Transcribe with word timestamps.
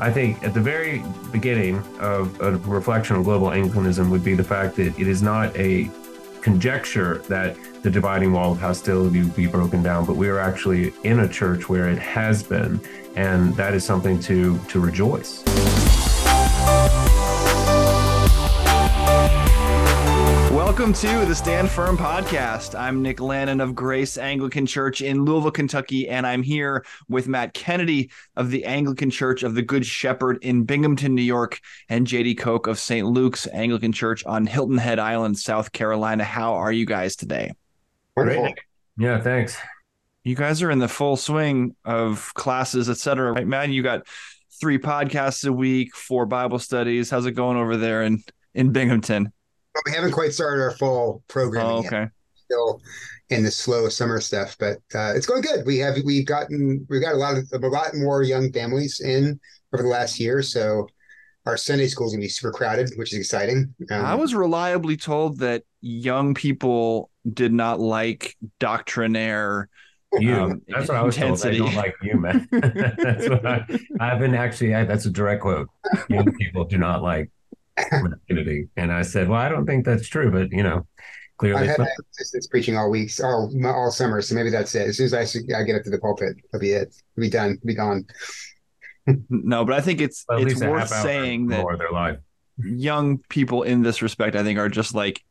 I 0.00 0.12
think 0.12 0.44
at 0.44 0.54
the 0.54 0.60
very 0.60 1.02
beginning 1.32 1.82
of 1.98 2.40
a 2.40 2.52
reflection 2.58 3.16
on 3.16 3.24
global 3.24 3.50
Anglicanism 3.50 4.10
would 4.10 4.22
be 4.22 4.34
the 4.34 4.44
fact 4.44 4.76
that 4.76 4.98
it 4.98 5.08
is 5.08 5.22
not 5.22 5.54
a 5.56 5.90
conjecture 6.40 7.18
that 7.28 7.56
the 7.82 7.90
dividing 7.90 8.32
wall 8.32 8.52
of 8.52 8.60
hostility 8.60 9.22
would 9.22 9.34
be 9.34 9.46
broken 9.46 9.82
down, 9.82 10.04
but 10.04 10.14
we 10.14 10.28
are 10.28 10.38
actually 10.38 10.94
in 11.02 11.20
a 11.20 11.28
church 11.28 11.68
where 11.68 11.88
it 11.88 11.98
has 11.98 12.44
been, 12.44 12.80
and 13.16 13.54
that 13.56 13.74
is 13.74 13.84
something 13.84 14.20
to 14.20 14.56
to 14.68 14.78
rejoice. 14.78 15.42
Welcome 20.78 20.94
to 20.94 21.26
the 21.26 21.34
Stand 21.34 21.68
Firm 21.68 21.98
podcast. 21.98 22.78
I'm 22.78 23.02
Nick 23.02 23.18
Lannon 23.18 23.60
of 23.60 23.74
Grace 23.74 24.16
Anglican 24.16 24.64
Church 24.64 25.00
in 25.00 25.24
Louisville, 25.24 25.50
Kentucky, 25.50 26.08
and 26.08 26.24
I'm 26.24 26.40
here 26.40 26.84
with 27.08 27.26
Matt 27.26 27.52
Kennedy 27.52 28.12
of 28.36 28.52
the 28.52 28.64
Anglican 28.64 29.10
Church 29.10 29.42
of 29.42 29.56
the 29.56 29.62
Good 29.62 29.84
Shepherd 29.84 30.38
in 30.40 30.62
Binghamton, 30.62 31.16
New 31.16 31.22
York, 31.22 31.58
and 31.88 32.06
Jady 32.06 32.38
Koch 32.38 32.68
of 32.68 32.78
St. 32.78 33.04
Luke's 33.04 33.48
Anglican 33.48 33.90
Church 33.90 34.24
on 34.24 34.46
Hilton 34.46 34.78
Head 34.78 35.00
Island, 35.00 35.36
South 35.36 35.72
Carolina. 35.72 36.22
How 36.22 36.54
are 36.54 36.70
you 36.70 36.86
guys 36.86 37.16
today? 37.16 37.54
Great. 38.16 38.54
Yeah, 38.96 39.20
thanks. 39.20 39.58
You 40.22 40.36
guys 40.36 40.62
are 40.62 40.70
in 40.70 40.78
the 40.78 40.86
full 40.86 41.16
swing 41.16 41.74
of 41.84 42.32
classes, 42.34 42.88
etc. 42.88 43.32
Right, 43.32 43.48
Matt? 43.48 43.70
You 43.70 43.82
got 43.82 44.06
three 44.60 44.78
podcasts 44.78 45.44
a 45.44 45.52
week, 45.52 45.96
four 45.96 46.24
Bible 46.24 46.60
studies. 46.60 47.10
How's 47.10 47.26
it 47.26 47.32
going 47.32 47.56
over 47.56 47.76
there 47.76 48.04
in 48.04 48.22
in 48.54 48.70
Binghamton? 48.70 49.32
We 49.84 49.92
haven't 49.92 50.12
quite 50.12 50.32
started 50.32 50.62
our 50.62 50.72
fall 50.72 51.22
program. 51.28 51.66
Oh, 51.66 51.78
okay. 51.78 52.00
Yet. 52.00 52.10
Still 52.44 52.80
in 53.30 53.44
the 53.44 53.50
slow 53.50 53.88
summer 53.88 54.20
stuff, 54.20 54.56
but 54.58 54.78
uh, 54.94 55.12
it's 55.14 55.26
going 55.26 55.42
good. 55.42 55.66
We 55.66 55.78
have 55.78 55.96
we've 56.04 56.26
gotten 56.26 56.86
we've 56.88 57.02
got 57.02 57.14
a 57.14 57.18
lot 57.18 57.36
of 57.36 57.46
a 57.52 57.68
lot 57.68 57.94
more 57.94 58.22
young 58.22 58.52
families 58.52 59.00
in 59.00 59.38
over 59.72 59.82
the 59.82 59.88
last 59.88 60.18
year, 60.18 60.42
so 60.42 60.88
our 61.44 61.56
Sunday 61.56 61.88
school 61.88 62.06
is 62.06 62.12
gonna 62.12 62.22
be 62.22 62.28
super 62.28 62.52
crowded, 62.52 62.90
which 62.96 63.12
is 63.12 63.18
exciting. 63.18 63.74
Um, 63.90 64.04
I 64.04 64.14
was 64.14 64.34
reliably 64.34 64.96
told 64.96 65.38
that 65.40 65.64
young 65.80 66.34
people 66.34 67.10
did 67.32 67.52
not 67.52 67.80
like 67.80 68.36
doctrinaire. 68.58 69.68
You. 70.18 70.34
Um, 70.34 70.62
that's 70.66 70.88
what 70.88 70.96
I 70.96 71.02
was 71.02 71.16
intensity. 71.16 71.58
told. 71.58 71.70
They 71.70 71.74
don't 71.74 71.84
like 71.84 71.96
you, 72.02 72.18
man. 72.18 72.48
that's 72.96 73.28
what 73.28 73.44
I, 73.44 73.66
I've 74.00 74.18
been 74.20 74.34
actually. 74.34 74.74
I, 74.74 74.84
that's 74.84 75.04
a 75.04 75.10
direct 75.10 75.42
quote. 75.42 75.68
Young 76.08 76.32
people 76.32 76.64
do 76.64 76.78
not 76.78 77.02
like 77.02 77.30
masculinity. 77.92 78.68
And 78.76 78.92
I 78.92 79.02
said, 79.02 79.28
well, 79.28 79.40
I 79.40 79.48
don't 79.48 79.66
think 79.66 79.84
that's 79.84 80.08
true, 80.08 80.30
but 80.30 80.50
you 80.50 80.62
know, 80.62 80.86
clearly. 81.38 81.68
I've 81.68 81.76
had 81.76 81.88
it's 82.18 82.46
preaching 82.48 82.76
all 82.76 82.90
weeks, 82.90 83.20
all, 83.20 83.52
all 83.64 83.90
summer. 83.90 84.20
So 84.20 84.34
maybe 84.34 84.50
that's 84.50 84.74
it. 84.74 84.88
As 84.88 84.96
soon 84.96 85.06
as 85.06 85.14
I, 85.14 85.58
I 85.58 85.62
get 85.62 85.76
up 85.76 85.82
to 85.84 85.90
the 85.90 85.98
pulpit, 85.98 86.36
it'll 86.52 86.60
be 86.60 86.72
it. 86.72 86.94
It'll 87.16 87.20
be 87.22 87.30
done. 87.30 87.52
It'll 87.52 87.66
be 87.66 87.74
gone. 87.74 88.06
no, 89.30 89.64
but 89.64 89.74
I 89.74 89.80
think 89.80 90.00
it's 90.00 90.24
well, 90.28 90.46
it's 90.46 90.60
worth 90.60 90.88
saying 90.88 91.48
that 91.48 91.64
their 91.78 91.90
life. 91.90 92.18
young 92.58 93.18
people 93.28 93.62
in 93.62 93.82
this 93.82 94.02
respect, 94.02 94.36
I 94.36 94.42
think, 94.42 94.58
are 94.58 94.68
just 94.68 94.94
like 94.94 95.24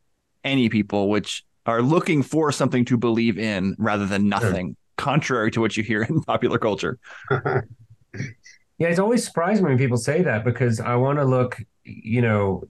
any 0.43 0.69
people, 0.69 1.09
which 1.09 1.43
are 1.65 1.81
looking 1.81 2.23
for 2.23 2.51
something 2.51 2.85
to 2.85 2.97
believe 2.97 3.37
in 3.37 3.75
rather 3.77 4.05
than 4.05 4.29
nothing, 4.29 4.67
sure. 4.67 4.75
contrary 4.97 5.51
to 5.51 5.61
what 5.61 5.77
you 5.77 5.83
hear 5.83 6.03
in 6.03 6.21
popular 6.27 6.57
culture. 6.57 6.97
Yeah, 8.77 8.89
it's 8.89 8.99
always 8.99 9.25
surprised 9.25 9.63
me 9.63 9.69
when 9.69 9.77
people 9.77 9.97
say 9.97 10.21
that 10.21 10.45
because 10.45 10.79
I 10.79 10.95
want 10.95 11.17
to 11.17 11.25
look, 11.25 11.59
you 11.83 12.21
know, 12.21 12.63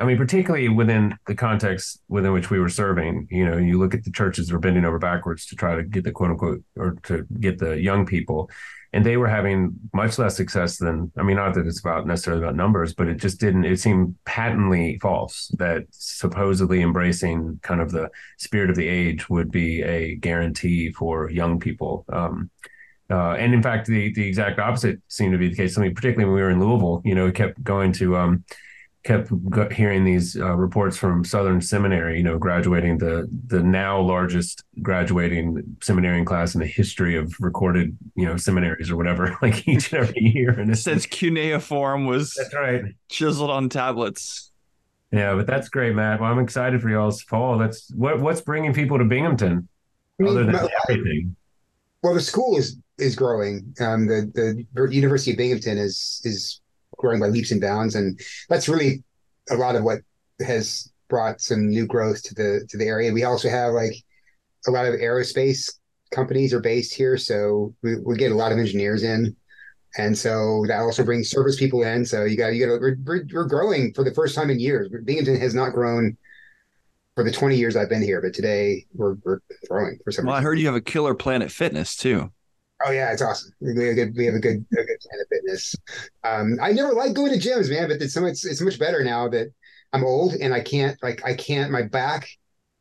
I 0.00 0.04
mean, 0.04 0.16
particularly 0.16 0.68
within 0.68 1.16
the 1.26 1.34
context 1.34 2.00
within 2.08 2.32
which 2.32 2.50
we 2.50 2.58
were 2.58 2.68
serving, 2.68 3.28
you 3.30 3.48
know, 3.48 3.56
you 3.56 3.78
look 3.78 3.94
at 3.94 4.04
the 4.04 4.10
churches 4.10 4.48
that 4.48 4.52
were 4.52 4.60
bending 4.60 4.84
over 4.84 4.98
backwards 4.98 5.46
to 5.46 5.56
try 5.56 5.76
to 5.76 5.84
get 5.84 6.04
the 6.04 6.12
quote 6.12 6.30
unquote 6.30 6.62
or 6.76 6.96
to 7.04 7.24
get 7.40 7.58
the 7.58 7.80
young 7.80 8.04
people, 8.04 8.50
and 8.92 9.06
they 9.06 9.16
were 9.16 9.28
having 9.28 9.72
much 9.92 10.18
less 10.18 10.36
success 10.36 10.78
than, 10.78 11.10
I 11.16 11.22
mean, 11.22 11.36
not 11.36 11.54
that 11.54 11.66
it's 11.66 11.80
about 11.80 12.06
necessarily 12.06 12.42
about 12.42 12.56
numbers, 12.56 12.92
but 12.92 13.08
it 13.08 13.16
just 13.16 13.40
didn't, 13.40 13.64
it 13.64 13.80
seemed 13.80 14.16
patently 14.24 14.98
false 15.00 15.50
that 15.58 15.84
supposedly 15.90 16.82
embracing 16.82 17.60
kind 17.62 17.80
of 17.80 17.92
the 17.92 18.10
spirit 18.38 18.70
of 18.70 18.76
the 18.76 18.88
age 18.88 19.30
would 19.30 19.50
be 19.50 19.82
a 19.82 20.16
guarantee 20.16 20.92
for 20.92 21.30
young 21.30 21.60
people. 21.60 22.04
Um, 22.12 22.50
uh, 23.10 23.32
and 23.32 23.52
in 23.52 23.62
fact, 23.62 23.86
the 23.86 24.12
the 24.14 24.26
exact 24.26 24.58
opposite 24.58 25.00
seemed 25.08 25.32
to 25.32 25.38
be 25.38 25.48
the 25.48 25.56
case. 25.56 25.76
I 25.76 25.82
mean, 25.82 25.94
particularly 25.94 26.24
when 26.24 26.34
we 26.36 26.42
were 26.42 26.50
in 26.50 26.60
Louisville, 26.60 27.02
you 27.04 27.14
know, 27.14 27.26
we 27.26 27.32
kept 27.32 27.62
going 27.62 27.92
to, 27.94 28.16
um, 28.16 28.44
kept 29.04 29.30
hearing 29.72 30.04
these 30.04 30.36
uh, 30.36 30.54
reports 30.56 30.96
from 30.96 31.22
Southern 31.22 31.60
Seminary, 31.60 32.16
you 32.16 32.22
know, 32.22 32.38
graduating 32.38 32.96
the 32.96 33.28
the 33.46 33.62
now 33.62 34.00
largest 34.00 34.64
graduating 34.80 35.76
seminarian 35.82 36.24
class 36.24 36.54
in 36.54 36.60
the 36.60 36.66
history 36.66 37.16
of 37.16 37.34
recorded, 37.40 37.96
you 38.14 38.24
know, 38.24 38.38
seminaries 38.38 38.90
or 38.90 38.96
whatever, 38.96 39.36
like 39.42 39.68
each 39.68 39.92
and 39.92 40.02
every 40.02 40.22
year. 40.22 40.50
And 40.50 40.76
since 40.76 41.04
cuneiform 41.04 42.06
was 42.06 42.34
that's 42.34 42.54
right 42.54 42.84
chiseled 43.10 43.50
on 43.50 43.68
tablets. 43.68 44.50
Yeah, 45.12 45.34
but 45.34 45.46
that's 45.46 45.68
great, 45.68 45.94
Matt. 45.94 46.20
Well, 46.20 46.32
I'm 46.32 46.40
excited 46.40 46.80
for 46.80 46.88
y'all's 46.88 47.22
fall. 47.22 47.58
That's 47.58 47.92
what 47.94 48.20
what's 48.20 48.40
bringing 48.40 48.72
people 48.72 48.96
to 48.98 49.04
Binghamton, 49.04 49.68
I 50.18 50.22
mean, 50.22 50.32
other 50.32 50.44
than 50.44 50.68
everything. 50.88 51.36
Well, 52.02 52.14
the 52.14 52.20
school 52.20 52.56
is 52.56 52.78
is 52.98 53.16
growing. 53.16 53.74
Um, 53.80 54.06
the 54.06 54.66
the 54.74 54.94
University 54.94 55.32
of 55.32 55.38
Binghamton 55.38 55.78
is 55.78 56.20
is 56.24 56.60
growing 56.96 57.20
by 57.20 57.26
leaps 57.26 57.50
and 57.50 57.60
bounds, 57.60 57.94
and 57.94 58.18
that's 58.48 58.68
really 58.68 59.02
a 59.50 59.56
lot 59.56 59.76
of 59.76 59.84
what 59.84 60.00
has 60.40 60.90
brought 61.08 61.40
some 61.40 61.68
new 61.68 61.86
growth 61.86 62.22
to 62.24 62.34
the 62.34 62.66
to 62.68 62.78
the 62.78 62.86
area. 62.86 63.12
We 63.12 63.24
also 63.24 63.48
have 63.48 63.72
like 63.72 63.94
a 64.66 64.70
lot 64.70 64.86
of 64.86 64.94
aerospace 64.94 65.70
companies 66.10 66.54
are 66.54 66.60
based 66.60 66.94
here, 66.94 67.16
so 67.18 67.74
we, 67.82 67.96
we 68.00 68.16
get 68.16 68.32
a 68.32 68.36
lot 68.36 68.52
of 68.52 68.58
engineers 68.58 69.02
in, 69.02 69.36
and 69.98 70.16
so 70.16 70.64
that 70.68 70.80
also 70.80 71.04
brings 71.04 71.30
service 71.30 71.56
people 71.56 71.82
in. 71.82 72.04
So 72.04 72.24
you 72.24 72.36
got 72.36 72.48
you 72.54 72.66
got 72.66 72.80
we're, 72.80 72.96
we're, 73.04 73.44
growing 73.44 73.92
for 73.94 74.04
the 74.04 74.14
first 74.14 74.34
time 74.34 74.50
in 74.50 74.60
years. 74.60 74.88
Binghamton 75.04 75.40
has 75.40 75.54
not 75.54 75.72
grown 75.72 76.16
for 77.14 77.22
the 77.22 77.30
20 77.30 77.56
years 77.56 77.76
I've 77.76 77.88
been 77.88 78.02
here, 78.02 78.20
but 78.20 78.34
today 78.34 78.86
we're, 78.92 79.14
we're 79.24 79.40
growing 79.68 79.98
for 80.02 80.10
some 80.10 80.26
Well, 80.26 80.34
reason. 80.34 80.44
I 80.44 80.48
heard 80.48 80.58
you 80.58 80.66
have 80.66 80.74
a 80.74 80.80
killer 80.80 81.14
Planet 81.14 81.50
Fitness 81.50 81.96
too. 81.96 82.32
Oh 82.86 82.90
yeah, 82.90 83.12
it's 83.12 83.22
awesome. 83.22 83.52
We 83.60 83.68
have 83.68 83.92
a 83.92 83.94
good, 83.94 84.16
we 84.16 84.26
have 84.26 84.34
a 84.34 84.38
good, 84.38 84.64
a 84.72 84.76
good 84.76 85.00
Planet 85.00 85.26
Fitness. 85.30 85.74
Um, 86.22 86.58
I 86.60 86.72
never 86.72 86.92
liked 86.92 87.14
going 87.14 87.32
to 87.32 87.48
gyms, 87.48 87.70
man, 87.70 87.88
but 87.88 88.02
it's 88.02 88.12
so 88.12 88.20
much, 88.20 88.44
it's 88.44 88.60
much 88.60 88.78
better 88.78 89.02
now 89.02 89.26
that 89.28 89.52
I'm 89.94 90.04
old 90.04 90.34
and 90.34 90.52
I 90.52 90.60
can't, 90.60 91.02
like, 91.02 91.24
I 91.24 91.34
can't, 91.34 91.70
my 91.70 91.82
back 91.82 92.28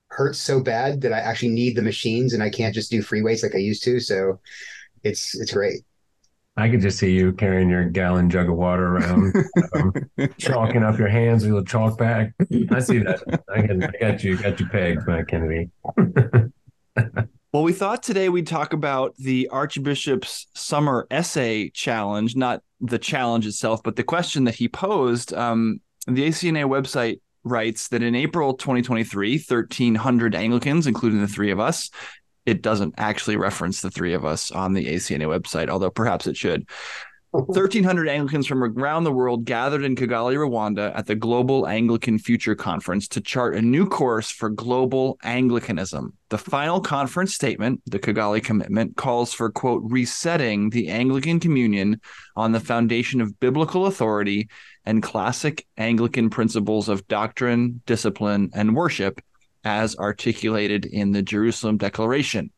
hurts 0.08 0.40
so 0.40 0.60
bad 0.60 1.02
that 1.02 1.14
I 1.14 1.20
actually 1.20 1.50
need 1.50 1.78
the 1.78 1.82
machines 1.82 2.34
and 2.34 2.44
I 2.44 2.50
can't 2.50 2.76
just 2.76 2.92
do 2.92 3.02
free 3.02 3.22
weights 3.22 3.44
like 3.44 3.56
I 3.56 3.60
used 3.60 3.84
to. 3.84 4.02
So 4.02 4.42
it's, 5.04 5.40
it's 5.40 5.54
great. 5.54 5.84
I 6.58 6.70
could 6.70 6.82
just 6.82 7.00
see 7.00 7.12
you 7.12 7.32
carrying 7.32 7.70
your 7.70 7.86
gallon 7.86 8.30
jug 8.30 8.50
of 8.50 8.58
water 8.58 8.98
around, 8.98 9.34
um, 9.76 9.94
chalking 10.38 10.84
up 10.84 11.00
your 11.00 11.08
hands 11.08 11.48
with 11.48 11.64
a 11.64 11.66
chalk 11.66 11.98
bag. 11.98 12.34
I 12.72 12.80
see 12.80 13.00
that. 13.00 13.42
I, 13.52 13.62
can, 13.62 13.84
I 13.84 13.92
got 14.00 14.24
you, 14.24 14.38
got 14.38 14.60
you 14.60 14.68
pegged, 14.68 15.08
Matt 15.08 15.30
Kennedy. 15.30 15.72
well, 17.54 17.62
we 17.62 17.72
thought 17.72 18.02
today 18.02 18.30
we'd 18.30 18.48
talk 18.48 18.74
about 18.74 19.16
the 19.18 19.48
Archbishop's 19.50 20.48
summer 20.56 21.06
essay 21.12 21.70
challenge, 21.70 22.36
not 22.36 22.64
the 22.82 22.98
challenge 22.98 23.46
itself, 23.46 23.84
but 23.84 23.96
the 23.96 24.04
question 24.04 24.46
that 24.46 24.56
he 24.56 24.68
posed. 24.68 25.36
Um, 25.36 25.80
the 26.08 26.28
ACNA 26.28 26.66
website 26.68 27.22
writes 27.44 27.90
that 27.90 28.02
in 28.02 28.16
April 28.16 28.56
2023, 28.56 29.34
1,300 29.38 30.34
Anglicans, 30.34 30.88
including 30.88 31.22
the 31.22 31.28
three 31.28 31.52
of 31.52 31.60
us, 31.60 31.92
it 32.48 32.64
doesn't 32.64 32.96
actually 32.98 33.38
reference 33.38 33.82
the 33.82 33.92
three 33.92 34.14
of 34.14 34.26
us 34.26 34.50
on 34.50 34.74
the 34.74 34.88
ACNA 34.88 35.28
website, 35.28 35.70
although 35.70 35.92
perhaps 35.92 36.26
it 36.26 36.36
should. 36.36 36.68
1,300 37.34 38.08
Anglicans 38.08 38.46
from 38.46 38.64
around 38.64 39.06
the 39.06 39.12
world 39.12 39.44
gathered 39.44 39.84
in 39.84 39.96
Kigali, 39.96 40.36
Rwanda 40.36 40.96
at 40.96 41.08
the 41.08 41.16
Global 41.16 41.68
Anglican 41.68 42.20
Future 42.20 42.54
Conference 42.54 43.08
to 43.08 43.22
chart 43.22 43.56
a 43.56 43.62
new 43.62 43.88
course 43.88 44.30
for 44.30 44.50
global 44.50 45.18
Anglicanism. 45.24 46.14
The 46.30 46.38
final 46.38 46.80
conference 46.80 47.34
statement, 47.34 47.82
the 47.88 47.98
Kigali 47.98 48.44
Commitment, 48.44 48.98
calls 48.98 49.34
for, 49.34 49.50
quote, 49.50 49.82
resetting 49.84 50.70
the 50.70 50.90
Anglican 50.90 51.40
Communion 51.40 52.00
on 52.36 52.52
the 52.52 52.60
foundation 52.60 53.20
of 53.20 53.40
biblical 53.40 53.88
authority 53.88 54.48
and 54.86 55.02
classic 55.02 55.66
Anglican 55.76 56.30
principles 56.30 56.88
of 56.88 57.08
doctrine, 57.08 57.82
discipline, 57.88 58.52
and 58.54 58.76
worship 58.76 59.20
as 59.64 59.98
articulated 59.98 60.86
in 60.86 61.14
the 61.14 61.24
Jerusalem 61.24 61.78
Declaration. 61.78 62.52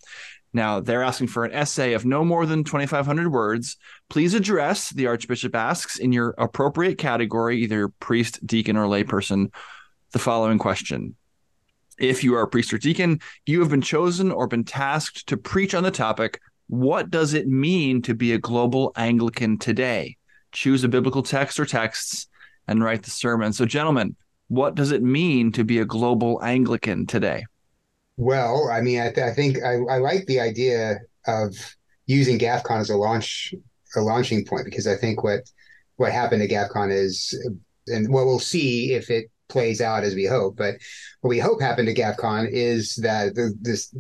Now, 0.56 0.80
they're 0.80 1.04
asking 1.04 1.28
for 1.28 1.44
an 1.44 1.52
essay 1.52 1.92
of 1.96 2.06
no 2.06 2.24
more 2.24 2.46
than 2.46 2.64
2,500 2.64 3.30
words. 3.30 3.76
Please 4.10 4.34
address, 4.34 4.90
the 4.90 5.08
Archbishop 5.08 5.54
asks, 5.54 6.00
in 6.00 6.14
your 6.14 6.34
appropriate 6.38 6.98
category, 6.98 7.62
either 7.62 7.90
priest, 7.90 8.40
deacon, 8.48 8.78
or 8.78 8.88
layperson, 8.88 9.54
the 10.14 10.20
following 10.20 10.58
question. 10.58 11.18
If 12.00 12.24
you 12.24 12.36
are 12.36 12.44
a 12.44 12.48
priest 12.48 12.74
or 12.74 12.78
deacon, 12.78 13.20
you 13.46 13.60
have 13.60 13.70
been 13.70 13.82
chosen 13.82 14.32
or 14.32 14.48
been 14.48 14.64
tasked 14.64 15.28
to 15.28 15.36
preach 15.36 15.76
on 15.76 15.84
the 15.84 15.92
topic 15.92 16.40
What 16.68 17.12
does 17.12 17.34
it 17.34 17.48
mean 17.48 18.02
to 18.04 18.16
be 18.16 18.32
a 18.32 18.40
global 18.40 18.94
Anglican 18.96 19.58
today? 19.58 20.16
Choose 20.54 20.86
a 20.86 20.88
biblical 20.88 21.22
text 21.22 21.60
or 21.60 21.66
texts 21.66 22.28
and 22.66 22.82
write 22.82 23.04
the 23.04 23.12
sermon. 23.12 23.52
So, 23.52 23.66
gentlemen, 23.66 24.16
what 24.48 24.74
does 24.74 24.92
it 24.92 25.04
mean 25.04 25.52
to 25.52 25.66
be 25.66 25.80
a 25.80 25.86
global 25.86 26.42
Anglican 26.42 27.08
today? 27.08 27.44
Well, 28.18 28.70
I 28.72 28.82
mean, 28.82 29.00
I, 29.00 29.12
th- 29.12 29.26
I 29.26 29.32
think 29.32 29.58
I, 29.64 29.74
I, 29.74 29.98
like 29.98 30.26
the 30.26 30.40
idea 30.40 31.00
of 31.28 31.54
using 32.06 32.40
GAFCON 32.40 32.80
as 32.80 32.90
a 32.90 32.98
launch 32.98 33.54
a 33.96 34.02
launching 34.02 34.46
point 34.46 34.66
because 34.66 34.88
I 34.88 34.96
think 34.96 35.24
what 35.24 35.42
what 35.98 36.12
happened 36.12 36.42
to 36.42 36.54
GAFCON 36.54 36.92
is, 36.92 37.34
and 37.88 38.12
what 38.12 38.26
we'll 38.26 38.40
see 38.40 38.94
if 38.94 39.10
it 39.10 39.26
plays 39.48 39.82
out 39.82 40.04
as 40.04 40.16
we 40.16 40.26
hope. 40.26 40.58
But 40.58 40.76
what 41.22 41.30
we 41.30 41.40
hope 41.40 41.62
happened 41.62 41.88
to 41.88 41.94
GAFCON 41.94 42.50
is 42.52 42.96
that 42.96 43.36
the, 43.36 43.54
this 43.62 43.94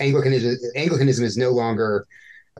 Anglicanism 0.00 0.56
Anglicanism 0.76 1.24
is 1.24 1.36
no 1.36 1.50
longer 1.50 2.06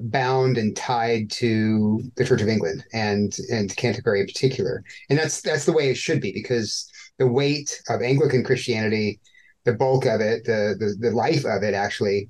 bound 0.01 0.59
and 0.59 0.77
tied 0.77 1.31
to 1.31 2.01
the 2.17 2.25
Church 2.25 2.41
of 2.41 2.49
England 2.49 2.85
and 2.93 3.37
and 3.51 3.75
Canterbury 3.77 4.21
in 4.21 4.27
particular. 4.27 4.83
And 5.11 5.19
that's 5.19 5.41
that's 5.41 5.65
the 5.65 5.73
way 5.73 5.91
it 5.91 5.97
should 5.97 6.21
be 6.21 6.33
because 6.33 6.91
the 7.19 7.27
weight 7.27 7.81
of 7.89 8.03
Anglican 8.03 8.45
Christianity, 8.45 9.21
the 9.65 9.73
bulk 9.73 10.07
of 10.07 10.21
it, 10.21 10.45
the 10.45 10.77
the, 10.79 10.97
the 10.99 11.15
life 11.15 11.45
of 11.45 11.63
it 11.63 11.75
actually 11.75 12.29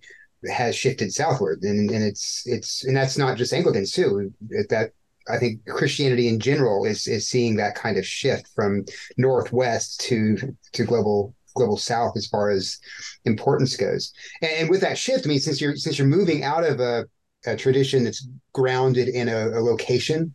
has 0.51 0.77
shifted 0.77 1.13
southward. 1.13 1.63
And 1.63 1.91
and 1.91 2.03
it's 2.03 2.43
it's 2.47 2.85
and 2.85 2.97
that's 2.97 3.19
not 3.19 3.37
just 3.37 3.53
Anglicans 3.53 3.93
too. 3.93 4.33
That 4.69 4.93
I 5.29 5.39
think 5.39 5.65
Christianity 5.67 6.29
in 6.29 6.41
general 6.41 6.85
is 6.85 7.07
is 7.07 7.29
seeing 7.29 7.57
that 7.57 7.75
kind 7.75 7.99
of 7.99 8.07
shift 8.07 8.49
from 8.55 8.85
northwest 9.17 10.01
to 10.03 10.37
to 10.73 10.85
global 10.85 11.35
global 11.55 11.77
south 11.77 12.17
as 12.17 12.27
far 12.27 12.51
as 12.51 12.79
importance 13.25 13.77
goes. 13.77 14.13
And 14.43 14.71
with 14.71 14.81
that 14.83 14.97
shift, 14.99 15.27
I 15.27 15.29
mean, 15.29 15.41
since 15.41 15.61
you're 15.61 15.77
since 15.77 15.99
you're 15.99 16.07
moving 16.07 16.45
out 16.45 16.65
of 16.65 16.81
a 16.81 17.07
a 17.47 17.57
tradition 17.57 18.05
that's 18.05 18.27
grounded 18.53 19.09
in 19.09 19.29
a, 19.29 19.49
a 19.51 19.61
location 19.61 20.35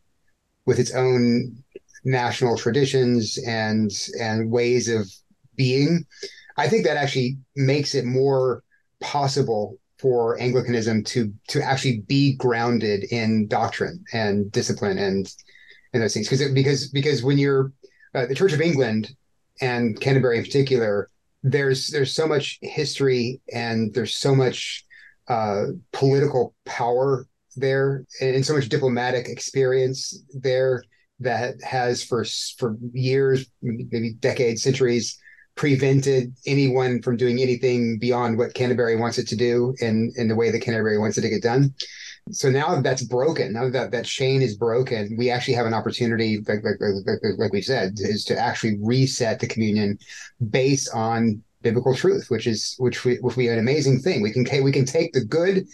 with 0.66 0.80
its 0.80 0.94
own 0.94 1.56
national 2.06 2.58
traditions 2.58 3.40
and 3.48 3.92
and 4.20 4.52
ways 4.52 4.90
of 4.90 5.10
being 5.56 6.06
i 6.58 6.68
think 6.68 6.86
that 6.86 6.98
actually 6.98 7.38
makes 7.56 7.96
it 7.96 8.06
more 8.06 8.64
possible 9.02 9.78
for 10.00 10.40
anglicanism 10.40 11.04
to 11.04 11.34
to 11.48 11.62
actually 11.62 12.02
be 12.08 12.36
grounded 12.36 13.06
in 13.06 13.48
doctrine 13.48 14.04
and 14.14 14.52
discipline 14.52 14.98
and 14.98 15.34
and 15.94 16.02
those 16.02 16.14
things. 16.14 16.28
Because 16.28 16.52
because 16.52 16.88
because 16.90 17.24
when 17.24 17.38
you're 17.38 17.72
uh, 18.16 18.26
the 18.26 18.36
church 18.36 18.54
of 18.54 18.62
england 18.62 19.16
and 19.62 20.00
canterbury 20.00 20.38
in 20.38 20.44
particular 20.44 21.10
there's 21.44 21.88
there's 21.88 22.14
so 22.14 22.28
much 22.28 22.58
history 22.62 23.42
and 23.54 23.94
there's 23.94 24.16
so 24.16 24.34
much 24.34 24.86
uh, 25.28 25.66
political 25.92 26.56
power 26.66 27.28
there 27.56 28.06
and 28.22 28.46
so 28.46 28.56
much 28.56 28.70
diplomatic 28.70 29.28
experience 29.28 30.24
there 30.34 30.84
that 31.20 31.56
has 31.62 32.04
for 32.04 32.26
for 32.58 32.76
years, 32.92 33.46
maybe 33.62 34.14
decades, 34.14 34.64
centuries, 34.64 35.18
prevented 35.56 36.34
anyone 36.46 37.02
from 37.02 37.18
doing 37.18 37.40
anything 37.40 38.00
beyond 38.00 38.38
what 38.38 38.54
Canterbury 38.54 38.96
wants 38.96 39.18
it 39.18 39.28
to 39.28 39.36
do 39.36 39.76
in 39.80 40.12
in 40.16 40.28
the 40.28 40.36
way 40.36 40.52
that 40.52 40.62
Canterbury 40.62 40.98
wants 40.98 41.18
it 41.18 41.22
to 41.22 41.30
get 41.30 41.44
done. 41.44 41.74
So 42.32 42.50
now 42.50 42.74
that 42.74 42.84
that's 42.84 43.04
broken, 43.04 43.54
now 43.54 43.70
that 43.70 43.92
that 43.92 44.06
chain 44.06 44.42
is 44.42 44.56
broken, 44.56 45.16
we 45.18 45.30
actually 45.30 45.56
have 45.56 45.66
an 45.66 45.74
opportunity, 45.74 46.40
like 46.48 46.64
like, 46.64 46.78
like, 46.80 47.20
like 47.38 47.54
we 47.54 47.62
said, 47.62 47.94
is 47.98 48.24
to 48.26 48.38
actually 48.38 48.78
reset 48.82 49.40
the 49.40 49.48
communion 49.48 50.00
based 50.50 50.90
on 50.94 51.44
biblical 51.62 51.96
truth, 51.96 52.30
which 52.30 52.48
is 52.48 52.76
which 52.80 53.04
we 53.04 53.18
which 53.18 53.36
we 53.36 53.50
an 53.50 53.60
amazing 53.60 54.00
thing. 54.00 54.22
We 54.22 54.32
can 54.32 54.46
we 54.64 54.72
can 54.72 54.86
take 54.86 55.14
the 55.14 55.26
good 55.26 55.66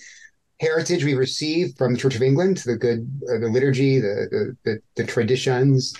heritage 0.59 1.05
we 1.05 1.13
receive 1.13 1.73
from 1.77 1.93
the 1.93 1.99
Church 1.99 2.15
of 2.15 2.21
England, 2.21 2.57
the 2.65 2.75
good 2.75 3.09
uh, 3.31 3.39
the 3.39 3.47
liturgy, 3.47 3.99
the, 3.99 4.27
the 4.31 4.57
the, 4.71 4.81
the 4.95 5.03
traditions, 5.05 5.93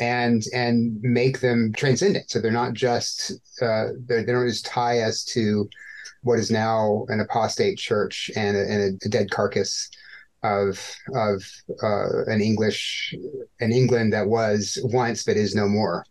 and 0.00 0.42
and 0.52 1.00
make 1.02 1.40
them 1.40 1.72
transcendent. 1.76 2.30
So 2.30 2.40
they're 2.40 2.50
not 2.50 2.74
just 2.74 3.32
uh, 3.62 3.88
they're, 4.06 4.24
they 4.24 4.32
don't 4.32 4.48
just 4.48 4.66
tie 4.66 5.00
us 5.00 5.24
to 5.24 5.68
what 6.22 6.38
is 6.38 6.50
now 6.50 7.06
an 7.08 7.20
apostate 7.20 7.78
church 7.78 8.30
and 8.36 8.56
a, 8.56 8.60
and 8.60 9.02
a 9.04 9.08
dead 9.08 9.30
carcass 9.30 9.88
of 10.42 10.78
of 11.14 11.42
uh, 11.82 12.24
an 12.26 12.40
English 12.40 13.14
an 13.60 13.72
England 13.72 14.12
that 14.12 14.26
was 14.26 14.78
once 14.84 15.24
but 15.24 15.36
is 15.36 15.54
no 15.54 15.68
more. 15.68 16.04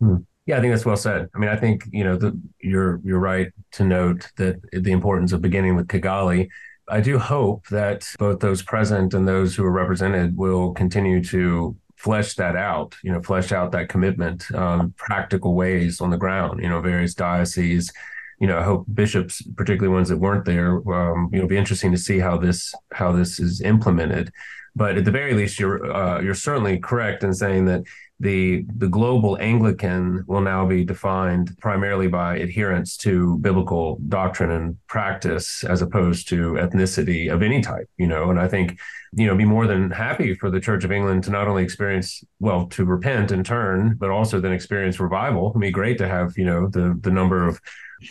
Hmm. 0.00 0.16
Yeah, 0.46 0.58
I 0.58 0.60
think 0.60 0.72
that's 0.72 0.86
well 0.86 0.96
said. 0.96 1.28
I 1.34 1.38
mean, 1.38 1.50
I 1.50 1.56
think 1.56 1.84
you 1.92 2.04
know 2.04 2.16
the, 2.16 2.38
you're 2.60 3.00
you're 3.04 3.20
right 3.20 3.52
to 3.72 3.84
note 3.84 4.30
that 4.36 4.56
the 4.72 4.92
importance 4.92 5.32
of 5.32 5.42
beginning 5.42 5.76
with 5.76 5.88
Kigali. 5.88 6.48
I 6.88 7.00
do 7.00 7.20
hope 7.20 7.68
that 7.68 8.04
both 8.18 8.40
those 8.40 8.62
present 8.62 9.14
and 9.14 9.28
those 9.28 9.54
who 9.54 9.64
are 9.64 9.70
represented 9.70 10.36
will 10.36 10.72
continue 10.72 11.22
to 11.24 11.76
flesh 12.00 12.34
that 12.34 12.56
out. 12.56 12.96
You 13.02 13.12
know, 13.12 13.22
flesh 13.22 13.52
out 13.52 13.72
that 13.72 13.90
commitment, 13.90 14.50
um, 14.54 14.94
practical 14.96 15.54
ways 15.54 16.00
on 16.00 16.10
the 16.10 16.16
ground. 16.16 16.62
You 16.62 16.68
know, 16.68 16.80
various 16.80 17.14
dioceses. 17.14 17.92
You 18.40 18.46
know, 18.46 18.58
I 18.58 18.62
hope 18.62 18.86
bishops, 18.94 19.42
particularly 19.54 19.94
ones 19.94 20.08
that 20.08 20.16
weren't 20.16 20.46
there, 20.46 20.76
um, 20.90 21.28
you 21.30 21.40
know, 21.40 21.46
be 21.46 21.58
interesting 21.58 21.92
to 21.92 21.98
see 21.98 22.18
how 22.18 22.38
this 22.38 22.74
how 22.92 23.12
this 23.12 23.38
is 23.38 23.60
implemented. 23.60 24.32
But 24.74 24.96
at 24.96 25.04
the 25.04 25.10
very 25.10 25.34
least, 25.34 25.60
you're 25.60 25.92
uh, 25.94 26.22
you're 26.22 26.34
certainly 26.34 26.78
correct 26.78 27.22
in 27.22 27.34
saying 27.34 27.66
that 27.66 27.82
the 28.20 28.66
the 28.76 28.88
global 28.88 29.38
Anglican 29.40 30.24
will 30.26 30.42
now 30.42 30.66
be 30.66 30.84
defined 30.84 31.56
primarily 31.58 32.06
by 32.06 32.36
adherence 32.36 32.96
to 32.98 33.38
biblical 33.38 33.98
doctrine 34.08 34.50
and 34.50 34.76
practice 34.86 35.64
as 35.64 35.80
opposed 35.80 36.28
to 36.28 36.52
ethnicity 36.52 37.32
of 37.32 37.42
any 37.42 37.62
type, 37.62 37.88
you 37.96 38.06
know, 38.06 38.30
and 38.30 38.38
I 38.38 38.46
think, 38.46 38.78
you 39.14 39.26
know, 39.26 39.34
be 39.34 39.46
more 39.46 39.66
than 39.66 39.90
happy 39.90 40.34
for 40.34 40.50
the 40.50 40.60
Church 40.60 40.84
of 40.84 40.92
England 40.92 41.24
to 41.24 41.30
not 41.30 41.48
only 41.48 41.62
experience, 41.62 42.22
well, 42.40 42.66
to 42.66 42.84
repent 42.84 43.32
and 43.32 43.44
turn, 43.44 43.96
but 43.98 44.10
also 44.10 44.38
then 44.38 44.52
experience 44.52 45.00
revival. 45.00 45.48
It'd 45.48 45.60
be 45.60 45.70
great 45.70 45.96
to 45.98 46.08
have, 46.08 46.36
you 46.36 46.44
know, 46.44 46.68
the 46.68 46.98
the 47.00 47.10
number 47.10 47.48
of 47.48 47.58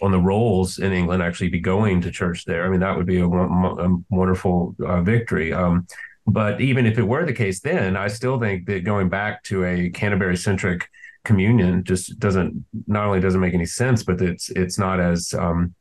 on 0.01 0.11
the 0.11 0.19
rolls 0.19 0.79
in 0.79 0.91
England 0.91 1.23
actually 1.23 1.49
be 1.49 1.59
going 1.59 2.01
to 2.01 2.11
church 2.11 2.45
there. 2.45 2.65
I 2.65 2.69
mean, 2.69 2.79
that 2.79 2.95
would 2.95 3.07
be 3.07 3.19
a, 3.19 3.27
a 3.27 3.97
wonderful 4.09 4.75
uh, 4.85 5.01
victory. 5.01 5.53
Um, 5.53 5.87
but 6.31 6.61
even 6.61 6.85
if 6.85 6.97
it 6.97 7.03
were 7.03 7.25
the 7.25 7.33
case 7.33 7.59
then, 7.61 7.97
I 7.97 8.07
still 8.07 8.39
think 8.39 8.65
that 8.67 8.83
going 8.83 9.09
back 9.09 9.43
to 9.43 9.65
a 9.65 9.89
Canterbury 9.89 10.37
centric 10.37 10.87
communion 11.25 11.83
just 11.83 12.19
doesn't 12.19 12.65
not 12.87 13.05
only 13.05 13.19
doesn't 13.19 13.41
make 13.41 13.53
any 13.53 13.65
sense, 13.65 14.03
but 14.03 14.21
it's 14.21 14.49
it's 14.51 14.77
not 14.77 14.99
as 14.99 15.33
um, 15.33 15.73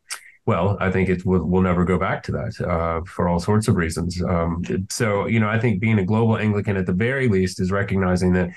well. 0.47 0.77
I 0.81 0.91
think 0.91 1.09
it 1.09 1.25
will 1.25 1.45
we'll 1.45 1.63
never 1.63 1.85
go 1.85 1.99
back 1.99 2.23
to 2.25 2.33
that 2.33 2.61
uh, 2.67 3.03
for 3.05 3.29
all 3.29 3.39
sorts 3.39 3.69
of 3.69 3.77
reasons. 3.77 4.23
Um, 4.23 4.63
so 4.91 5.27
you 5.27 5.41
know, 5.41 5.49
I 5.49 5.59
think 5.59 5.81
being 5.81 5.99
a 5.99 6.05
global 6.05 6.39
Anglican 6.39 6.77
at 6.77 6.87
the 6.87 6.93
very 6.93 7.29
least 7.29 7.61
is 7.61 7.71
recognizing 7.71 8.33
that 8.33 8.51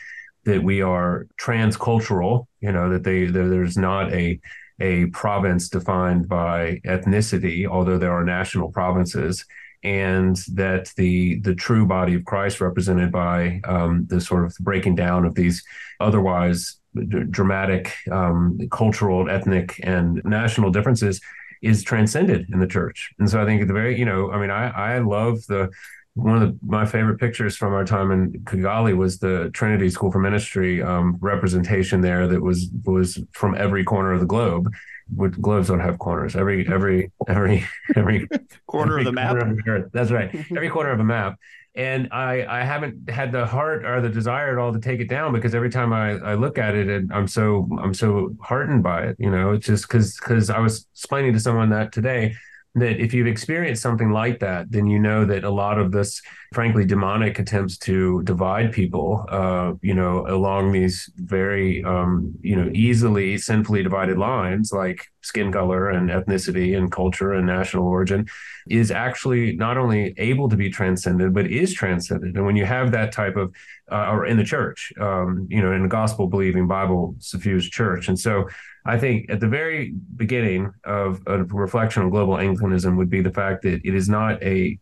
that 0.46 0.64
we 0.64 0.82
are 0.82 1.28
transcultural. 1.40 2.48
You 2.62 2.72
know 2.72 2.90
that 2.90 3.04
they 3.04 3.26
that 3.26 3.48
there's 3.50 3.78
not 3.78 4.12
a 4.14 4.40
a 4.80 5.06
province 5.08 5.70
defined 5.70 6.28
by 6.28 6.82
ethnicity, 6.86 7.68
although 7.68 8.00
there 8.00 8.12
are 8.12 8.24
national 8.24 8.72
provinces 8.72 9.46
and 9.83 10.38
that 10.54 10.92
the 10.95 11.39
the 11.39 11.56
true 11.56 11.86
body 11.86 12.16
of 12.16 12.25
Christ, 12.25 12.62
represented 12.62 13.12
by 13.12 13.62
um, 13.66 14.06
the 14.10 14.22
sort 14.22 14.45
of 14.45 14.56
breaking 14.60 14.95
down 14.95 15.25
of 15.25 15.35
these 15.35 15.64
otherwise 16.00 16.78
d- 16.95 17.23
dramatic 17.30 17.94
um, 18.11 18.59
cultural, 18.71 19.30
ethnic, 19.30 19.80
and 19.83 20.21
national 20.23 20.71
differences, 20.71 21.19
is 21.61 21.83
transcended 21.83 22.50
in 22.52 22.59
the 22.59 22.68
church. 22.68 23.11
And 23.19 23.30
so 23.30 23.42
I 23.42 23.45
think 23.45 23.61
at 23.61 23.68
the 23.68 23.73
very, 23.73 23.97
you 23.97 24.06
know, 24.06 24.31
I 24.31 24.40
mean, 24.40 24.52
I 24.52 24.69
I 24.69 25.00
love 25.00 25.45
the 25.47 25.69
one 26.15 26.41
of 26.41 26.41
the, 26.41 26.59
my 26.65 26.85
favorite 26.85 27.19
pictures 27.19 27.56
from 27.56 27.73
our 27.73 27.85
time 27.85 28.11
in 28.11 28.33
Kigali 28.44 28.95
was 28.95 29.19
the 29.19 29.49
Trinity 29.53 29.89
School 29.89 30.11
for 30.11 30.19
Ministry 30.19 30.81
um, 30.81 31.18
representation 31.21 32.01
there 32.01 32.27
that 32.27 32.41
was 32.41 32.69
was 32.83 33.19
from 33.31 33.56
every 33.56 33.83
corner 33.83 34.11
of 34.11 34.19
the 34.19 34.25
globe 34.25 34.69
with 35.15 35.41
globes 35.41 35.68
don't 35.68 35.80
have 35.80 35.99
corners. 35.99 36.35
Every 36.35 36.68
every 36.68 37.11
every 37.27 37.65
every 37.95 38.27
corner 38.68 38.99
every 38.99 39.01
of 39.01 39.06
the 39.06 39.11
map. 39.13 39.35
Of 39.37 39.91
That's 39.91 40.11
right. 40.11 40.33
every 40.51 40.69
corner 40.69 40.91
of 40.91 40.99
a 40.99 41.03
map. 41.03 41.37
And 41.75 42.09
I 42.11 42.45
I 42.45 42.63
haven't 42.65 43.09
had 43.09 43.31
the 43.31 43.45
heart 43.45 43.85
or 43.85 44.01
the 44.01 44.09
desire 44.09 44.51
at 44.51 44.57
all 44.57 44.73
to 44.73 44.80
take 44.80 44.99
it 44.99 45.07
down 45.07 45.31
because 45.31 45.56
every 45.56 45.69
time 45.69 45.94
I, 45.94 46.11
I 46.18 46.33
look 46.33 46.57
at 46.57 46.75
it 46.75 46.89
and 46.89 47.11
I'm 47.13 47.27
so 47.27 47.69
I'm 47.81 47.94
so 47.94 48.35
heartened 48.41 48.83
by 48.83 49.03
it. 49.03 49.15
You 49.18 49.31
know, 49.31 49.53
it's 49.53 49.65
just 49.65 49.87
because 49.87 50.18
because 50.18 50.49
I 50.49 50.59
was 50.59 50.87
explaining 50.94 51.31
to 51.33 51.39
someone 51.39 51.69
that 51.69 51.94
today 51.94 52.35
that 52.75 53.01
if 53.01 53.13
you've 53.13 53.28
experienced 53.28 53.81
something 53.81 54.11
like 54.11 54.40
that, 54.40 54.71
then 54.71 54.87
you 54.87 54.99
know 54.99 55.25
that 55.25 55.44
a 55.44 55.49
lot 55.49 55.78
of 55.78 55.92
this, 55.92 56.21
frankly, 56.52 56.84
demonic 56.86 57.40
attempts 57.40 57.78
to 57.78 58.22
divide 58.24 58.74
people, 58.74 59.26
uh, 59.30 59.72
you 59.81 59.94
know, 59.94 60.26
along 60.28 60.74
these 60.74 61.10
very, 61.16 61.81
um, 61.86 62.34
you 62.42 62.58
know, 62.58 62.70
easily 62.74 63.38
sinfully 63.38 63.81
divided 63.81 64.18
lines 64.18 64.74
like 64.74 65.08
skin 65.22 65.50
color 65.50 65.90
and 65.90 66.10
ethnicity 66.10 66.78
and 66.78 66.92
culture 66.92 67.31
and 67.31 67.48
national 67.48 67.88
origin, 67.88 68.28
is 68.68 68.92
actually 68.92 69.56
not 69.56 69.78
only 69.78 70.14
able 70.18 70.50
to 70.50 70.58
be 70.58 70.70
transcended, 70.70 71.34
but 71.34 71.48
is 71.48 71.74
transcended. 71.74 72.36
And 72.36 72.46
when 72.46 72.58
you 72.58 72.66
have 72.66 72.92
that 72.92 73.14
type 73.14 73.38
of, 73.38 73.56
uh, 73.90 74.10
or 74.12 74.26
in 74.26 74.36
the 74.36 74.44
church, 74.44 74.92
um, 75.00 75.48
you 75.50 75.62
know, 75.62 75.72
in 75.72 75.86
a 75.86 75.88
gospel 75.88 76.28
believing, 76.28 76.68
Bible 76.68 77.16
suffused 77.20 77.72
church. 77.72 78.10
And 78.10 78.20
so 78.20 78.50
I 78.86 78.98
think 78.98 79.30
at 79.30 79.40
the 79.40 79.48
very 79.48 79.94
beginning 80.18 80.74
of 80.84 81.22
a 81.28 81.46
reflection 81.46 82.04
on 82.04 82.10
global 82.10 82.38
Anglicanism 82.38 82.98
would 82.98 83.10
be 83.10 83.22
the 83.22 83.31
fact 83.31 83.62
that 83.62 83.80
it 83.86 83.96
is 83.96 84.10
not 84.10 84.44
a 84.44 84.78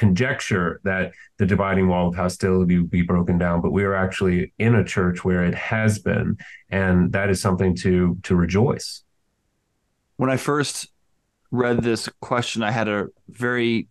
conjecture 0.00 0.80
that 0.82 1.12
the 1.36 1.44
dividing 1.44 1.86
wall 1.86 2.08
of 2.08 2.16
hostility 2.16 2.78
would 2.78 2.90
be 2.90 3.02
broken 3.02 3.36
down, 3.36 3.60
but 3.60 3.70
we 3.70 3.84
are 3.84 3.94
actually 3.94 4.52
in 4.58 4.74
a 4.74 4.82
church 4.82 5.24
where 5.24 5.44
it 5.44 5.54
has 5.54 5.98
been, 5.98 6.38
and 6.70 7.12
that 7.12 7.28
is 7.28 7.40
something 7.40 7.76
to 7.76 8.16
to 8.22 8.34
rejoice. 8.34 9.04
When 10.16 10.30
I 10.30 10.38
first 10.38 10.88
read 11.50 11.82
this 11.82 12.08
question, 12.20 12.62
I 12.62 12.70
had 12.70 12.88
a 12.88 13.08
very 13.28 13.88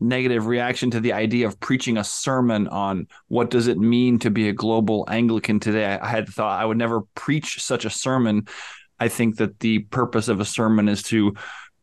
negative 0.00 0.46
reaction 0.46 0.92
to 0.92 1.00
the 1.00 1.12
idea 1.12 1.48
of 1.48 1.58
preaching 1.58 1.96
a 1.96 2.04
sermon 2.04 2.68
on 2.68 3.08
what 3.26 3.50
does 3.50 3.66
it 3.66 3.78
mean 3.78 4.20
to 4.20 4.30
be 4.30 4.48
a 4.48 4.52
global 4.52 5.04
Anglican 5.08 5.58
today. 5.58 5.98
I 6.00 6.06
had 6.06 6.28
thought 6.28 6.62
I 6.62 6.64
would 6.64 6.78
never 6.78 7.00
preach 7.16 7.60
such 7.60 7.84
a 7.84 7.90
sermon. 7.90 8.46
I 9.00 9.08
think 9.08 9.38
that 9.38 9.58
the 9.58 9.80
purpose 9.80 10.28
of 10.28 10.38
a 10.38 10.44
sermon 10.44 10.88
is 10.88 11.02
to 11.04 11.34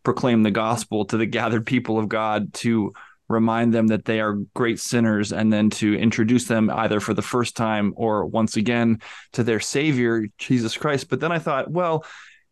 proclaim 0.04 0.44
the 0.44 0.52
gospel 0.52 1.04
to 1.06 1.18
the 1.18 1.26
gathered 1.40 1.66
people 1.66 2.00
of 2.00 2.08
God, 2.08 2.54
to 2.54 2.94
remind 3.28 3.74
them 3.74 3.88
that 3.88 4.06
they 4.06 4.20
are 4.20 4.34
great 4.54 4.80
sinners, 4.80 5.32
and 5.34 5.52
then 5.52 5.70
to 5.72 5.96
introduce 5.96 6.46
them 6.46 6.70
either 6.70 7.00
for 7.00 7.14
the 7.14 7.22
first 7.22 7.56
time 7.56 7.94
or 7.96 8.26
once 8.26 8.58
again 8.58 9.00
to 9.34 9.44
their 9.44 9.60
Savior, 9.60 10.28
Jesus 10.38 10.78
Christ. 10.78 11.10
But 11.10 11.20
then 11.20 11.32
I 11.32 11.40
thought, 11.40 11.70
well, 11.72 12.06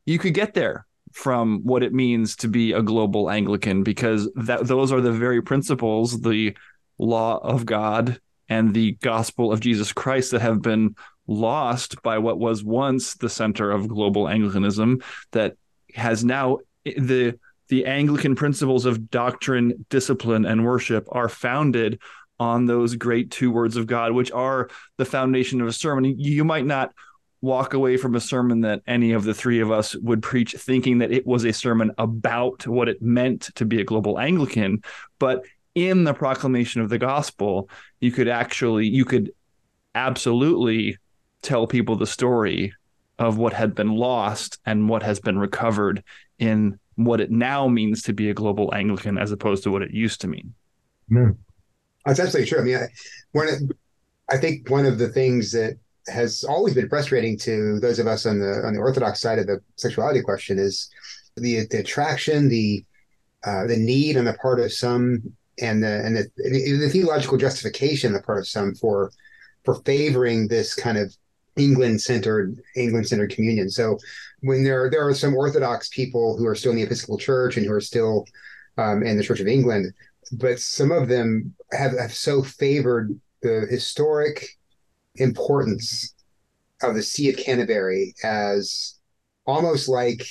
you 0.05 0.19
could 0.19 0.33
get 0.33 0.53
there 0.53 0.85
from 1.13 1.61
what 1.63 1.83
it 1.83 1.93
means 1.93 2.35
to 2.37 2.47
be 2.47 2.71
a 2.71 2.81
global 2.81 3.29
Anglican 3.29 3.83
because 3.83 4.29
that 4.35 4.65
those 4.67 4.91
are 4.91 5.01
the 5.01 5.11
very 5.11 5.41
principles, 5.41 6.19
the 6.21 6.57
law 6.97 7.37
of 7.37 7.65
God 7.65 8.19
and 8.49 8.73
the 8.73 8.93
gospel 8.93 9.51
of 9.51 9.59
Jesus 9.59 9.93
Christ 9.93 10.31
that 10.31 10.41
have 10.41 10.61
been 10.61 10.95
lost 11.27 12.01
by 12.01 12.17
what 12.17 12.39
was 12.39 12.63
once 12.63 13.13
the 13.15 13.29
center 13.29 13.71
of 13.71 13.87
global 13.87 14.27
Anglicanism 14.27 15.01
that 15.31 15.55
has 15.93 16.23
now 16.25 16.57
the 16.83 17.37
the 17.73 17.87
Anglican 17.87 18.35
principles 18.35 18.85
of 18.85 19.09
doctrine, 19.09 19.83
discipline, 19.89 20.45
and 20.45 20.63
worship 20.63 21.07
are 21.11 21.27
founded 21.27 21.99
on 22.39 22.67
those 22.67 22.95
great 22.95 23.31
two 23.31 23.51
words 23.51 23.77
of 23.77 23.87
God, 23.87 24.11
which 24.11 24.31
are 24.31 24.69
the 24.97 25.05
foundation 25.05 25.59
of 25.59 25.67
a 25.67 25.73
sermon. 25.73 26.19
You 26.19 26.43
might 26.43 26.67
not 26.67 26.93
walk 27.41 27.73
away 27.73 27.97
from 27.97 28.13
a 28.13 28.19
sermon 28.19 28.61
that 28.61 28.83
any 28.85 29.13
of 29.13 29.23
the 29.23 29.33
three 29.33 29.59
of 29.59 29.71
us 29.71 29.95
would 29.95 30.21
preach 30.21 30.53
thinking 30.53 30.99
that 30.99 31.11
it 31.11 31.25
was 31.25 31.45
a 31.45 31.51
sermon 31.51 31.91
about 31.97 32.67
what 32.67 32.89
it 32.89 33.01
meant 33.01 33.49
to 33.55 33.65
be 33.65 33.81
a 33.81 33.83
global 33.83 34.19
Anglican. 34.19 34.83
But 35.17 35.43
in 35.73 36.03
the 36.03 36.13
proclamation 36.13 36.79
of 36.81 36.89
the 36.89 36.99
gospel, 36.99 37.71
you 37.99 38.11
could 38.11 38.27
actually, 38.27 38.87
you 38.87 39.03
could 39.03 39.31
absolutely 39.95 40.97
tell 41.41 41.65
people 41.65 41.95
the 41.95 42.05
story 42.05 42.75
of 43.17 43.39
what 43.39 43.53
had 43.53 43.73
been 43.73 43.95
lost 43.95 44.59
and 44.63 44.87
what 44.87 45.01
has 45.01 45.19
been 45.19 45.39
recovered 45.39 46.03
in 46.37 46.77
what 46.95 47.19
it 47.19 47.31
now 47.31 47.67
means 47.67 48.01
to 48.03 48.13
be 48.13 48.29
a 48.29 48.33
global 48.33 48.73
Anglican 48.73 49.17
as 49.17 49.31
opposed 49.31 49.63
to 49.63 49.71
what 49.71 49.81
it 49.81 49.91
used 49.91 50.21
to 50.21 50.27
mean. 50.27 50.53
That's 52.05 52.19
absolutely 52.19 52.49
true. 52.49 52.59
I 52.59 52.63
mean, 52.63 52.75
I, 52.75 52.87
one, 53.31 53.47
I 54.29 54.37
think 54.37 54.69
one 54.69 54.85
of 54.85 54.97
the 54.97 55.09
things 55.09 55.51
that 55.51 55.77
has 56.07 56.43
always 56.43 56.73
been 56.73 56.89
frustrating 56.89 57.37
to 57.39 57.79
those 57.79 57.99
of 57.99 58.07
us 58.07 58.25
on 58.25 58.39
the 58.39 58.65
on 58.65 58.73
the 58.73 58.79
orthodox 58.79 59.21
side 59.21 59.39
of 59.39 59.47
the 59.47 59.61
sexuality 59.77 60.21
question 60.21 60.59
is 60.59 60.89
the 61.35 61.65
the 61.67 61.77
attraction, 61.77 62.49
the 62.49 62.83
uh, 63.45 63.67
the 63.67 63.77
need 63.77 64.17
on 64.17 64.25
the 64.25 64.33
part 64.33 64.59
of 64.59 64.71
some, 64.71 65.21
and 65.61 65.83
the 65.83 66.05
and 66.05 66.17
the, 66.17 66.29
the 66.37 66.89
theological 66.89 67.37
justification 67.37 68.09
on 68.09 68.13
the 68.13 68.21
part 68.21 68.39
of 68.39 68.47
some 68.47 68.75
for 68.75 69.11
for 69.63 69.75
favoring 69.85 70.47
this 70.47 70.73
kind 70.73 70.97
of 70.97 71.15
England 71.55 72.01
centered 72.01 72.55
England 72.75 73.07
centered 73.07 73.31
communion. 73.31 73.69
So 73.69 73.97
when 74.41 74.63
there 74.63 74.89
there 74.89 75.07
are 75.07 75.13
some 75.13 75.35
Orthodox 75.35 75.89
people 75.89 76.37
who 76.37 76.47
are 76.47 76.55
still 76.55 76.71
in 76.71 76.77
the 76.77 76.83
Episcopal 76.83 77.17
Church 77.17 77.57
and 77.57 77.65
who 77.65 77.73
are 77.73 77.81
still 77.81 78.25
um, 78.77 79.03
in 79.03 79.17
the 79.17 79.23
Church 79.23 79.39
of 79.39 79.47
England, 79.47 79.93
but 80.33 80.59
some 80.59 80.91
of 80.91 81.07
them 81.07 81.53
have, 81.71 81.97
have 81.97 82.13
so 82.13 82.41
favored 82.41 83.19
the 83.41 83.67
historic 83.69 84.47
importance 85.15 86.13
of 86.81 86.95
the 86.95 87.03
See 87.03 87.29
of 87.29 87.37
Canterbury 87.37 88.15
as 88.23 88.99
almost 89.45 89.87
like 89.87 90.25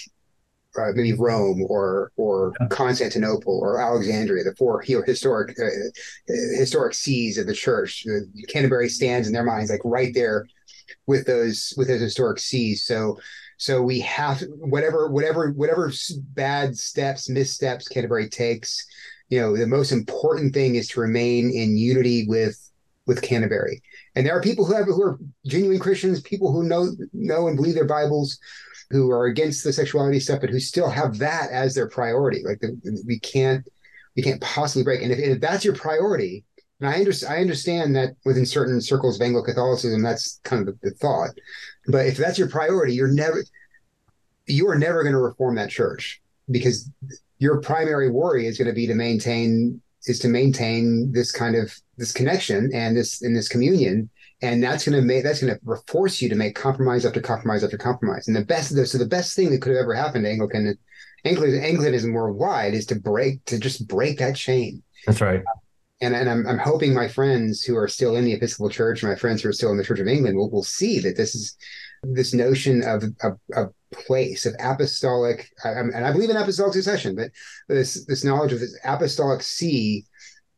uh, 0.76 0.90
maybe 0.94 1.12
Rome 1.12 1.64
or 1.68 2.12
or 2.16 2.52
Constantinople 2.70 3.60
or 3.60 3.80
Alexandria, 3.80 4.44
the 4.44 4.54
four 4.56 4.80
historic 4.80 5.56
uh, 5.60 5.68
historic 6.58 6.94
sees 6.94 7.36
of 7.36 7.46
the 7.46 7.54
church. 7.54 8.06
Canterbury 8.48 8.88
stands 8.88 9.26
in 9.26 9.34
their 9.34 9.44
minds 9.44 9.70
like 9.70 9.82
right 9.84 10.14
there 10.14 10.46
with 11.06 11.26
those 11.26 11.72
with 11.76 11.88
those 11.88 12.00
historic 12.00 12.38
sees. 12.38 12.84
So 12.84 13.18
so 13.56 13.82
we 13.82 14.00
have 14.00 14.42
whatever 14.58 15.08
whatever 15.10 15.50
whatever 15.52 15.92
bad 16.34 16.76
steps 16.76 17.28
missteps 17.28 17.88
Canterbury 17.88 18.28
takes. 18.28 18.86
You 19.28 19.40
know 19.40 19.56
the 19.56 19.66
most 19.66 19.92
important 19.92 20.54
thing 20.54 20.74
is 20.74 20.88
to 20.88 21.00
remain 21.00 21.50
in 21.50 21.76
unity 21.76 22.26
with 22.28 22.58
with 23.06 23.22
Canterbury 23.22 23.82
and 24.14 24.26
there 24.26 24.36
are 24.36 24.42
people 24.42 24.64
who 24.64 24.74
have 24.74 24.86
who 24.86 25.02
are 25.02 25.18
genuine 25.46 25.78
Christians, 25.78 26.20
people 26.20 26.52
who 26.52 26.64
know 26.64 26.90
know 27.12 27.48
and 27.48 27.56
believe 27.56 27.74
their 27.74 27.86
Bibles, 27.86 28.38
who 28.90 29.10
are 29.10 29.26
against 29.26 29.64
the 29.64 29.72
sexuality 29.72 30.20
stuff, 30.20 30.40
but 30.40 30.50
who 30.50 30.60
still 30.60 30.90
have 30.90 31.18
that 31.18 31.50
as 31.50 31.74
their 31.74 31.88
priority. 31.88 32.42
Like 32.44 32.60
the, 32.60 33.02
we 33.06 33.18
can't 33.18 33.66
we 34.16 34.22
can't 34.22 34.40
possibly 34.40 34.84
break. 34.84 35.02
And 35.02 35.12
if, 35.12 35.18
if 35.18 35.40
that's 35.40 35.64
your 35.64 35.74
priority, 35.74 36.44
and 36.82 36.90
I 36.90 36.98
understand 36.98 37.32
I 37.32 37.40
understand 37.40 37.94
that 37.94 38.16
within 38.24 38.44
certain 38.44 38.80
circles 38.80 39.14
of 39.14 39.22
Anglo 39.22 39.42
Catholicism, 39.42 40.02
that's 40.02 40.40
kind 40.42 40.66
of 40.68 40.80
the, 40.80 40.90
the 40.90 40.96
thought. 40.96 41.30
But 41.86 42.06
if 42.06 42.16
that's 42.16 42.38
your 42.38 42.48
priority, 42.48 42.94
you're 42.94 43.06
never 43.06 43.44
you 44.46 44.68
are 44.68 44.78
never 44.78 45.04
going 45.04 45.12
to 45.12 45.20
reform 45.20 45.54
that 45.54 45.70
church 45.70 46.20
because 46.50 46.90
your 47.38 47.60
primary 47.60 48.10
worry 48.10 48.48
is 48.48 48.58
going 48.58 48.66
to 48.66 48.74
be 48.74 48.88
to 48.88 48.96
maintain 48.96 49.80
is 50.06 50.18
to 50.18 50.28
maintain 50.28 51.12
this 51.12 51.30
kind 51.30 51.54
of 51.54 51.72
this 51.98 52.10
connection 52.10 52.68
and 52.74 52.96
this 52.96 53.22
in 53.22 53.32
this 53.32 53.48
communion. 53.48 54.10
And 54.42 54.60
that's 54.60 54.84
going 54.84 55.00
to 55.00 55.06
make 55.06 55.22
that's 55.22 55.40
going 55.40 55.56
to 55.56 55.76
force 55.86 56.20
you 56.20 56.28
to 56.30 56.34
make 56.34 56.56
compromise 56.56 57.06
after 57.06 57.20
compromise 57.20 57.62
after 57.62 57.78
compromise. 57.78 58.26
And 58.26 58.34
the 58.34 58.44
best 58.44 58.74
so 58.86 58.98
the 58.98 59.06
best 59.06 59.36
thing 59.36 59.50
that 59.50 59.62
could 59.62 59.70
have 59.70 59.82
ever 59.82 59.94
happened 59.94 60.24
to 60.24 60.30
anglican 60.30 60.76
anglicanism 61.24 62.12
worldwide 62.12 62.74
is 62.74 62.86
to 62.86 62.96
break 62.96 63.44
to 63.44 63.60
just 63.60 63.86
break 63.86 64.18
that 64.18 64.34
chain. 64.34 64.82
That's 65.06 65.20
right 65.20 65.44
and, 66.02 66.14
and 66.14 66.28
I'm, 66.28 66.46
I'm 66.46 66.58
hoping 66.58 66.92
my 66.92 67.08
friends 67.08 67.62
who 67.62 67.76
are 67.76 67.88
still 67.88 68.16
in 68.16 68.24
the 68.24 68.34
episcopal 68.34 68.68
church 68.68 69.02
my 69.02 69.14
friends 69.14 69.42
who 69.42 69.48
are 69.48 69.52
still 69.54 69.70
in 69.70 69.78
the 69.78 69.84
church 69.84 70.00
of 70.00 70.06
england 70.08 70.36
will, 70.36 70.50
will 70.50 70.64
see 70.64 70.98
that 71.00 71.16
this 71.16 71.34
is 71.34 71.56
this 72.02 72.34
notion 72.34 72.82
of, 72.82 73.04
of, 73.22 73.38
of 73.54 73.72
place 73.92 74.46
of 74.46 74.54
apostolic, 74.58 75.50
and 75.64 76.04
I 76.04 76.12
believe 76.12 76.30
in 76.30 76.36
apostolic 76.36 76.72
succession, 76.74 77.14
but 77.14 77.30
this 77.68 78.04
this 78.06 78.24
knowledge 78.24 78.52
of 78.52 78.60
this 78.60 78.76
apostolic 78.84 79.42
see, 79.42 80.04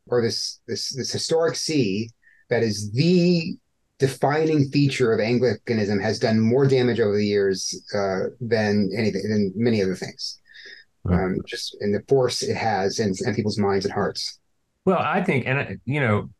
or 0.07 0.23
this 0.23 0.61
this 0.67 0.95
this 0.95 1.13
historic 1.13 1.57
see 1.57 2.09
that 2.49 2.63
is 2.63 2.91
the 2.93 3.57
defining 3.99 4.71
feature 4.71 5.13
of 5.13 5.21
Anglicanism 5.21 6.01
has 6.01 6.19
done 6.19 6.41
more 6.41 6.67
damage 6.67 7.01
over 7.01 7.17
the 7.17 7.27
years 7.27 7.85
uh, 7.95 8.31
than 8.41 8.91
anything 8.97 9.23
than 9.29 9.53
many 9.55 9.83
other 9.83 9.95
things. 9.95 10.41
Um, 11.07 11.37
just 11.47 11.77
in 11.83 11.93
the 11.93 12.03
force 12.09 12.43
it 12.43 12.57
has 12.57 12.99
in, 12.99 13.13
in 13.27 13.35
people's 13.35 13.59
minds 13.59 13.85
and 13.85 13.93
hearts. 13.93 14.41
Well, 14.85 14.99
I 14.99 15.23
think, 15.23 15.47
and 15.47 15.81
you 15.85 16.01
know, 16.01 16.31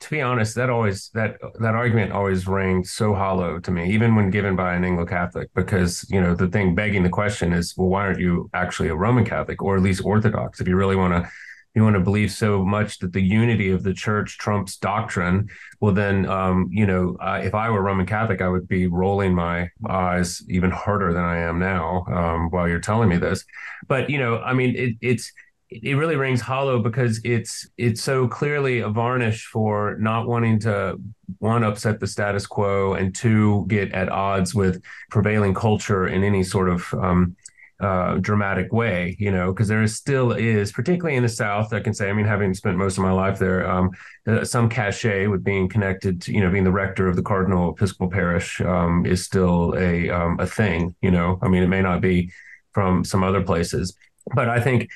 to 0.00 0.10
be 0.10 0.20
honest, 0.20 0.54
that 0.54 0.70
always 0.70 1.10
that 1.14 1.36
that 1.60 1.74
argument 1.74 2.12
always 2.12 2.46
rang 2.46 2.84
so 2.84 3.14
hollow 3.14 3.58
to 3.60 3.70
me, 3.70 3.92
even 3.92 4.14
when 4.14 4.30
given 4.30 4.54
by 4.56 4.74
an 4.74 4.84
Anglo 4.84 5.04
Catholic, 5.06 5.48
because 5.54 6.06
you 6.08 6.20
know 6.20 6.34
the 6.34 6.48
thing 6.48 6.74
begging 6.74 7.02
the 7.02 7.08
question 7.08 7.52
is, 7.52 7.74
well, 7.76 7.88
why 7.88 8.02
aren't 8.02 8.20
you 8.20 8.48
actually 8.54 8.88
a 8.88 8.94
Roman 8.96 9.24
Catholic 9.24 9.62
or 9.62 9.76
at 9.76 9.82
least 9.82 10.04
Orthodox? 10.04 10.60
If 10.60 10.68
you 10.68 10.76
really 10.76 10.94
want 10.96 11.14
to, 11.14 11.30
you 11.74 11.82
want 11.82 11.94
to 11.94 12.00
believe 12.00 12.30
so 12.30 12.64
much 12.64 12.98
that 13.00 13.12
the 13.12 13.22
unity 13.22 13.70
of 13.70 13.82
the 13.82 13.92
Church 13.94 14.38
trumps 14.38 14.76
doctrine, 14.76 15.48
well, 15.80 15.92
then, 15.94 16.26
um, 16.28 16.68
you 16.70 16.86
know, 16.86 17.16
uh, 17.20 17.40
if 17.42 17.54
I 17.54 17.68
were 17.70 17.82
Roman 17.82 18.06
Catholic, 18.06 18.40
I 18.40 18.48
would 18.48 18.68
be 18.68 18.86
rolling 18.86 19.34
my 19.34 19.68
eyes 19.88 20.42
even 20.48 20.70
harder 20.70 21.12
than 21.12 21.24
I 21.24 21.38
am 21.38 21.58
now 21.58 22.04
um, 22.12 22.50
while 22.50 22.68
you're 22.68 22.80
telling 22.80 23.08
me 23.08 23.16
this. 23.16 23.44
But 23.88 24.10
you 24.10 24.18
know, 24.18 24.38
I 24.38 24.54
mean, 24.54 24.76
it, 24.76 24.94
it's 25.00 25.32
it 25.70 25.94
really 25.96 26.16
rings 26.16 26.40
hollow 26.40 26.82
because 26.82 27.20
it's 27.24 27.68
it's 27.76 28.02
so 28.02 28.26
clearly 28.26 28.80
a 28.80 28.88
varnish 28.88 29.46
for 29.46 29.96
not 29.98 30.26
wanting 30.26 30.58
to 30.60 30.98
one 31.38 31.62
upset 31.62 32.00
the 32.00 32.06
status 32.06 32.46
quo 32.46 32.94
and 32.94 33.14
two 33.14 33.66
get 33.68 33.92
at 33.92 34.08
odds 34.08 34.54
with 34.54 34.82
prevailing 35.10 35.52
culture 35.52 36.08
in 36.08 36.24
any 36.24 36.42
sort 36.42 36.70
of 36.70 36.92
um, 36.94 37.36
uh, 37.80 38.14
dramatic 38.16 38.72
way, 38.72 39.14
you 39.20 39.30
know, 39.30 39.52
because 39.52 39.68
there 39.68 39.82
is 39.82 39.94
still 39.94 40.32
is, 40.32 40.72
particularly 40.72 41.16
in 41.16 41.22
the 41.22 41.28
South, 41.28 41.72
I 41.72 41.78
can 41.78 41.94
say, 41.94 42.10
I 42.10 42.12
mean, 42.12 42.26
having 42.26 42.52
spent 42.52 42.76
most 42.76 42.98
of 42.98 43.04
my 43.04 43.12
life 43.12 43.38
there, 43.38 43.70
um, 43.70 43.90
uh, 44.26 44.44
some 44.44 44.68
cachet 44.68 45.28
with 45.28 45.44
being 45.44 45.68
connected 45.68 46.20
to, 46.22 46.32
you 46.32 46.40
know, 46.40 46.50
being 46.50 46.64
the 46.64 46.72
rector 46.72 47.06
of 47.06 47.14
the 47.14 47.22
Cardinal 47.22 47.70
Episcopal 47.70 48.10
Parish 48.10 48.60
um, 48.62 49.06
is 49.06 49.24
still 49.24 49.74
a 49.78 50.10
um, 50.10 50.40
a 50.40 50.46
thing, 50.46 50.96
you 51.02 51.10
know. 51.10 51.38
I 51.40 51.48
mean, 51.48 51.62
it 51.62 51.68
may 51.68 51.82
not 51.82 52.00
be 52.00 52.32
from 52.72 53.04
some 53.04 53.22
other 53.22 53.42
places, 53.42 53.96
but 54.34 54.48
I 54.48 54.60
think 54.60 54.88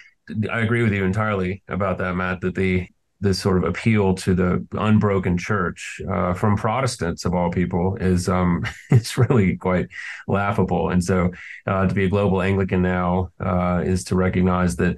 I 0.51 0.61
agree 0.61 0.83
with 0.83 0.93
you 0.93 1.05
entirely 1.05 1.63
about 1.69 1.99
that, 1.99 2.15
Matt. 2.15 2.41
That 2.41 2.55
the 2.55 2.89
this 3.23 3.39
sort 3.39 3.57
of 3.57 3.63
appeal 3.63 4.15
to 4.15 4.35
the 4.35 4.67
unbroken 4.73 5.39
church 5.39 6.01
uh, 6.11 6.35
from 6.35 6.57
Protestants 6.57 7.25
of 7.25 7.35
all 7.35 7.51
people 7.51 7.97
is 7.97 8.29
um, 8.29 8.65
it's 8.91 9.17
really 9.17 9.57
quite 9.57 9.87
laughable. 10.27 10.91
And 10.91 11.03
so, 11.03 11.31
uh, 11.67 11.87
to 11.87 11.95
be 11.95 12.05
a 12.05 12.09
global 12.09 12.43
Anglican 12.43 12.83
now 12.83 13.31
uh, 13.41 13.83
is 13.85 14.05
to 14.05 14.17
recognize 14.17 14.77
that, 14.77 14.97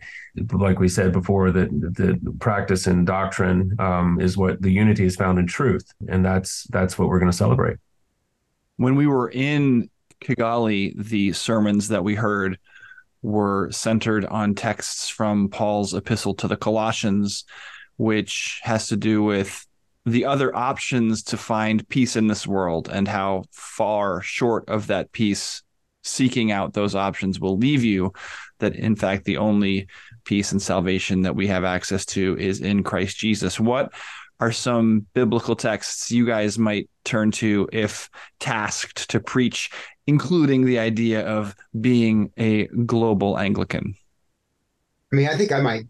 like 0.52 0.80
we 0.80 0.88
said 0.88 1.12
before, 1.12 1.52
that 1.52 1.70
the 1.70 2.18
practice 2.40 2.86
and 2.86 3.06
doctrine 3.06 3.76
um, 3.78 4.18
is 4.20 4.36
what 4.36 4.60
the 4.60 4.70
unity 4.70 5.04
is 5.04 5.16
found 5.16 5.38
in 5.38 5.46
truth, 5.46 5.86
and 6.08 6.24
that's 6.24 6.64
that's 6.70 6.98
what 6.98 7.08
we're 7.08 7.20
going 7.20 7.30
to 7.30 7.36
celebrate. 7.36 7.76
When 8.76 8.96
we 8.96 9.06
were 9.06 9.30
in 9.30 9.90
Kigali, 10.22 10.94
the 10.96 11.32
sermons 11.34 11.88
that 11.88 12.02
we 12.02 12.14
heard 12.14 12.58
were 13.24 13.70
centered 13.72 14.26
on 14.26 14.54
texts 14.54 15.08
from 15.08 15.48
Paul's 15.48 15.94
epistle 15.94 16.34
to 16.34 16.46
the 16.46 16.58
Colossians, 16.58 17.44
which 17.96 18.60
has 18.62 18.88
to 18.88 18.96
do 18.96 19.22
with 19.22 19.66
the 20.04 20.26
other 20.26 20.54
options 20.54 21.22
to 21.22 21.38
find 21.38 21.88
peace 21.88 22.16
in 22.16 22.26
this 22.26 22.46
world 22.46 22.90
and 22.92 23.08
how 23.08 23.44
far 23.50 24.20
short 24.20 24.68
of 24.68 24.88
that 24.88 25.10
peace 25.12 25.62
seeking 26.02 26.52
out 26.52 26.74
those 26.74 26.94
options 26.94 27.40
will 27.40 27.56
leave 27.56 27.82
you 27.82 28.12
that 28.58 28.76
in 28.76 28.94
fact 28.94 29.24
the 29.24 29.38
only 29.38 29.86
peace 30.26 30.52
and 30.52 30.60
salvation 30.60 31.22
that 31.22 31.34
we 31.34 31.46
have 31.46 31.64
access 31.64 32.04
to 32.04 32.36
is 32.38 32.60
in 32.60 32.82
Christ 32.82 33.16
Jesus. 33.16 33.58
What 33.58 33.94
are 34.40 34.52
some 34.52 35.06
biblical 35.14 35.56
texts 35.56 36.10
you 36.10 36.26
guys 36.26 36.58
might 36.58 36.88
turn 37.04 37.30
to 37.30 37.68
if 37.72 38.10
tasked 38.40 39.08
to 39.10 39.20
preach 39.20 39.70
including 40.06 40.64
the 40.64 40.78
idea 40.78 41.26
of 41.26 41.54
being 41.80 42.30
a 42.36 42.66
global 42.86 43.38
anglican 43.38 43.94
i 45.12 45.16
mean 45.16 45.28
i 45.28 45.36
think 45.36 45.52
i 45.52 45.60
might 45.60 45.84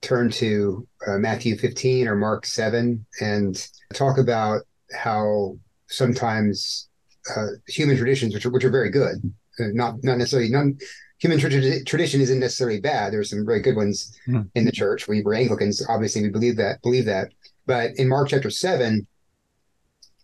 turn 0.00 0.30
to 0.30 0.86
uh, 1.06 1.18
Matthew 1.18 1.56
15 1.56 2.08
or 2.08 2.14
Mark 2.14 2.46
7 2.46 3.04
and 3.20 3.68
talk 3.94 4.18
about 4.18 4.62
how 4.92 5.56
sometimes 5.88 6.88
uh, 7.34 7.46
human 7.66 7.96
traditions, 7.96 8.34
which 8.34 8.46
are, 8.46 8.50
which 8.50 8.64
are 8.64 8.70
very 8.70 8.90
good, 8.90 9.16
uh, 9.60 9.64
not 9.72 10.02
not 10.02 10.18
necessarily 10.18 10.50
none. 10.50 10.78
Human 11.20 11.38
tra- 11.38 11.84
tradition 11.84 12.20
isn't 12.20 12.38
necessarily 12.38 12.80
bad. 12.80 13.12
There's 13.12 13.30
some 13.30 13.44
very 13.44 13.60
good 13.60 13.74
ones 13.74 14.16
mm. 14.28 14.48
in 14.54 14.64
the 14.64 14.72
church. 14.72 15.08
We 15.08 15.22
were 15.22 15.34
Anglicans, 15.34 15.84
obviously, 15.88 16.22
we 16.22 16.28
believe 16.28 16.56
that. 16.56 16.80
Believe 16.82 17.06
that. 17.06 17.32
But 17.68 17.90
in 17.96 18.08
Mark 18.08 18.30
chapter 18.30 18.50
seven, 18.50 19.06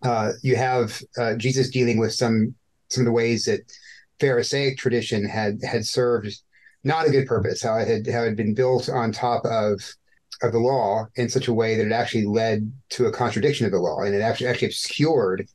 uh, 0.02 0.32
you 0.42 0.56
have 0.56 1.00
uh, 1.18 1.34
Jesus 1.36 1.68
dealing 1.68 1.98
with 1.98 2.12
some 2.14 2.54
some 2.88 3.02
of 3.02 3.06
the 3.06 3.12
ways 3.12 3.44
that 3.44 3.60
Pharisaic 4.18 4.78
tradition 4.78 5.28
had 5.28 5.62
had 5.62 5.84
served 5.84 6.34
not 6.84 7.06
a 7.06 7.10
good 7.10 7.26
purpose, 7.26 7.62
how 7.62 7.76
it 7.76 7.86
had 7.86 8.06
how 8.06 8.22
it 8.22 8.30
had 8.30 8.36
been 8.36 8.54
built 8.54 8.88
on 8.88 9.12
top 9.12 9.44
of 9.44 9.80
of 10.42 10.52
the 10.52 10.58
law 10.58 11.06
in 11.16 11.28
such 11.28 11.46
a 11.46 11.52
way 11.52 11.76
that 11.76 11.86
it 11.86 11.92
actually 11.92 12.24
led 12.24 12.72
to 12.90 13.06
a 13.06 13.12
contradiction 13.12 13.66
of 13.66 13.72
the 13.72 13.78
law, 13.78 14.00
and 14.00 14.14
it 14.14 14.22
actually 14.22 14.48
actually 14.48 14.68
obscured 14.68 15.46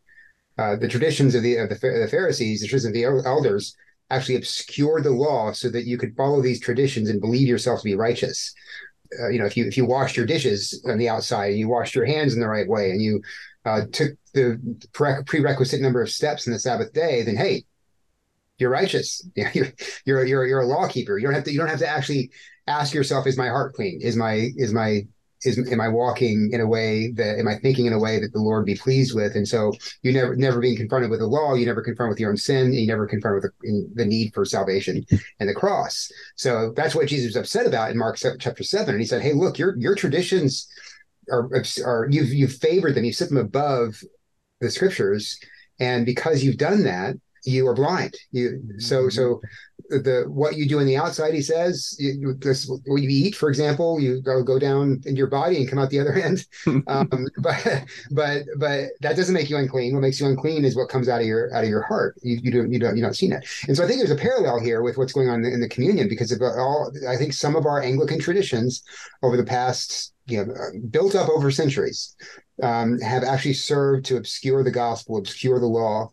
uh, 0.59 0.75
the 0.75 0.87
traditions 0.87 1.33
of 1.33 1.41
the 1.41 1.57
of 1.57 1.69
the, 1.69 1.75
the 1.75 2.07
Pharisees, 2.09 2.61
the 2.61 2.67
traditions 2.67 2.85
of 2.85 2.93
the 2.93 3.25
elders, 3.25 3.75
actually 4.11 4.35
obscured 4.35 5.03
the 5.03 5.09
law 5.09 5.51
so 5.53 5.69
that 5.69 5.85
you 5.85 5.97
could 5.97 6.15
follow 6.15 6.39
these 6.39 6.59
traditions 6.59 7.09
and 7.09 7.19
believe 7.19 7.47
yourself 7.47 7.79
to 7.79 7.85
be 7.85 7.95
righteous. 7.95 8.53
Uh, 9.19 9.29
you 9.29 9.39
know, 9.39 9.45
if 9.45 9.57
you 9.57 9.65
if 9.65 9.77
you 9.77 9.85
washed 9.85 10.17
your 10.17 10.25
dishes 10.25 10.83
on 10.87 10.97
the 10.97 11.09
outside 11.09 11.51
and 11.51 11.59
you 11.59 11.67
washed 11.67 11.95
your 11.95 12.05
hands 12.05 12.33
in 12.33 12.39
the 12.39 12.47
right 12.47 12.67
way 12.67 12.91
and 12.91 13.01
you 13.01 13.21
uh, 13.65 13.81
took 13.91 14.11
the 14.33 14.59
prerequisite 14.93 15.81
number 15.81 16.01
of 16.01 16.09
steps 16.09 16.45
in 16.45 16.53
the 16.53 16.59
Sabbath 16.59 16.93
day, 16.93 17.23
then 17.23 17.35
hey, 17.35 17.63
you're 18.59 18.69
righteous. 18.69 19.25
You're 19.35 19.67
you're 20.05 20.25
you're 20.25 20.45
you're 20.45 20.59
a 20.61 20.67
law 20.67 20.87
keeper. 20.87 21.17
You 21.17 21.25
don't 21.25 21.33
have 21.33 21.45
to 21.45 21.51
you 21.51 21.59
don't 21.59 21.69
have 21.69 21.79
to 21.79 21.87
actually 21.87 22.31
ask 22.67 22.93
yourself, 22.93 23.25
is 23.25 23.37
my 23.37 23.47
heart 23.47 23.73
clean? 23.73 23.99
Is 24.01 24.15
my 24.15 24.49
is 24.57 24.73
my 24.73 25.07
is 25.43 25.57
am 25.71 25.79
I 25.79 25.87
walking 25.87 26.49
in 26.51 26.61
a 26.61 26.67
way 26.67 27.11
that 27.11 27.39
am 27.39 27.47
I 27.47 27.55
thinking 27.55 27.85
in 27.85 27.93
a 27.93 27.99
way 27.99 28.19
that 28.19 28.33
the 28.33 28.39
Lord 28.39 28.65
be 28.65 28.75
pleased 28.75 29.15
with? 29.15 29.35
And 29.35 29.47
so 29.47 29.73
you 30.03 30.11
never 30.11 30.35
never 30.35 30.59
being 30.59 30.77
confronted 30.77 31.09
with 31.09 31.19
the 31.19 31.27
law, 31.27 31.53
you 31.53 31.65
never 31.65 31.81
confront 31.81 32.09
with 32.09 32.19
your 32.19 32.29
own 32.29 32.37
sin, 32.37 32.73
you 32.73 32.87
never 32.87 33.07
confront 33.07 33.41
with 33.41 33.51
the, 33.61 33.89
the 33.95 34.05
need 34.05 34.33
for 34.33 34.45
salvation 34.45 35.05
and 35.39 35.49
the 35.49 35.53
cross. 35.53 36.11
So 36.35 36.73
that's 36.75 36.95
what 36.95 37.07
Jesus 37.07 37.27
was 37.27 37.35
upset 37.37 37.65
about 37.65 37.91
in 37.91 37.97
Mark 37.97 38.17
chapter 38.17 38.63
seven. 38.63 38.95
And 38.95 39.01
he 39.01 39.07
said, 39.07 39.21
Hey, 39.21 39.33
look, 39.33 39.57
your 39.57 39.77
your 39.77 39.95
traditions 39.95 40.67
are 41.31 41.49
are 41.85 42.07
you've 42.09 42.33
you've 42.33 42.55
favored 42.55 42.95
them, 42.95 43.05
you 43.05 43.13
set 43.13 43.29
them 43.29 43.37
above 43.37 44.03
the 44.59 44.69
scriptures. 44.69 45.39
And 45.79 46.05
because 46.05 46.43
you've 46.43 46.57
done 46.57 46.83
that, 46.83 47.15
you 47.45 47.67
are 47.67 47.75
blind. 47.75 48.15
You 48.31 48.61
so 48.77 49.03
mm-hmm. 49.03 49.09
so 49.09 49.41
the 49.89 50.25
what 50.27 50.55
you 50.55 50.67
do 50.67 50.79
on 50.79 50.85
the 50.85 50.97
outside, 50.97 51.33
he 51.33 51.41
says, 51.41 51.95
you, 51.99 52.33
this, 52.35 52.69
what 52.85 53.01
you 53.01 53.09
eat, 53.09 53.35
for 53.35 53.49
example, 53.49 53.99
you 53.99 54.21
go, 54.21 54.43
go 54.43 54.59
down 54.59 55.01
into 55.05 55.17
your 55.17 55.27
body 55.27 55.57
and 55.57 55.67
come 55.67 55.79
out 55.79 55.89
the 55.89 55.99
other 55.99 56.13
end. 56.13 56.45
um, 56.87 57.09
but 57.39 57.85
but 58.11 58.43
but 58.57 58.89
that 59.01 59.15
doesn't 59.15 59.33
make 59.33 59.49
you 59.49 59.57
unclean. 59.57 59.93
What 59.93 60.01
makes 60.01 60.19
you 60.19 60.27
unclean 60.27 60.65
is 60.65 60.75
what 60.75 60.89
comes 60.89 61.09
out 61.09 61.21
of 61.21 61.27
your 61.27 61.53
out 61.53 61.63
of 61.63 61.69
your 61.69 61.83
heart. 61.83 62.15
You, 62.21 62.39
you 62.41 62.51
don't 62.51 62.71
you 62.71 62.79
don't 62.79 62.95
you 62.95 63.03
don't 63.03 63.15
see 63.15 63.29
that. 63.29 63.45
And 63.67 63.75
so 63.75 63.83
I 63.83 63.87
think 63.87 63.99
there's 63.99 64.11
a 64.11 64.15
parallel 64.15 64.59
here 64.59 64.81
with 64.81 64.97
what's 64.97 65.13
going 65.13 65.29
on 65.29 65.35
in 65.35 65.43
the, 65.43 65.53
in 65.53 65.61
the 65.61 65.69
communion 65.69 66.07
because 66.07 66.31
of 66.31 66.41
all. 66.41 66.91
I 67.07 67.15
think 67.15 67.33
some 67.33 67.55
of 67.55 67.65
our 67.65 67.81
Anglican 67.81 68.19
traditions 68.19 68.83
over 69.23 69.37
the 69.37 69.43
past 69.43 70.13
you 70.27 70.45
know 70.45 70.53
built 70.91 71.15
up 71.15 71.29
over 71.29 71.49
centuries 71.49 72.15
um, 72.61 72.99
have 72.99 73.23
actually 73.23 73.53
served 73.53 74.05
to 74.05 74.17
obscure 74.17 74.63
the 74.63 74.71
gospel, 74.71 75.17
obscure 75.17 75.59
the 75.59 75.65
law. 75.65 76.09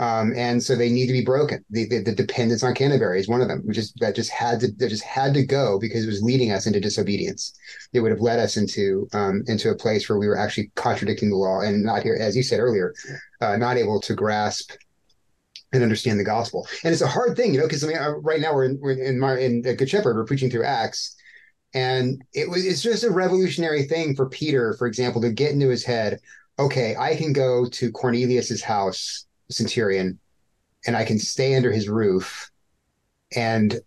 Um, 0.00 0.32
and 0.34 0.62
so 0.62 0.74
they 0.74 0.88
need 0.88 1.08
to 1.08 1.12
be 1.12 1.22
broken. 1.22 1.62
The, 1.68 1.86
the, 1.86 1.98
the, 1.98 2.14
dependence 2.14 2.62
on 2.62 2.74
Canterbury 2.74 3.20
is 3.20 3.28
one 3.28 3.42
of 3.42 3.48
them, 3.48 3.60
which 3.66 3.76
is 3.76 3.92
that 4.00 4.16
just 4.16 4.30
had 4.30 4.58
to 4.60 4.68
that 4.78 4.88
just 4.88 5.04
had 5.04 5.34
to 5.34 5.44
go 5.44 5.78
because 5.78 6.04
it 6.04 6.06
was 6.06 6.22
leading 6.22 6.52
us 6.52 6.66
into 6.66 6.80
disobedience. 6.80 7.52
It 7.92 8.00
would 8.00 8.10
have 8.10 8.22
led 8.22 8.38
us 8.38 8.56
into 8.56 9.06
um, 9.12 9.44
into 9.46 9.68
a 9.68 9.76
place 9.76 10.08
where 10.08 10.18
we 10.18 10.26
were 10.26 10.38
actually 10.38 10.72
contradicting 10.74 11.28
the 11.28 11.36
law 11.36 11.60
and 11.60 11.84
not 11.84 12.02
here, 12.02 12.16
as 12.18 12.34
you 12.34 12.42
said 12.42 12.60
earlier, 12.60 12.94
uh, 13.42 13.58
not 13.58 13.76
able 13.76 14.00
to 14.00 14.14
grasp 14.14 14.72
and 15.74 15.82
understand 15.82 16.18
the 16.18 16.24
gospel. 16.24 16.66
And 16.82 16.94
it's 16.94 17.02
a 17.02 17.06
hard 17.06 17.36
thing, 17.36 17.52
you 17.52 17.60
know, 17.60 17.66
because 17.66 17.84
I 17.84 17.88
mean, 17.88 17.98
uh, 17.98 18.12
right 18.20 18.40
now 18.40 18.54
we're 18.54 18.64
in, 18.64 18.78
we're 18.80 18.92
in 18.92 19.20
my 19.20 19.36
in 19.36 19.60
Good 19.60 19.90
Shepherd, 19.90 20.16
we're 20.16 20.24
preaching 20.24 20.50
through 20.50 20.64
Acts, 20.64 21.14
and 21.74 22.24
it 22.32 22.48
was 22.48 22.64
it's 22.64 22.80
just 22.80 23.04
a 23.04 23.10
revolutionary 23.10 23.82
thing 23.82 24.16
for 24.16 24.30
Peter, 24.30 24.72
for 24.78 24.86
example, 24.86 25.20
to 25.20 25.30
get 25.30 25.52
into 25.52 25.68
his 25.68 25.84
head. 25.84 26.20
Okay, 26.58 26.96
I 26.96 27.16
can 27.16 27.34
go 27.34 27.68
to 27.68 27.92
Cornelius's 27.92 28.62
house 28.62 29.26
centurion 29.50 30.18
and 30.86 30.96
I 30.96 31.04
can 31.04 31.18
stay 31.18 31.54
under 31.54 31.70
his 31.70 31.88
roof 31.88 32.50
and 33.34 33.80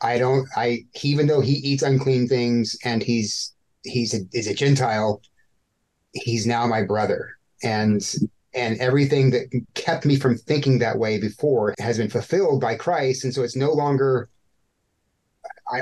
I 0.00 0.18
don't 0.18 0.46
I 0.56 0.84
even 1.02 1.26
though 1.26 1.40
he 1.40 1.52
eats 1.52 1.82
unclean 1.82 2.28
things 2.28 2.76
and 2.84 3.02
he's 3.02 3.54
he's 3.84 4.14
a, 4.14 4.20
is 4.32 4.46
a 4.46 4.54
Gentile, 4.54 5.22
he's 6.12 6.46
now 6.46 6.66
my 6.66 6.82
brother. 6.82 7.38
And 7.62 8.02
and 8.54 8.78
everything 8.78 9.30
that 9.30 9.50
kept 9.74 10.04
me 10.04 10.16
from 10.16 10.36
thinking 10.36 10.78
that 10.78 10.98
way 10.98 11.18
before 11.18 11.74
has 11.78 11.98
been 11.98 12.10
fulfilled 12.10 12.60
by 12.60 12.76
Christ. 12.76 13.24
And 13.24 13.34
so 13.34 13.42
it's 13.42 13.56
no 13.56 13.72
longer 13.72 14.28
I 15.72 15.80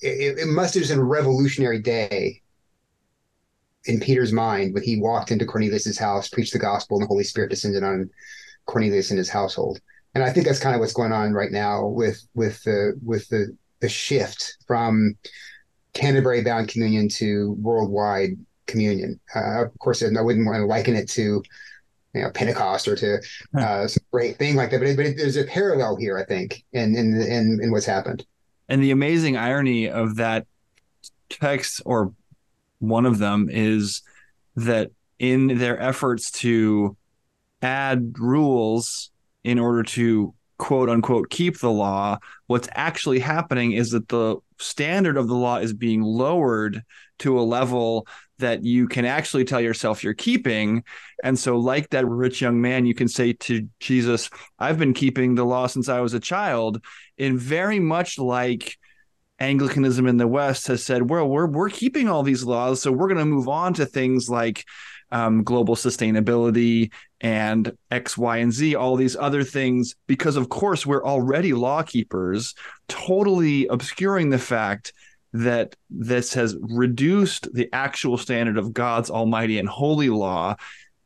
it, 0.00 0.38
it 0.38 0.48
must 0.48 0.74
have 0.74 0.88
been 0.88 0.98
a 0.98 1.04
revolutionary 1.04 1.80
day 1.80 2.42
in 3.84 4.00
Peter's 4.00 4.32
mind 4.32 4.74
when 4.74 4.82
he 4.82 5.00
walked 5.00 5.30
into 5.30 5.46
Cornelius's 5.46 5.98
house, 5.98 6.28
preached 6.28 6.52
the 6.52 6.58
gospel, 6.58 6.96
and 6.96 7.04
the 7.04 7.08
Holy 7.08 7.24
Spirit 7.24 7.50
descended 7.50 7.82
on 7.82 8.10
Cornelius 8.70 9.10
and 9.10 9.18
his 9.18 9.28
household. 9.28 9.80
And 10.14 10.24
I 10.24 10.32
think 10.32 10.46
that's 10.46 10.60
kind 10.60 10.74
of 10.74 10.80
what's 10.80 10.92
going 10.92 11.12
on 11.12 11.32
right 11.32 11.50
now 11.50 11.86
with 11.86 12.22
with 12.34 12.62
the 12.64 12.98
with 13.04 13.28
the 13.28 13.56
the 13.80 13.88
shift 13.88 14.56
from 14.66 15.16
Canterbury 15.92 16.42
bound 16.42 16.68
communion 16.68 17.08
to 17.10 17.56
worldwide 17.60 18.30
communion. 18.66 19.20
Uh, 19.34 19.64
of 19.64 19.78
course, 19.78 20.02
I 20.02 20.20
wouldn't 20.20 20.46
want 20.46 20.60
to 20.60 20.66
liken 20.66 20.94
it 20.94 21.08
to 21.10 21.42
you 22.14 22.22
know 22.22 22.30
Pentecost 22.30 22.88
or 22.88 22.96
to 22.96 23.18
uh, 23.56 23.86
some 23.86 24.04
great 24.12 24.36
thing 24.36 24.56
like 24.56 24.70
that, 24.70 24.78
but, 24.78 24.88
it, 24.88 24.96
but 24.96 25.06
it, 25.06 25.16
there's 25.16 25.36
a 25.36 25.44
parallel 25.44 25.96
here, 25.96 26.18
I 26.18 26.24
think, 26.24 26.64
in, 26.72 26.96
in 26.96 27.20
in 27.20 27.60
in 27.62 27.70
what's 27.70 27.86
happened. 27.86 28.24
And 28.68 28.82
the 28.82 28.92
amazing 28.92 29.36
irony 29.36 29.90
of 29.90 30.16
that 30.16 30.46
text, 31.28 31.82
or 31.84 32.12
one 32.78 33.06
of 33.06 33.18
them, 33.18 33.48
is 33.50 34.02
that 34.56 34.90
in 35.18 35.58
their 35.58 35.80
efforts 35.80 36.30
to 36.30 36.96
add 37.62 38.18
rules 38.18 39.10
in 39.44 39.58
order 39.58 39.82
to 39.82 40.34
quote 40.58 40.90
unquote 40.90 41.30
keep 41.30 41.58
the 41.58 41.70
law. 41.70 42.18
What's 42.46 42.68
actually 42.72 43.18
happening 43.18 43.72
is 43.72 43.90
that 43.90 44.08
the 44.08 44.36
standard 44.58 45.16
of 45.16 45.26
the 45.26 45.34
law 45.34 45.56
is 45.56 45.72
being 45.72 46.02
lowered 46.02 46.82
to 47.20 47.38
a 47.38 47.42
level 47.42 48.06
that 48.38 48.64
you 48.64 48.86
can 48.88 49.04
actually 49.04 49.44
tell 49.44 49.60
yourself 49.60 50.04
you're 50.04 50.14
keeping. 50.14 50.84
And 51.24 51.38
so 51.38 51.58
like 51.58 51.90
that 51.90 52.06
rich 52.06 52.40
young 52.40 52.60
man 52.60 52.84
you 52.84 52.94
can 52.94 53.08
say 53.08 53.32
to 53.32 53.68
Jesus 53.80 54.28
I've 54.58 54.78
been 54.78 54.94
keeping 54.94 55.34
the 55.34 55.44
law 55.44 55.66
since 55.66 55.88
I 55.88 56.00
was 56.00 56.14
a 56.14 56.20
child 56.20 56.84
in 57.16 57.38
very 57.38 57.80
much 57.80 58.18
like 58.18 58.76
Anglicanism 59.40 60.06
in 60.06 60.18
the 60.18 60.28
West 60.28 60.66
has 60.66 60.84
said, 60.84 61.08
well, 61.08 61.26
we're 61.26 61.46
we're 61.46 61.70
keeping 61.70 62.08
all 62.08 62.22
these 62.22 62.44
laws, 62.44 62.82
so 62.82 62.92
we're 62.92 63.08
going 63.08 63.18
to 63.18 63.24
move 63.24 63.48
on 63.48 63.72
to 63.74 63.86
things 63.86 64.28
like 64.28 64.66
um, 65.12 65.42
global 65.42 65.74
sustainability 65.76 66.92
and 67.20 67.72
X, 67.90 68.16
Y, 68.16 68.38
and 68.38 68.52
Z, 68.52 68.74
all 68.74 68.96
these 68.96 69.16
other 69.16 69.44
things, 69.44 69.94
because 70.06 70.36
of 70.36 70.48
course 70.48 70.86
we're 70.86 71.04
already 71.04 71.52
law 71.52 71.82
keepers, 71.82 72.54
totally 72.88 73.66
obscuring 73.66 74.30
the 74.30 74.38
fact 74.38 74.92
that 75.32 75.76
this 75.90 76.34
has 76.34 76.56
reduced 76.60 77.52
the 77.54 77.68
actual 77.72 78.18
standard 78.18 78.58
of 78.58 78.72
God's 78.72 79.10
almighty 79.10 79.58
and 79.58 79.68
holy 79.68 80.10
law, 80.10 80.56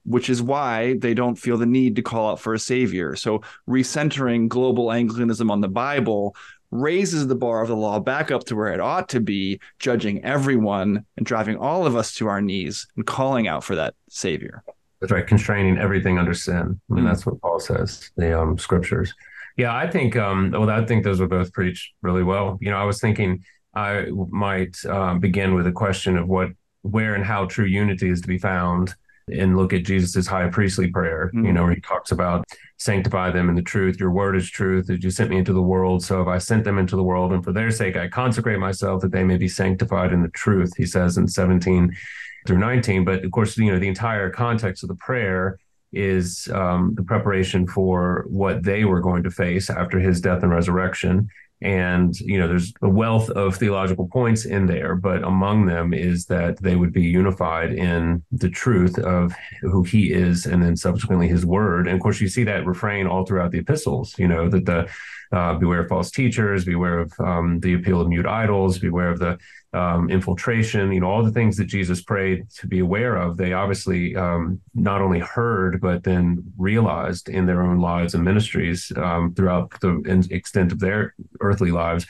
which 0.04 0.30
is 0.30 0.42
why 0.42 0.96
they 0.98 1.14
don't 1.14 1.36
feel 1.36 1.58
the 1.58 1.66
need 1.66 1.96
to 1.96 2.02
call 2.02 2.30
out 2.30 2.40
for 2.40 2.54
a 2.54 2.58
savior. 2.58 3.16
So, 3.16 3.42
recentering 3.68 4.48
global 4.48 4.92
Anglicanism 4.92 5.50
on 5.50 5.60
the 5.60 5.68
Bible 5.68 6.36
raises 6.74 7.26
the 7.28 7.34
bar 7.36 7.62
of 7.62 7.68
the 7.68 7.76
law 7.76 8.00
back 8.00 8.30
up 8.30 8.44
to 8.44 8.56
where 8.56 8.72
it 8.72 8.80
ought 8.80 9.08
to 9.08 9.20
be, 9.20 9.60
judging 9.78 10.22
everyone 10.24 11.06
and 11.16 11.24
driving 11.24 11.56
all 11.56 11.86
of 11.86 11.94
us 11.94 12.14
to 12.16 12.26
our 12.26 12.42
knees 12.42 12.86
and 12.96 13.06
calling 13.06 13.46
out 13.46 13.62
for 13.62 13.76
that 13.76 13.94
Savior. 14.10 14.62
That's 15.00 15.12
right, 15.12 15.26
constraining 15.26 15.78
everything 15.78 16.18
under 16.18 16.34
sin. 16.34 16.56
I 16.56 16.60
mean, 16.62 16.78
mm-hmm. 16.88 17.06
that's 17.06 17.24
what 17.24 17.40
Paul 17.40 17.60
says, 17.60 18.10
the 18.16 18.38
um, 18.38 18.58
scriptures. 18.58 19.14
Yeah, 19.56 19.74
I 19.74 19.88
think, 19.88 20.16
um, 20.16 20.50
well, 20.50 20.68
I 20.68 20.84
think 20.84 21.04
those 21.04 21.20
were 21.20 21.28
both 21.28 21.52
preached 21.52 21.94
really 22.02 22.24
well. 22.24 22.58
You 22.60 22.70
know, 22.70 22.76
I 22.76 22.84
was 22.84 23.00
thinking 23.00 23.44
I 23.74 24.06
might 24.10 24.84
um, 24.86 25.20
begin 25.20 25.54
with 25.54 25.68
a 25.68 25.72
question 25.72 26.18
of 26.18 26.26
what 26.26 26.50
where 26.82 27.14
and 27.14 27.24
how 27.24 27.46
true 27.46 27.64
unity 27.64 28.10
is 28.10 28.20
to 28.20 28.28
be 28.28 28.38
found 28.38 28.94
and 29.32 29.56
look 29.56 29.72
at 29.72 29.84
Jesus's 29.84 30.26
high 30.26 30.48
priestly 30.48 30.88
prayer, 30.88 31.30
mm-hmm. 31.34 31.46
you 31.46 31.52
know, 31.52 31.64
where 31.64 31.74
he 31.74 31.80
talks 31.80 32.12
about 32.12 32.44
sanctify 32.78 33.30
them 33.30 33.48
in 33.48 33.54
the 33.54 33.62
truth. 33.62 33.98
Your 33.98 34.10
word 34.10 34.36
is 34.36 34.50
truth 34.50 34.86
that 34.88 35.02
you 35.02 35.10
sent 35.10 35.30
me 35.30 35.38
into 35.38 35.52
the 35.52 35.62
world. 35.62 36.04
So 36.04 36.20
if 36.20 36.28
I 36.28 36.38
sent 36.38 36.64
them 36.64 36.78
into 36.78 36.96
the 36.96 37.02
world 37.02 37.32
and 37.32 37.42
for 37.42 37.52
their 37.52 37.70
sake, 37.70 37.96
I 37.96 38.08
consecrate 38.08 38.58
myself 38.58 39.00
that 39.02 39.12
they 39.12 39.24
may 39.24 39.36
be 39.36 39.48
sanctified 39.48 40.12
in 40.12 40.22
the 40.22 40.28
truth, 40.28 40.76
he 40.76 40.86
says 40.86 41.16
in 41.16 41.28
17 41.28 41.94
through 42.46 42.58
19. 42.58 43.04
But 43.04 43.24
of 43.24 43.30
course, 43.30 43.56
you 43.56 43.72
know, 43.72 43.78
the 43.78 43.88
entire 43.88 44.30
context 44.30 44.82
of 44.82 44.88
the 44.88 44.96
prayer 44.96 45.58
is 45.92 46.48
um, 46.52 46.94
the 46.96 47.04
preparation 47.04 47.66
for 47.66 48.26
what 48.28 48.64
they 48.64 48.84
were 48.84 49.00
going 49.00 49.22
to 49.22 49.30
face 49.30 49.70
after 49.70 50.00
his 50.00 50.20
death 50.20 50.42
and 50.42 50.50
resurrection. 50.50 51.28
And, 51.62 52.18
you 52.20 52.38
know, 52.38 52.46
there's 52.46 52.72
a 52.82 52.88
wealth 52.88 53.30
of 53.30 53.56
theological 53.56 54.08
points 54.08 54.44
in 54.44 54.66
there, 54.66 54.94
but 54.96 55.22
among 55.24 55.66
them 55.66 55.94
is 55.94 56.26
that 56.26 56.60
they 56.60 56.76
would 56.76 56.92
be 56.92 57.02
unified 57.02 57.72
in 57.72 58.22
the 58.32 58.50
truth 58.50 58.98
of 58.98 59.34
who 59.62 59.82
he 59.82 60.12
is 60.12 60.46
and 60.46 60.62
then 60.62 60.76
subsequently 60.76 61.28
his 61.28 61.46
word. 61.46 61.86
And 61.86 61.96
of 61.96 62.02
course, 62.02 62.20
you 62.20 62.28
see 62.28 62.44
that 62.44 62.66
refrain 62.66 63.06
all 63.06 63.24
throughout 63.24 63.50
the 63.50 63.58
epistles, 63.58 64.14
you 64.18 64.28
know, 64.28 64.48
that 64.50 64.66
the 64.66 64.90
uh, 65.32 65.54
beware 65.54 65.80
of 65.80 65.88
false 65.88 66.10
teachers, 66.10 66.64
beware 66.64 66.98
of 66.98 67.12
um, 67.18 67.60
the 67.60 67.74
appeal 67.74 68.00
of 68.00 68.08
mute 68.08 68.26
idols, 68.26 68.78
beware 68.78 69.10
of 69.10 69.18
the 69.18 69.38
um, 69.74 70.08
infiltration, 70.08 70.92
you 70.92 71.00
know, 71.00 71.10
all 71.10 71.24
the 71.24 71.32
things 71.32 71.56
that 71.56 71.66
Jesus 71.66 72.00
prayed 72.02 72.48
to 72.58 72.66
be 72.66 72.78
aware 72.78 73.16
of, 73.16 73.36
they 73.36 73.52
obviously 73.52 74.14
um, 74.16 74.60
not 74.74 75.02
only 75.02 75.18
heard, 75.18 75.80
but 75.80 76.04
then 76.04 76.42
realized 76.56 77.28
in 77.28 77.46
their 77.46 77.62
own 77.62 77.80
lives 77.80 78.14
and 78.14 78.24
ministries 78.24 78.92
um, 78.96 79.34
throughout 79.34 79.78
the 79.80 80.26
extent 80.30 80.72
of 80.72 80.78
their 80.78 81.14
earthly 81.40 81.70
lives, 81.70 82.06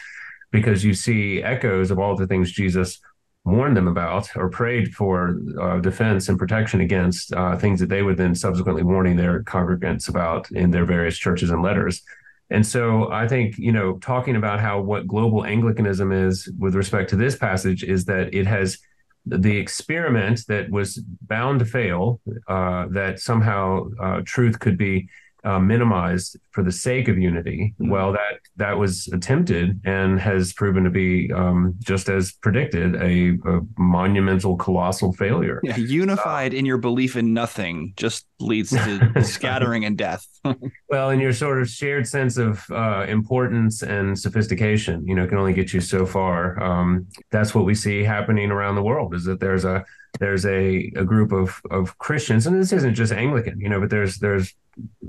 because 0.50 0.85
you 0.85 0.94
see 0.94 1.42
echoes 1.42 1.90
of 1.90 1.98
all 1.98 2.14
the 2.14 2.27
things 2.27 2.53
Jesus 2.53 3.00
warned 3.44 3.77
them 3.77 3.88
about 3.88 4.35
or 4.37 4.48
prayed 4.48 4.94
for 4.94 5.38
uh, 5.61 5.79
defense 5.81 6.29
and 6.29 6.38
protection 6.38 6.81
against 6.81 7.33
uh, 7.35 7.57
things 7.57 7.81
that 7.81 7.88
they 7.88 8.03
would 8.03 8.16
then 8.16 8.35
subsequently 8.35 8.83
warning 8.83 9.16
their 9.16 9.42
congregants 9.42 10.09
about 10.09 10.50
in 10.53 10.70
their 10.70 10.87
various 10.87 11.18
churches 11.18 11.50
and 11.50 11.62
letters. 11.62 12.03
And 12.50 12.66
so 12.66 13.11
I 13.11 13.26
think, 13.26 13.57
you 13.59 13.72
know, 13.72 13.98
talking 13.98 14.37
about 14.37 14.61
how 14.61 14.80
what 14.80 15.07
global 15.07 15.44
Anglicanism 15.44 16.12
is 16.12 16.50
with 16.59 16.74
respect 16.74 17.11
to 17.11 17.16
this 17.16 17.37
passage 17.37 17.83
is 17.83 18.04
that 18.04 18.35
it 18.35 18.46
has 18.46 18.78
the 19.26 19.57
experiment 19.57 20.42
that 20.48 20.70
was 20.70 21.02
bound 21.22 21.59
to 21.61 21.64
fail, 21.64 22.20
uh, 22.46 22.87
that 22.90 23.18
somehow 23.18 23.88
uh, 24.00 24.20
truth 24.24 24.59
could 24.61 24.76
be 24.76 25.09
uh, 25.44 25.59
minimized 25.59 26.38
for 26.50 26.62
the 26.62 26.72
sake 26.72 27.09
of 27.09 27.18
unity. 27.18 27.74
Mm-hmm. 27.80 27.90
Well, 27.90 28.12
that 28.12 28.40
that 28.57 28.78
was 28.78 29.09
attempted 29.09 29.80
and 29.85 30.18
has 30.20 30.52
proven 30.52 30.85
to 30.85 30.90
be 30.90 31.30
um, 31.33 31.74
just 31.80 32.09
as 32.09 32.33
predicted 32.33 32.94
a, 32.96 33.37
a, 33.48 33.61
monumental, 33.76 34.57
colossal 34.57 35.12
failure. 35.12 35.61
Yeah, 35.62 35.76
unified 35.76 36.54
uh, 36.54 36.57
in 36.57 36.66
your 36.66 36.78
belief 36.78 37.16
in 37.16 37.35
nothing 37.35 37.94
just 37.96 38.26
leads 38.40 38.70
to 38.70 39.12
scattering 39.22 39.85
and 39.85 39.98
death. 39.98 40.26
well, 40.88 41.11
and 41.11 41.20
your 41.20 41.33
sort 41.33 41.61
of 41.61 41.68
shared 41.68 42.07
sense 42.07 42.37
of 42.37 42.64
uh, 42.70 43.04
importance 43.09 43.83
and 43.83 44.18
sophistication, 44.18 45.07
you 45.07 45.14
know, 45.14 45.26
can 45.26 45.38
only 45.38 45.52
get 45.52 45.72
you 45.72 45.80
so 45.80 46.07
far. 46.07 46.62
Um, 46.62 47.07
that's 47.30 47.54
what 47.54 47.64
we 47.64 47.74
see 47.74 48.02
happening 48.02 48.50
around 48.50 48.76
the 48.76 48.83
world. 48.83 49.14
Is 49.14 49.24
that 49.24 49.40
there's 49.40 49.64
a 49.64 49.85
there's 50.20 50.46
a, 50.46 50.92
a 50.96 51.05
group 51.05 51.33
of 51.33 51.61
of 51.70 51.96
Christians, 51.98 52.46
and 52.46 52.61
this 52.61 52.72
isn't 52.72 52.94
just 52.94 53.12
Anglican, 53.12 53.61
you 53.61 53.68
know, 53.68 53.81
but 53.81 53.90
there's 53.90 54.18
there's 54.18 54.55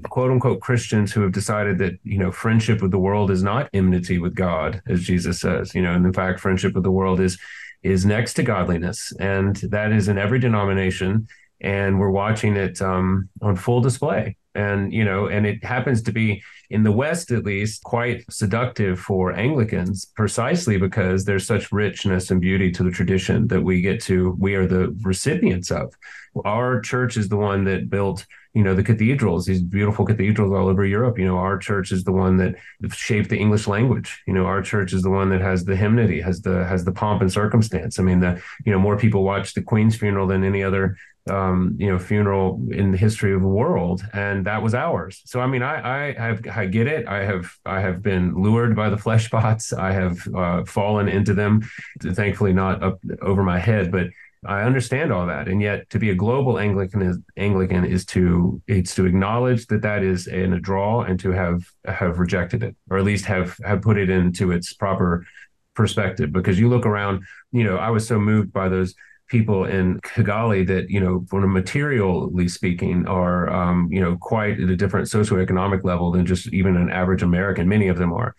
quote 0.10 0.32
unquote 0.32 0.62
Christians 0.62 1.12
who 1.12 1.22
have 1.22 1.32
decided 1.32 1.78
that, 1.80 1.94
you 2.04 2.18
know, 2.18 2.32
friendship 2.32 2.82
with 2.82 2.92
the 2.92 3.00
world 3.00 3.32
is 3.32 3.44
not 3.44 3.70
enmity 3.74 4.18
with 4.18 4.36
God, 4.36 4.82
as 4.88 5.04
Jesus 5.04 5.40
says, 5.40 5.74
you 5.74 5.82
know, 5.82 5.94
and 5.94 6.06
in 6.06 6.14
fact, 6.14 6.40
friendship 6.40 6.74
with 6.74 6.84
the 6.84 6.92
world 6.92 7.20
is 7.20 7.38
is 7.84 8.06
next 8.06 8.34
to 8.34 8.44
godliness. 8.44 9.14
And 9.20 9.56
that 9.58 9.92
is 9.92 10.08
in 10.08 10.18
every 10.18 10.40
denomination. 10.40 11.28
And 11.62 12.00
we're 12.00 12.10
watching 12.10 12.56
it 12.58 12.82
um, 12.82 13.30
on 13.42 13.56
full 13.56 13.80
display. 13.80 14.38
And, 14.56 14.92
you 14.92 15.06
know, 15.06 15.28
and 15.28 15.46
it 15.46 15.64
happens 15.64 16.02
to 16.04 16.12
be 16.12 16.42
in 16.70 16.84
the 16.84 16.92
West, 16.92 17.32
at 17.32 17.46
least, 17.46 17.84
quite 17.84 18.26
seductive 18.30 19.00
for 19.00 19.34
Anglicans, 19.34 20.06
precisely 20.16 20.78
because 20.78 21.26
there's 21.26 21.46
such 21.46 21.72
richness 21.72 22.32
and 22.32 22.42
beauty 22.42 22.72
to 22.72 22.84
the 22.84 22.92
tradition 22.92 23.48
that 23.48 23.62
we 23.62 23.82
get 23.82 24.02
to, 24.04 24.36
we 24.40 24.56
are 24.56 24.68
the 24.68 24.96
recipients 25.02 25.72
of. 25.72 25.94
Our 26.44 26.82
church 26.82 27.18
is 27.18 27.30
the 27.30 27.38
one 27.38 27.64
that 27.66 27.90
built 27.90 28.26
you 28.56 28.64
know 28.64 28.74
the 28.74 28.84
cathedrals 28.84 29.46
these 29.46 29.62
beautiful 29.62 30.06
cathedrals 30.06 30.54
all 30.54 30.70
over 30.70 30.86
europe. 30.86 31.20
You 31.20 31.26
know 31.26 31.38
our 31.38 31.58
church 31.58 31.92
is 31.92 32.06
the 32.06 32.14
one 32.14 32.38
that 32.38 32.56
shaped 32.90 33.30
the 33.30 33.38
english 33.38 33.68
language. 33.68 34.24
You 34.26 34.34
know 34.34 34.46
our 34.46 34.62
church 34.62 34.94
is 34.94 35.04
the 35.04 35.10
one 35.10 35.30
that 35.30 35.42
has 35.42 35.66
the 35.66 35.76
hymnody 35.76 36.22
has 36.22 36.42
the 36.42 36.66
has 36.66 36.86
the 36.86 36.94
pomp 36.94 37.22
and 37.22 37.32
circumstance. 37.32 38.00
I 38.00 38.04
mean 38.04 38.22
the 38.22 38.42
you 38.66 38.72
know 38.72 38.80
more 38.80 38.98
people 38.98 39.24
watch 39.24 39.54
the 39.54 39.62
queen's 39.62 39.98
funeral 39.98 40.26
than 40.26 40.44
any 40.46 40.64
other 40.64 40.98
um, 41.30 41.76
you 41.80 41.88
know 41.88 41.98
funeral 41.98 42.62
in 42.72 42.92
the 42.92 42.98
history 42.98 43.34
of 43.34 43.42
the 43.42 43.48
world 43.48 44.04
and 44.14 44.46
that 44.46 44.62
was 44.62 44.76
ours. 44.76 45.22
So 45.26 45.40
i 45.40 45.48
mean 45.48 45.64
i 45.64 46.10
i 46.10 46.14
have 46.14 46.46
i 46.48 46.66
get 46.66 46.88
it. 46.88 47.08
I 47.08 47.24
have 47.24 47.52
i 47.66 47.80
have 47.80 48.02
been 48.02 48.36
lured 48.36 48.76
by 48.76 48.90
the 48.90 48.98
flesh 49.06 49.30
pots. 49.30 49.74
I 49.74 49.92
have 49.92 50.28
uh, 50.36 50.66
fallen 50.66 51.08
into 51.08 51.34
them 51.34 51.62
thankfully 52.02 52.54
not 52.54 52.84
up 52.84 53.00
over 53.22 53.44
my 53.44 53.60
head 53.60 53.92
but 53.92 54.08
I 54.48 54.62
understand 54.62 55.12
all 55.12 55.26
that, 55.28 55.48
and 55.48 55.62
yet 55.62 55.90
to 55.90 56.00
be 56.00 56.12
a 56.12 56.16
global 56.16 56.60
Anglican 56.60 57.02
is 57.02 57.18
Anglican 57.38 57.84
is 57.84 58.06
to 58.08 58.62
it's 58.68 58.94
to 58.96 59.06
acknowledge 59.06 59.66
that 59.68 59.82
that 59.82 60.04
is 60.04 60.28
in 60.28 60.54
a 60.54 60.60
draw 60.60 61.02
and 61.02 61.20
to 61.22 61.32
have 61.32 61.64
have 61.86 62.20
rejected 62.20 62.64
it, 62.64 62.76
or 62.90 62.98
at 62.98 63.04
least 63.04 63.26
have 63.26 63.58
have 63.66 63.82
put 63.82 63.98
it 63.98 64.10
into 64.10 64.52
its 64.52 64.74
proper 64.74 65.26
perspective. 65.74 66.32
Because 66.32 66.60
you 66.60 66.70
look 66.70 66.86
around, 66.86 67.24
you 67.52 67.64
know, 67.64 67.78
I 67.78 67.90
was 67.90 68.08
so 68.08 68.20
moved 68.20 68.54
by 68.54 68.70
those 68.70 68.94
people 69.38 69.66
in 69.66 70.00
Kigali 70.00 70.66
that 70.68 70.90
you 70.90 71.00
know, 71.00 71.26
from 71.30 71.44
a 71.44 71.48
materially 71.48 72.48
speaking, 72.48 73.06
are 73.06 73.50
um, 73.50 73.90
you 73.92 74.00
know 74.00 74.18
quite 74.22 74.60
at 74.60 74.70
a 74.70 74.78
different 74.78 75.08
socioeconomic 75.08 75.84
level 75.84 76.12
than 76.12 76.26
just 76.26 76.48
even 76.54 76.78
an 76.78 76.90
average 76.90 77.22
American. 77.22 77.68
Many 77.68 77.90
of 77.90 77.98
them 77.98 78.14
are. 78.14 78.34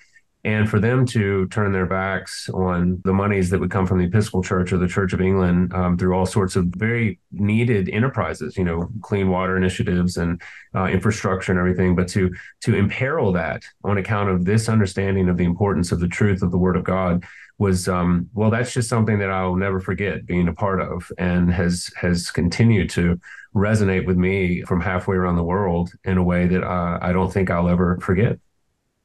And 0.47 0.71
for 0.71 0.79
them 0.79 1.05
to 1.07 1.49
turn 1.49 1.73
their 1.73 1.87
backs 1.87 2.49
on 2.51 3.01
the 3.05 3.13
monies 3.13 3.51
that 3.51 3.59
would 3.59 3.73
come 3.73 3.85
from 3.85 3.99
the 3.99 4.05
Episcopal 4.05 4.45
Church 4.45 4.73
or 4.73 4.79
the 4.79 4.87
Church 4.87 5.13
of 5.13 5.21
England 5.21 5.75
um, 5.75 5.99
through 5.99 6.15
all 6.15 6.25
sorts 6.25 6.55
of 6.55 6.67
very 6.67 7.19
needed 7.33 7.89
enterprises, 7.89 8.57
you 8.57 8.63
know, 8.63 8.89
clean 9.03 9.29
water 9.29 9.57
initiatives 9.57 10.17
and 10.17 10.41
uh, 10.73 10.85
infrastructure 10.85 11.51
and 11.51 11.59
everything, 11.59 11.97
but 11.97 12.07
to 12.11 12.33
to 12.61 12.77
imperil 12.77 13.33
that 13.33 13.65
on 13.83 13.99
account 13.99 14.31
of 14.31 14.45
this 14.45 14.69
understanding 14.69 15.29
of 15.29 15.37
the 15.37 15.45
importance 15.45 15.91
of 15.91 15.99
the 15.99 16.07
truth 16.07 16.43
of 16.43 16.53
the 16.53 16.59
Word 16.59 16.77
of 16.77 16.85
God 16.85 17.25
was 17.59 17.89
um, 17.89 18.31
well, 18.33 18.51
that's 18.51 18.73
just 18.73 18.89
something 18.89 19.19
that 19.19 19.31
I'll 19.31 19.57
never 19.57 19.81
forget 19.81 20.27
being 20.27 20.47
a 20.47 20.53
part 20.53 20.81
of, 20.81 21.11
and 21.19 21.53
has 21.53 21.91
has 21.97 22.31
continued 22.31 22.89
to 22.91 23.19
resonate 23.53 24.07
with 24.07 24.17
me 24.17 24.63
from 24.63 24.81
halfway 24.81 25.17
around 25.17 25.35
the 25.35 25.43
world 25.43 25.91
in 26.05 26.19
a 26.19 26.23
way 26.23 26.47
that 26.47 26.63
uh, 26.63 26.99
I 27.03 27.13
don't 27.13 27.33
think 27.33 27.51
I'll 27.51 27.69
ever 27.69 27.99
forget. 28.01 28.39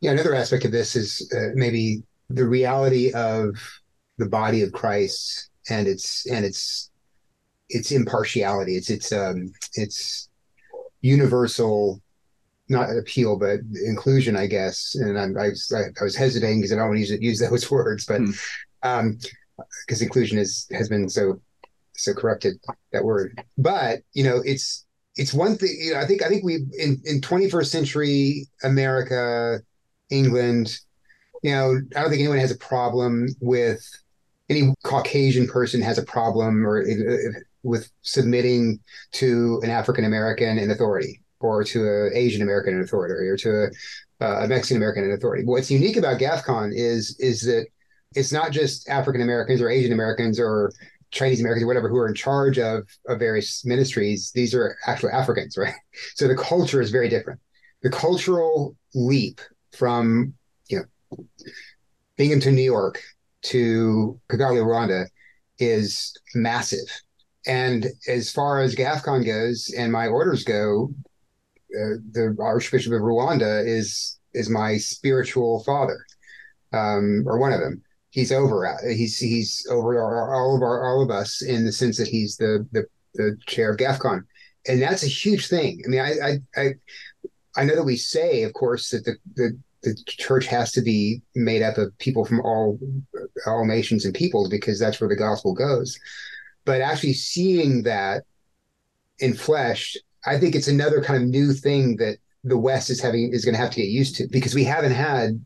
Yeah, 0.01 0.11
another 0.11 0.35
aspect 0.35 0.65
of 0.65 0.71
this 0.71 0.95
is 0.95 1.31
uh, 1.35 1.51
maybe 1.53 2.03
the 2.29 2.47
reality 2.47 3.11
of 3.13 3.55
the 4.17 4.27
body 4.27 4.61
of 4.63 4.71
Christ 4.71 5.49
and 5.69 5.87
its 5.87 6.25
and 6.27 6.43
its 6.43 6.89
its 7.69 7.91
impartiality. 7.91 8.75
It's 8.75 8.89
its 8.89 9.11
um 9.11 9.51
its 9.75 10.29
universal 11.01 12.01
not 12.69 12.89
appeal 12.89 13.37
but 13.37 13.59
inclusion 13.85 14.37
i 14.37 14.47
guess 14.47 14.95
and 14.95 15.19
I'm, 15.19 15.37
I, 15.37 15.49
I 15.49 16.03
was 16.03 16.15
hesitating 16.15 16.59
because 16.59 16.71
i 16.71 16.75
don't 16.77 16.87
want 16.87 16.97
to 16.97 17.01
use, 17.01 17.21
use 17.21 17.39
those 17.39 17.69
words 17.71 18.05
but 18.05 18.21
hmm. 18.21 18.31
um 18.81 19.19
because 19.85 20.01
inclusion 20.01 20.39
is 20.39 20.67
has 20.71 20.89
been 20.89 21.09
so 21.09 21.39
so 21.95 22.13
corrupted 22.13 22.55
that 22.93 23.03
word 23.03 23.43
but 23.57 23.99
you 24.13 24.23
know 24.23 24.41
it's 24.45 24.85
it's 25.17 25.33
one 25.33 25.57
thing 25.57 25.75
you 25.79 25.93
know 25.93 25.99
i 25.99 26.05
think 26.05 26.23
i 26.23 26.29
think 26.29 26.43
we 26.43 26.65
in 26.79 26.99
in 27.03 27.19
21st 27.19 27.65
century 27.67 28.47
america 28.63 29.59
England. 30.11 30.77
You 31.43 31.51
know, 31.51 31.81
I 31.95 32.01
don't 32.01 32.09
think 32.09 32.19
anyone 32.19 32.37
has 32.37 32.51
a 32.51 32.57
problem 32.57 33.27
with 33.39 33.83
any 34.49 34.73
Caucasian 34.83 35.47
person 35.47 35.81
has 35.81 35.97
a 35.97 36.03
problem 36.03 36.67
or 36.67 36.85
with 37.63 37.89
submitting 38.01 38.79
to 39.13 39.59
an 39.63 39.69
African 39.69 40.05
American 40.05 40.57
in 40.57 40.71
authority 40.71 41.21
or 41.39 41.63
to 41.63 41.79
an 41.79 42.11
Asian 42.13 42.41
American 42.41 42.75
in 42.75 42.81
authority 42.81 43.27
or 43.27 43.37
to 43.37 43.69
a, 44.19 44.25
a 44.43 44.47
Mexican 44.47 44.77
American 44.77 45.05
in 45.05 45.11
authority. 45.11 45.43
What's 45.45 45.71
unique 45.71 45.97
about 45.97 46.19
GAFCON 46.19 46.71
is 46.73 47.17
is 47.19 47.41
that 47.43 47.65
it's 48.15 48.31
not 48.31 48.51
just 48.51 48.89
African 48.89 49.21
Americans 49.21 49.61
or 49.61 49.69
Asian 49.69 49.93
Americans 49.93 50.39
or 50.39 50.71
Chinese 51.11 51.39
Americans 51.39 51.63
or 51.63 51.67
whatever 51.67 51.89
who 51.89 51.97
are 51.97 52.07
in 52.07 52.15
charge 52.15 52.57
of, 52.57 52.87
of 53.07 53.19
various 53.19 53.65
ministries. 53.65 54.31
These 54.33 54.53
are 54.53 54.77
actual 54.85 55.09
Africans, 55.11 55.57
right? 55.57 55.73
So 56.15 56.27
the 56.27 56.35
culture 56.35 56.81
is 56.81 56.89
very 56.89 57.09
different. 57.09 57.39
The 57.83 57.89
cultural 57.89 58.75
leap 58.93 59.41
from 59.73 60.33
you 60.69 60.79
know 60.79 61.25
Binghamton, 62.17 62.55
New 62.55 62.61
York 62.61 63.01
to 63.43 64.19
Kigali, 64.29 64.61
Rwanda 64.61 65.05
is 65.59 66.15
massive. 66.35 66.87
And 67.47 67.87
as 68.07 68.31
far 68.31 68.61
as 68.61 68.75
GAFCON 68.75 69.25
goes 69.25 69.73
and 69.75 69.91
my 69.91 70.07
orders 70.07 70.43
go, 70.43 70.93
uh, 71.73 71.97
the 72.11 72.35
Archbishop 72.39 72.93
of 72.93 73.01
Rwanda 73.01 73.65
is 73.65 74.19
is 74.33 74.49
my 74.49 74.77
spiritual 74.77 75.63
father, 75.63 76.05
um, 76.73 77.23
or 77.25 77.39
one 77.39 77.53
of 77.53 77.59
them. 77.59 77.81
he's 78.11 78.31
over. 78.31 78.77
He's 78.89 79.17
he's 79.17 79.65
over 79.69 79.99
all 80.01 80.55
of 80.55 80.61
our 80.61 80.87
all 80.87 81.01
of 81.01 81.09
us 81.09 81.41
in 81.41 81.65
the 81.65 81.71
sense 81.71 81.97
that 81.97 82.07
he's 82.07 82.37
the 82.37 82.67
the, 82.71 82.85
the 83.15 83.37
chair 83.47 83.71
of 83.71 83.77
GAFCON, 83.77 84.23
and 84.67 84.81
that's 84.81 85.03
a 85.03 85.07
huge 85.07 85.47
thing. 85.47 85.81
I 85.85 85.89
mean, 85.89 86.01
I 86.01 86.11
I 86.23 86.61
I, 86.61 86.73
I 87.55 87.65
know 87.65 87.75
that 87.75 87.83
we 87.83 87.97
say, 87.97 88.43
of 88.43 88.53
course, 88.53 88.89
that 88.89 89.05
the 89.05 89.15
the 89.35 89.57
the 89.83 89.95
church 90.05 90.45
has 90.45 90.71
to 90.73 90.81
be 90.81 91.21
made 91.35 91.61
up 91.61 91.77
of 91.77 91.97
people 91.97 92.23
from 92.25 92.41
all 92.41 92.79
all 93.45 93.65
nations 93.65 94.05
and 94.05 94.13
peoples 94.13 94.49
because 94.49 94.79
that's 94.79 95.01
where 95.01 95.09
the 95.09 95.15
gospel 95.15 95.53
goes. 95.53 95.99
But 96.65 96.81
actually 96.81 97.13
seeing 97.13 97.83
that 97.83 98.23
in 99.19 99.33
flesh, 99.33 99.97
I 100.25 100.37
think 100.37 100.55
it's 100.55 100.67
another 100.67 101.01
kind 101.01 101.21
of 101.21 101.27
new 101.27 101.53
thing 101.53 101.97
that 101.97 102.17
the 102.43 102.57
West 102.57 102.89
is 102.89 103.01
having 103.01 103.31
is 103.33 103.45
going 103.45 103.55
to 103.55 103.61
have 103.61 103.71
to 103.71 103.81
get 103.81 103.89
used 103.89 104.15
to 104.15 104.27
because 104.31 104.55
we 104.55 104.63
haven't 104.63 104.93
had 104.93 105.43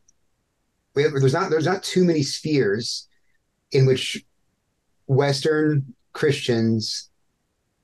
we 0.96 1.04
have, 1.04 1.12
there's 1.14 1.34
not 1.34 1.50
there's 1.50 1.66
not 1.66 1.84
too 1.84 2.04
many 2.04 2.24
spheres 2.24 3.08
in 3.72 3.86
which 3.86 4.24
Western 5.08 5.94
Christians 6.14 7.10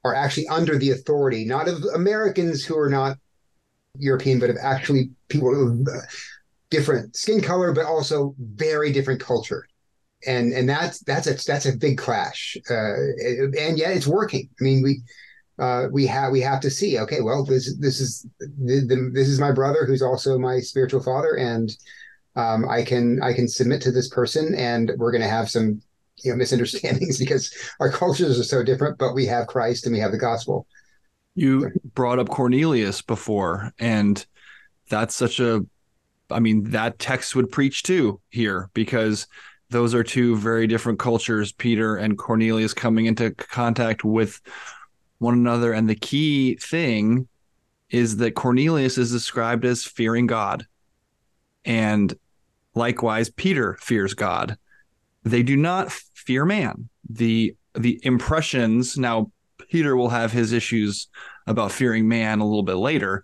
are 0.03 0.15
actually 0.15 0.47
under 0.47 0.77
the 0.77 0.91
authority 0.91 1.45
not 1.45 1.67
of 1.67 1.83
Americans 1.93 2.65
who 2.65 2.77
are 2.77 2.89
not 2.89 3.17
European, 3.97 4.39
but 4.39 4.49
of 4.49 4.57
actually 4.61 5.09
people 5.27 5.49
of 5.49 5.87
different 6.69 7.15
skin 7.15 7.41
color, 7.41 7.73
but 7.73 7.85
also 7.85 8.35
very 8.39 8.91
different 8.91 9.19
culture. 9.19 9.65
And 10.25 10.53
and 10.53 10.69
that's 10.69 10.99
that's 10.99 11.27
a 11.27 11.33
that's 11.33 11.65
a 11.65 11.75
big 11.75 11.97
clash, 11.97 12.55
uh, 12.69 12.93
and 13.59 13.77
yet 13.77 13.97
it's 13.97 14.05
working. 14.05 14.49
I 14.59 14.63
mean, 14.63 14.83
we 14.83 15.01
uh, 15.57 15.87
we 15.91 16.05
have 16.05 16.31
we 16.31 16.41
have 16.41 16.59
to 16.61 16.69
see. 16.69 16.99
Okay, 16.99 17.21
well, 17.21 17.43
this 17.43 17.75
this 17.79 17.99
is 17.99 18.27
the, 18.39 18.85
the, 18.87 19.09
this 19.13 19.27
is 19.27 19.39
my 19.39 19.51
brother 19.51 19.83
who's 19.85 20.03
also 20.03 20.37
my 20.37 20.59
spiritual 20.59 21.01
father, 21.01 21.37
and 21.37 21.75
um, 22.35 22.69
I 22.69 22.83
can 22.83 23.21
I 23.23 23.33
can 23.33 23.47
submit 23.47 23.81
to 23.81 23.91
this 23.91 24.09
person, 24.09 24.53
and 24.53 24.91
we're 24.97 25.11
going 25.11 25.23
to 25.23 25.27
have 25.27 25.49
some 25.49 25.81
you 26.17 26.29
know 26.29 26.37
misunderstandings 26.37 27.17
because 27.19 27.51
our 27.79 27.91
cultures 27.91 28.39
are 28.39 28.43
so 28.43 28.63
different. 28.63 28.99
But 28.99 29.15
we 29.15 29.25
have 29.25 29.47
Christ 29.47 29.87
and 29.87 29.93
we 29.93 30.01
have 30.01 30.11
the 30.11 30.19
gospel. 30.19 30.67
You 31.35 31.71
brought 31.93 32.19
up 32.19 32.29
Cornelius 32.29 33.01
before, 33.01 33.71
and 33.79 34.25
that's 34.89 35.15
such 35.15 35.39
a 35.39 35.65
I 36.31 36.39
mean, 36.39 36.63
that 36.71 36.99
text 36.99 37.35
would 37.35 37.51
preach 37.51 37.83
too 37.83 38.21
here 38.29 38.69
because 38.73 39.27
those 39.69 39.93
are 39.93 40.03
two 40.03 40.35
very 40.35 40.67
different 40.67 40.99
cultures. 40.99 41.51
Peter 41.51 41.95
and 41.95 42.17
Cornelius 42.17 42.73
coming 42.73 43.05
into 43.05 43.31
contact 43.31 44.03
with 44.03 44.39
one 45.19 45.33
another. 45.33 45.73
And 45.73 45.89
the 45.89 45.95
key 45.95 46.55
thing 46.55 47.27
is 47.89 48.17
that 48.17 48.35
Cornelius 48.35 48.97
is 48.97 49.11
described 49.11 49.65
as 49.65 49.83
fearing 49.83 50.27
God. 50.27 50.65
And 51.63 52.13
likewise, 52.73 53.29
Peter 53.29 53.77
fears 53.81 54.13
God. 54.13 54.57
They 55.23 55.43
do 55.43 55.55
not 55.55 55.91
fear 55.91 56.45
man. 56.45 56.89
The 57.09 57.55
the 57.73 57.99
impressions 58.03 58.97
now 58.97 59.31
Peter 59.71 59.95
will 59.95 60.09
have 60.09 60.31
his 60.31 60.51
issues 60.51 61.07
about 61.47 61.71
fearing 61.71 62.07
man 62.07 62.39
a 62.39 62.45
little 62.45 62.63
bit 62.63 62.75
later, 62.75 63.23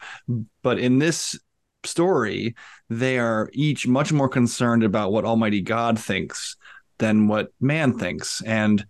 but 0.64 0.80
in 0.80 0.98
this 0.98 1.38
story, 1.84 2.56
they 2.90 3.20
are 3.20 3.50
each 3.54 3.88
much 3.88 4.12
more 4.12 4.30
concerned 4.30 4.84
about 4.84 5.12
what 5.12 5.26
Almighty 5.26 5.62
God 5.62 6.00
thinks 6.00 6.56
than 6.98 7.28
what 7.28 7.50
man 7.60 7.98
thinks. 7.98 8.42
And 8.42 8.86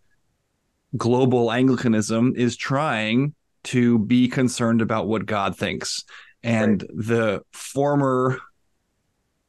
global 0.96 1.52
Anglicanism 1.52 2.34
is 2.38 2.56
trying 2.56 3.34
to 3.66 4.00
be 4.00 4.28
concerned 4.28 4.82
about 4.82 5.08
what 5.08 5.26
God 5.26 5.58
thinks. 5.58 6.04
And 6.44 6.84
right. 6.84 6.92
the 6.94 7.42
former 7.52 8.40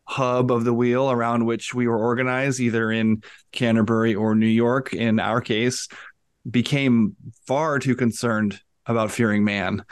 hub 0.04 0.50
of 0.50 0.64
the 0.64 0.72
wheel 0.72 1.10
around 1.10 1.44
which 1.44 1.74
we 1.74 1.86
were 1.86 1.98
organized, 1.98 2.60
either 2.60 2.90
in 2.90 3.22
Canterbury 3.52 4.14
or 4.14 4.34
New 4.34 4.46
York, 4.46 4.94
in 4.94 5.20
our 5.20 5.42
case, 5.42 5.86
became 6.50 7.16
far 7.46 7.78
too 7.78 7.94
concerned 7.94 8.60
about 8.86 9.10
fearing 9.10 9.44
man 9.44 9.84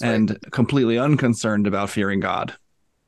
That's 0.00 0.12
and 0.12 0.30
right. 0.30 0.52
completely 0.52 0.98
unconcerned 0.98 1.66
about 1.66 1.90
fearing 1.90 2.20
God. 2.20 2.54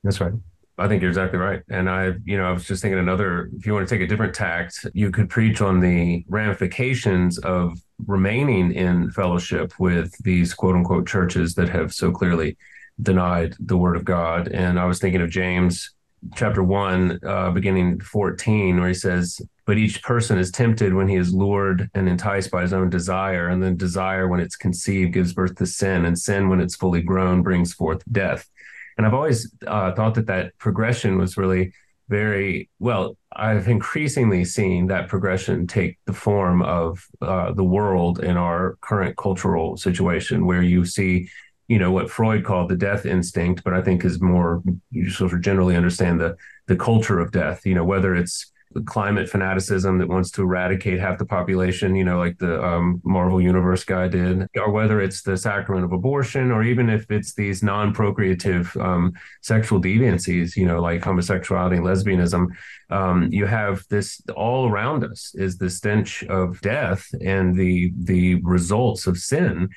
That's 0.04 0.20
right. 0.20 0.32
I 0.78 0.88
think 0.88 1.02
you're 1.02 1.10
exactly 1.10 1.38
right. 1.38 1.62
And 1.68 1.90
I, 1.90 2.14
you 2.24 2.38
know, 2.38 2.44
I 2.44 2.52
was 2.52 2.64
just 2.64 2.80
thinking 2.80 2.98
another, 2.98 3.50
if 3.54 3.66
you 3.66 3.74
want 3.74 3.86
to 3.86 3.94
take 3.94 4.02
a 4.02 4.06
different 4.06 4.34
tact, 4.34 4.86
you 4.94 5.10
could 5.10 5.28
preach 5.28 5.60
on 5.60 5.78
the 5.78 6.24
ramifications 6.26 7.38
of 7.38 7.78
remaining 8.06 8.72
in 8.72 9.10
fellowship 9.10 9.78
with 9.78 10.12
these 10.22 10.54
quote 10.54 10.74
unquote 10.74 11.06
churches 11.06 11.54
that 11.56 11.68
have 11.68 11.92
so 11.92 12.10
clearly 12.10 12.56
denied 13.02 13.56
the 13.60 13.76
word 13.76 13.94
of 13.94 14.06
God. 14.06 14.48
And 14.48 14.80
I 14.80 14.86
was 14.86 14.98
thinking 14.98 15.20
of 15.20 15.28
James 15.28 15.90
chapter 16.34 16.62
one, 16.62 17.18
uh, 17.26 17.50
beginning 17.50 18.00
14, 18.00 18.78
where 18.78 18.88
he 18.88 18.94
says, 18.94 19.40
But 19.70 19.78
each 19.78 20.02
person 20.02 20.36
is 20.36 20.50
tempted 20.50 20.94
when 20.94 21.06
he 21.06 21.14
is 21.14 21.32
lured 21.32 21.90
and 21.94 22.08
enticed 22.08 22.50
by 22.50 22.62
his 22.62 22.72
own 22.72 22.90
desire. 22.90 23.46
And 23.46 23.62
then 23.62 23.76
desire, 23.76 24.26
when 24.26 24.40
it's 24.40 24.56
conceived, 24.56 25.12
gives 25.12 25.32
birth 25.32 25.54
to 25.58 25.64
sin. 25.64 26.06
And 26.06 26.18
sin, 26.18 26.48
when 26.48 26.60
it's 26.60 26.74
fully 26.74 27.02
grown, 27.02 27.44
brings 27.44 27.72
forth 27.72 28.02
death. 28.10 28.50
And 28.98 29.06
I've 29.06 29.14
always 29.14 29.54
uh, 29.64 29.92
thought 29.92 30.16
that 30.16 30.26
that 30.26 30.58
progression 30.58 31.18
was 31.18 31.36
really 31.36 31.72
very 32.08 32.68
well. 32.80 33.16
I've 33.30 33.68
increasingly 33.68 34.44
seen 34.44 34.88
that 34.88 35.06
progression 35.06 35.68
take 35.68 36.00
the 36.04 36.14
form 36.14 36.62
of 36.62 37.06
uh, 37.22 37.52
the 37.52 37.62
world 37.62 38.24
in 38.24 38.36
our 38.36 38.76
current 38.80 39.16
cultural 39.16 39.76
situation, 39.76 40.46
where 40.46 40.64
you 40.64 40.84
see, 40.84 41.28
you 41.68 41.78
know, 41.78 41.92
what 41.92 42.10
Freud 42.10 42.44
called 42.44 42.70
the 42.70 42.76
death 42.76 43.06
instinct, 43.06 43.62
but 43.62 43.74
I 43.74 43.82
think 43.82 44.04
is 44.04 44.20
more 44.20 44.64
you 44.90 45.10
sort 45.10 45.32
of 45.32 45.42
generally 45.42 45.76
understand 45.76 46.20
the 46.20 46.34
the 46.66 46.74
culture 46.74 47.20
of 47.20 47.30
death. 47.30 47.64
You 47.64 47.76
know, 47.76 47.84
whether 47.84 48.16
it's 48.16 48.50
climate 48.86 49.28
fanaticism 49.28 49.98
that 49.98 50.08
wants 50.08 50.30
to 50.30 50.42
eradicate 50.42 51.00
half 51.00 51.18
the 51.18 51.26
population, 51.26 51.96
you 51.96 52.04
know, 52.04 52.18
like 52.18 52.38
the 52.38 52.62
um, 52.64 53.00
Marvel 53.04 53.40
Universe 53.40 53.84
guy 53.84 54.06
did, 54.06 54.46
or 54.56 54.70
whether 54.70 55.00
it's 55.00 55.22
the 55.22 55.36
sacrament 55.36 55.84
of 55.84 55.92
abortion, 55.92 56.52
or 56.52 56.62
even 56.62 56.88
if 56.88 57.10
it's 57.10 57.34
these 57.34 57.62
non 57.62 57.92
procreative 57.92 58.76
um, 58.76 59.12
sexual 59.42 59.80
deviancies, 59.80 60.56
you 60.56 60.66
know, 60.66 60.80
like 60.80 61.02
homosexuality 61.02 61.76
and 61.76 61.86
lesbianism, 61.86 62.46
um, 62.90 63.28
you 63.32 63.46
have 63.46 63.84
this 63.90 64.22
all 64.36 64.68
around 64.68 65.04
us 65.04 65.32
is 65.34 65.58
the 65.58 65.70
stench 65.70 66.22
of 66.24 66.60
death 66.60 67.06
and 67.24 67.54
the 67.56 67.92
the 67.96 68.36
results 68.42 69.06
of 69.06 69.18
sin 69.18 69.68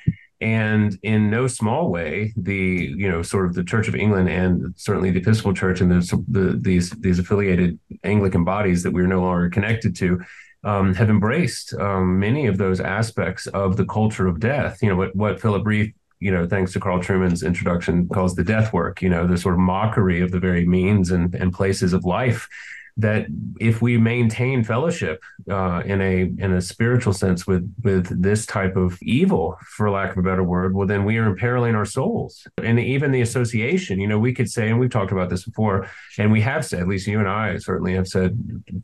and 0.44 0.98
in 1.02 1.30
no 1.30 1.46
small 1.46 1.90
way 1.90 2.34
the 2.36 2.92
you 2.96 3.10
know 3.10 3.22
sort 3.22 3.46
of 3.46 3.54
the 3.54 3.64
church 3.64 3.88
of 3.88 3.94
england 3.94 4.28
and 4.28 4.74
certainly 4.76 5.10
the 5.10 5.18
episcopal 5.20 5.54
church 5.54 5.80
and 5.80 5.90
the, 5.90 6.24
the 6.28 6.58
these 6.60 6.90
these 7.00 7.18
affiliated 7.18 7.78
anglican 8.04 8.44
bodies 8.44 8.82
that 8.82 8.92
we're 8.92 9.06
no 9.06 9.22
longer 9.22 9.48
connected 9.48 9.96
to 9.96 10.20
um, 10.64 10.94
have 10.94 11.10
embraced 11.10 11.74
um, 11.74 12.18
many 12.18 12.46
of 12.46 12.56
those 12.58 12.80
aspects 12.80 13.46
of 13.48 13.76
the 13.76 13.84
culture 13.84 14.26
of 14.26 14.40
death. 14.40 14.82
You 14.82 14.88
know 14.88 14.96
what 14.96 15.14
what 15.14 15.40
philip 15.40 15.64
rieff 15.66 15.92
you 16.20 16.30
know 16.30 16.46
thanks 16.46 16.72
to 16.72 16.80
carl 16.80 17.00
trueman's 17.00 17.42
introduction 17.42 18.08
calls 18.08 18.34
the 18.34 18.44
death 18.44 18.72
work 18.72 19.02
you 19.02 19.10
know 19.10 19.26
the 19.26 19.36
sort 19.36 19.54
of 19.54 19.60
mockery 19.60 20.22
of 20.22 20.30
the 20.30 20.38
very 20.38 20.64
means 20.64 21.10
and, 21.10 21.34
and 21.34 21.52
places 21.52 21.92
of 21.92 22.04
life 22.04 22.48
that 22.96 23.26
if 23.58 23.82
we 23.82 23.98
maintain 23.98 24.62
fellowship 24.62 25.22
uh, 25.50 25.82
in 25.84 26.00
a 26.00 26.20
in 26.38 26.52
a 26.52 26.60
spiritual 26.60 27.12
sense 27.12 27.46
with 27.46 27.68
with 27.82 28.22
this 28.22 28.46
type 28.46 28.76
of 28.76 28.98
evil, 29.02 29.56
for 29.62 29.90
lack 29.90 30.12
of 30.12 30.18
a 30.18 30.22
better 30.22 30.44
word, 30.44 30.74
well, 30.74 30.86
then 30.86 31.04
we 31.04 31.18
are 31.18 31.26
imperiling 31.26 31.74
our 31.74 31.84
souls. 31.84 32.46
And 32.62 32.78
even 32.78 33.10
the 33.10 33.20
association, 33.22 33.98
you 33.98 34.06
know, 34.06 34.18
we 34.18 34.32
could 34.32 34.48
say, 34.48 34.70
and 34.70 34.78
we've 34.78 34.90
talked 34.90 35.12
about 35.12 35.28
this 35.28 35.44
before, 35.44 35.88
and 36.18 36.30
we 36.30 36.40
have 36.42 36.64
said, 36.64 36.80
at 36.82 36.88
least 36.88 37.08
you 37.08 37.18
and 37.18 37.28
I 37.28 37.58
certainly 37.58 37.94
have 37.94 38.06
said 38.06 38.38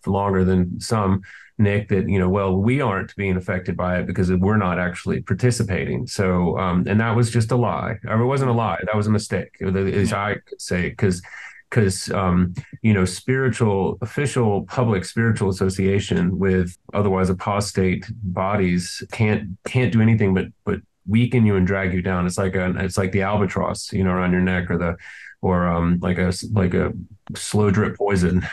longer 0.05 0.45
than 0.45 0.81
some, 0.81 1.23
Nick, 1.59 1.89
that 1.91 2.09
you 2.09 2.19
know, 2.19 2.29
well, 2.29 2.57
we 2.57 2.81
aren't 2.81 3.15
being 3.15 3.37
affected 3.37 3.77
by 3.77 3.99
it 3.99 4.07
because 4.07 4.33
we're 4.33 4.57
not 4.57 4.81
actually 4.81 5.23
participating. 5.23 6.09
So, 6.09 6.59
um, 6.59 6.85
and 6.89 7.01
that 7.01 7.15
was 7.15 7.31
just 7.31 7.53
a 7.53 7.57
lie. 7.57 7.99
Or 8.09 8.21
it 8.21 8.27
wasn't 8.27 8.51
a 8.51 8.55
lie. 8.55 8.81
That 8.87 8.97
was 8.97 9.07
a 9.07 9.11
mistake, 9.11 9.57
as 9.61 10.13
I 10.13 10.35
could 10.35 10.61
say, 10.61 10.89
because 10.89 11.23
because 11.71 12.11
um, 12.11 12.53
you 12.83 12.93
know 12.93 13.05
spiritual 13.05 13.97
official 14.03 14.65
public 14.65 15.05
spiritual 15.05 15.49
association 15.49 16.39
with 16.39 16.77
otherwise 16.93 17.31
apostate 17.31 18.05
bodies 18.23 19.03
can't 19.13 19.57
can't 19.65 19.93
do 19.93 20.03
anything 20.03 20.35
but 20.35 20.47
but 20.65 20.81
weaken 21.07 21.45
you 21.45 21.57
and 21.57 21.67
drag 21.67 21.93
you 21.93 22.03
down. 22.03 22.27
It's 22.27 22.39
like 22.39 22.55
a 22.55 22.71
it's 22.79 22.97
like 22.97 23.13
the 23.13 23.23
albatross, 23.23 23.93
you 23.93 24.05
know, 24.05 24.11
around 24.11 24.33
your 24.33 24.41
neck 24.41 24.71
or 24.71 24.79
the 24.79 24.97
or 25.43 25.67
um 25.67 25.99
like 26.01 26.19
a 26.19 26.33
like 26.53 26.75
a 26.75 26.93
slow 27.35 27.71
drip 27.71 27.97
poison. 27.97 28.47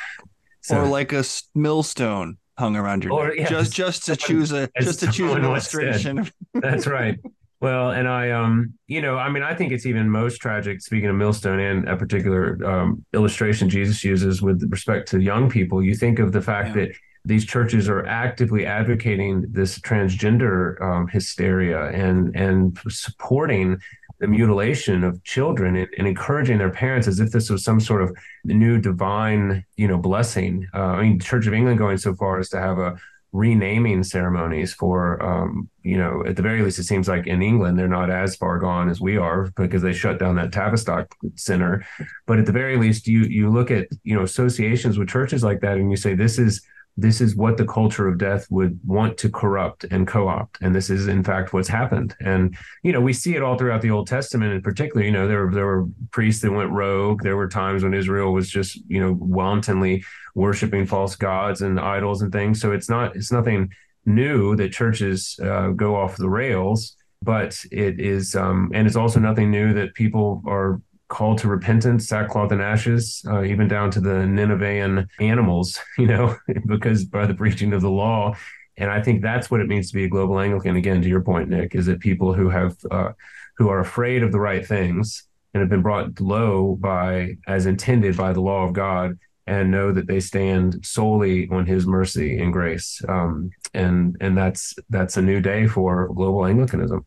So, 0.62 0.82
or 0.82 0.88
like 0.88 1.14
a 1.14 1.24
millstone 1.56 2.38
hung 2.58 2.76
around 2.76 3.04
your 3.04 3.14
or, 3.14 3.28
neck. 3.30 3.38
Yeah, 3.38 3.50
just 3.50 3.74
just 3.74 4.06
to 4.06 4.16
choose 4.16 4.52
a 4.52 4.70
just 4.80 5.00
to 5.02 5.12
choose 5.12 5.32
an 5.34 5.44
illustration. 5.44 6.30
That's 6.54 6.88
right. 6.88 7.20
Well, 7.60 7.90
and 7.90 8.08
I, 8.08 8.30
um, 8.32 8.74
you 8.88 9.02
know, 9.02 9.18
I 9.18 9.30
mean, 9.30 9.42
I 9.42 9.56
think 9.56 9.72
it's 9.72 9.88
even 9.88 10.10
most 10.10 10.38
tragic. 10.38 10.80
Speaking 10.82 11.10
of 11.10 11.16
Millstone 11.16 11.60
and 11.60 11.90
a 11.90 11.98
particular 11.98 12.64
um, 12.64 13.04
illustration 13.14 13.68
Jesus 13.68 14.04
uses 14.04 14.42
with 14.42 14.62
respect 14.70 15.10
to 15.10 15.20
young 15.20 15.50
people, 15.50 15.82
you 15.82 15.96
think 15.96 16.20
of 16.20 16.32
the 16.32 16.42
fact 16.42 16.76
yeah. 16.76 16.86
that 16.86 16.96
these 17.26 17.46
churches 17.46 17.90
are 17.90 18.06
actively 18.06 18.66
advocating 18.66 19.46
this 19.52 19.80
transgender 19.80 20.82
um, 20.82 21.08
hysteria 21.08 21.90
and 21.90 22.34
and 22.36 22.80
supporting 22.88 23.78
the 24.20 24.28
mutilation 24.28 25.04
of 25.04 25.24
children 25.24 25.76
and, 25.76 25.88
and, 25.98 26.08
encouraging 26.08 26.58
their 26.58 26.72
parents 26.72 27.08
as 27.08 27.20
if 27.20 27.32
this 27.32 27.52
was 27.52 27.64
some 27.64 27.80
sort 27.80 28.02
of 28.02 28.16
new 28.46 28.80
divine, 28.80 29.64
you 29.76 29.88
know, 29.88 29.98
blessing. 29.98 30.68
Uh, 30.74 30.80
I 30.80 31.04
mean, 31.04 31.20
Church 31.20 31.46
of 31.46 31.54
England 31.54 31.78
going 31.78 31.98
so 31.98 32.16
far 32.16 32.40
as 32.40 32.50
to 32.50 32.60
have 32.60 32.80
a 32.80 32.98
renaming 33.34 34.04
ceremonies 34.04 34.74
for, 34.74 35.22
um, 35.24 35.70
you 35.84 35.98
know, 35.98 36.24
at 36.26 36.36
the 36.36 36.42
very 36.42 36.62
least, 36.62 36.80
it 36.80 36.84
seems 36.84 37.08
like 37.08 37.28
in 37.28 37.42
England 37.42 37.78
they're 37.78 37.88
not 37.88 38.10
as 38.10 38.36
far 38.36 38.58
gone 38.58 38.90
as 38.90 39.02
we 39.02 39.18
are 39.18 39.52
because 39.56 39.82
they 39.82 39.94
shut 39.94 40.20
down 40.20 40.36
that 40.36 40.52
Tavistock 40.52 41.14
Center. 41.36 41.86
But 42.26 42.40
at 42.40 42.46
the 42.46 42.52
very 42.52 42.78
least, 42.78 43.08
you 43.08 43.22
you 43.22 43.50
look 43.50 43.72
at 43.72 43.88
you 44.04 44.16
know 44.16 44.24
associations 44.24 44.98
with 44.98 45.10
churches 45.10 45.44
like 45.44 45.62
that, 45.62 45.78
and 45.78 45.92
you 45.92 45.98
say 45.98 46.16
this 46.16 46.40
is 46.40 46.62
this 47.00 47.22
is 47.22 47.36
what 47.36 47.58
the 47.58 47.66
culture 47.66 48.08
of 48.08 48.18
death 48.18 48.48
would 48.50 48.80
want 48.84 49.18
to 49.20 49.30
corrupt 49.30 49.86
and 49.86 50.08
co-opt. 50.08 50.58
And 50.62 50.76
this 50.76 50.90
is 50.90 51.08
in 51.08 51.24
fact 51.24 51.54
what's 51.54 51.68
happened. 51.68 52.16
And 52.20 52.58
you 52.84 52.92
know 52.92 53.00
we 53.00 53.14
see 53.14 53.36
it 53.36 53.44
all 53.44 53.58
throughout 53.58 53.82
the 53.82 53.92
old 53.92 54.08
testament 54.08 54.54
in 54.54 54.62
particular 54.62 55.06
you 55.06 55.12
know 55.12 55.28
there 55.28 55.46
were 55.46 55.54
there 55.54 55.66
were 55.66 55.86
priests 56.12 56.42
that 56.42 56.52
went 56.52 56.72
rogue. 56.72 57.22
There 57.22 57.38
were 57.38 57.48
times 57.48 57.84
when 57.84 57.94
israel 57.94 58.34
was 58.34 58.50
just 58.50 58.76
you 58.88 59.00
know 59.00 59.16
wantonly 59.20 60.04
worshiping 60.34 60.88
false 60.88 61.16
gods 61.16 61.62
and 61.62 61.80
idols 61.80 62.22
and 62.24 62.32
things. 62.32 62.60
So 62.60 62.72
it's 62.72 62.90
not 62.90 63.16
it's 63.16 63.32
nothing 63.32 63.72
new 64.06 64.56
that 64.56 64.72
churches 64.72 65.40
uh, 65.44 65.70
go 65.70 65.96
off 65.96 66.18
the 66.18 66.30
rails 66.30 66.96
but 67.24 67.60
it 67.72 68.00
is 68.00 68.36
um, 68.36 68.72
and 68.74 68.88
it's 68.88 68.96
also 68.96 69.20
nothing 69.20 69.50
new 69.50 69.74
that 69.74 69.94
people 69.96 70.42
are 70.46 70.80
call 71.08 71.36
to 71.38 71.48
repentance, 71.48 72.08
sackcloth 72.08 72.52
and 72.52 72.62
ashes, 72.62 73.24
uh, 73.28 73.44
even 73.44 73.68
down 73.68 73.92
to 73.92 74.02
the 74.02 74.10
Ninevean 74.10 75.08
animals, 75.20 75.80
you 75.98 76.08
know, 76.08 76.36
because 76.66 77.06
by 77.06 77.26
the 77.26 77.34
preaching 77.34 77.74
of 77.74 77.82
the 77.82 77.90
law. 77.90 78.36
And 78.78 78.92
I 78.92 79.02
think 79.02 79.22
that's 79.22 79.50
what 79.50 79.62
it 79.62 79.68
means 79.68 79.90
to 79.90 79.96
be 79.96 80.04
a 80.04 80.10
global 80.10 80.40
Anglican. 80.40 80.76
Again, 80.76 81.02
to 81.02 81.10
your 81.10 81.22
point, 81.22 81.50
Nick, 81.50 81.74
is 81.74 81.88
that 81.88 82.00
people 82.00 82.34
who 82.34 82.50
have 82.50 82.78
uh, 82.92 83.14
who 83.58 83.70
are 83.70 83.80
afraid 83.80 84.22
of 84.22 84.32
the 84.32 84.40
right 84.40 84.66
things 84.66 85.24
and 85.54 85.62
have 85.62 85.70
been 85.70 85.82
brought 85.82 86.20
low 86.22 86.76
by 86.76 87.38
as 87.48 87.66
intended 87.66 88.16
by 88.16 88.34
the 88.34 88.42
law 88.42 88.66
of 88.66 88.74
God 88.74 89.18
and 89.48 89.72
know 89.72 89.92
that 89.92 90.06
they 90.06 90.20
stand 90.20 90.86
solely 90.86 91.48
on 91.50 91.66
his 91.66 91.88
mercy 91.88 92.38
and 92.40 92.54
grace. 92.54 93.02
Um, 93.08 93.50
and 93.74 94.16
and 94.22 94.38
that's 94.38 94.76
that's 94.90 95.18
a 95.18 95.22
new 95.24 95.42
day 95.42 95.66
for 95.66 96.14
global 96.14 96.46
Anglicanism. 96.46 97.04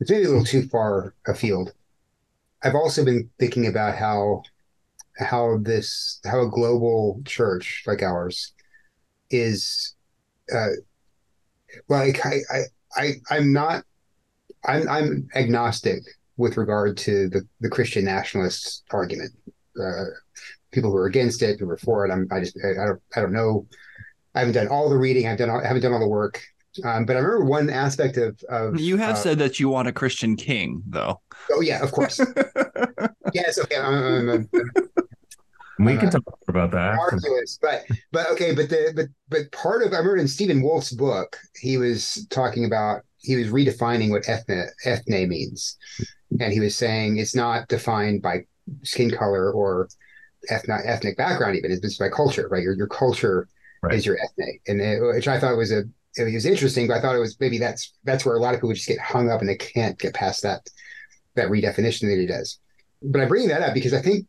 It's 0.00 0.10
maybe 0.10 0.24
a 0.24 0.28
little 0.28 0.44
too 0.44 0.68
far 0.68 1.14
afield 1.26 1.72
I've 2.62 2.74
also 2.74 3.04
been 3.04 3.30
thinking 3.38 3.66
about 3.66 3.96
how 3.96 4.42
how 5.18 5.58
this 5.62 6.20
how 6.24 6.42
a 6.42 6.50
global 6.50 7.20
church 7.24 7.82
like 7.86 8.02
ours 8.02 8.52
is 9.30 9.94
uh 10.54 10.68
like 11.88 12.24
I 12.24 12.38
I, 12.50 12.60
I 12.96 13.12
I'm 13.30 13.52
not 13.52 13.84
I'm 14.64 14.88
I'm 14.88 15.28
agnostic 15.34 16.00
with 16.36 16.56
regard 16.56 16.96
to 16.98 17.28
the 17.28 17.42
the 17.60 17.68
Christian 17.68 18.04
nationalist 18.04 18.84
argument. 18.90 19.32
Uh, 19.80 20.04
people 20.72 20.90
who 20.90 20.96
are 20.96 21.06
against 21.06 21.42
it, 21.42 21.60
who 21.60 21.68
are 21.68 21.76
for 21.78 22.04
it. 22.06 22.10
I'm 22.10 22.26
I 22.30 22.40
just 22.40 22.58
I, 22.64 22.82
I 22.82 22.86
don't 22.86 23.02
I 23.16 23.20
don't 23.20 23.32
know. 23.32 23.66
I 24.34 24.40
haven't 24.40 24.54
done 24.54 24.68
all 24.68 24.88
the 24.88 24.96
reading. 24.96 25.26
I've 25.26 25.38
done 25.38 25.50
all, 25.50 25.60
I 25.60 25.66
haven't 25.66 25.82
done 25.82 25.92
all 25.92 26.00
the 26.00 26.08
work. 26.08 26.40
Um, 26.84 27.04
but 27.04 27.16
I 27.16 27.20
remember 27.20 27.44
one 27.44 27.70
aspect 27.70 28.16
of, 28.16 28.40
of 28.48 28.78
you 28.78 28.96
have 28.96 29.16
uh, 29.16 29.18
said 29.18 29.38
that 29.38 29.58
you 29.58 29.68
want 29.68 29.88
a 29.88 29.92
Christian 29.92 30.36
king, 30.36 30.82
though. 30.86 31.20
Oh 31.50 31.60
yeah, 31.60 31.82
of 31.82 31.92
course. 31.92 32.20
yes, 33.32 33.58
okay. 33.58 33.76
I'm, 33.76 34.28
I'm, 34.28 34.48
we 35.78 35.96
can 35.96 36.10
talk 36.10 36.24
about 36.48 36.70
that. 36.72 36.98
Arduous, 36.98 37.58
but 37.60 37.84
but 38.12 38.28
okay, 38.30 38.54
but 38.54 38.68
the 38.68 38.92
but 38.94 39.06
but 39.28 39.52
part 39.52 39.82
of 39.82 39.92
I 39.92 39.98
remember 39.98 40.16
in 40.16 40.28
Stephen 40.28 40.62
Wolfe's 40.62 40.92
book, 40.92 41.36
he 41.60 41.76
was 41.76 42.26
talking 42.30 42.64
about 42.64 43.02
he 43.18 43.36
was 43.36 43.48
redefining 43.48 44.10
what 44.10 44.28
ethne 44.28 44.66
ethne 44.84 45.28
means, 45.28 45.76
and 46.40 46.52
he 46.52 46.60
was 46.60 46.74
saying 46.74 47.18
it's 47.18 47.34
not 47.34 47.68
defined 47.68 48.22
by 48.22 48.40
skin 48.82 49.10
color 49.10 49.52
or 49.52 49.88
ethnic 50.50 50.80
ethnic 50.84 51.16
background, 51.16 51.56
even 51.56 51.70
it's 51.70 51.98
by 51.98 52.08
culture, 52.08 52.48
right? 52.48 52.62
Your 52.62 52.74
your 52.74 52.88
culture 52.88 53.48
right. 53.82 53.94
is 53.94 54.04
your 54.04 54.18
ethne, 54.20 54.58
and 54.66 54.80
it, 54.80 55.00
which 55.00 55.28
I 55.28 55.38
thought 55.38 55.56
was 55.56 55.72
a 55.72 55.84
it 56.18 56.32
was 56.32 56.46
interesting, 56.46 56.88
but 56.88 56.96
I 56.96 57.00
thought 57.00 57.16
it 57.16 57.20
was 57.20 57.38
maybe 57.40 57.58
that's 57.58 57.92
that's 58.04 58.24
where 58.24 58.36
a 58.36 58.40
lot 58.40 58.54
of 58.54 58.60
people 58.60 58.74
just 58.74 58.88
get 58.88 59.00
hung 59.00 59.30
up 59.30 59.40
and 59.40 59.48
they 59.48 59.56
can't 59.56 59.98
get 59.98 60.14
past 60.14 60.42
that 60.42 60.68
that 61.34 61.48
redefinition 61.48 62.08
that 62.08 62.18
he 62.18 62.26
does. 62.26 62.58
But 63.02 63.20
I 63.22 63.26
bring 63.26 63.48
that 63.48 63.62
up 63.62 63.74
because 63.74 63.94
I 63.94 64.02
think, 64.02 64.26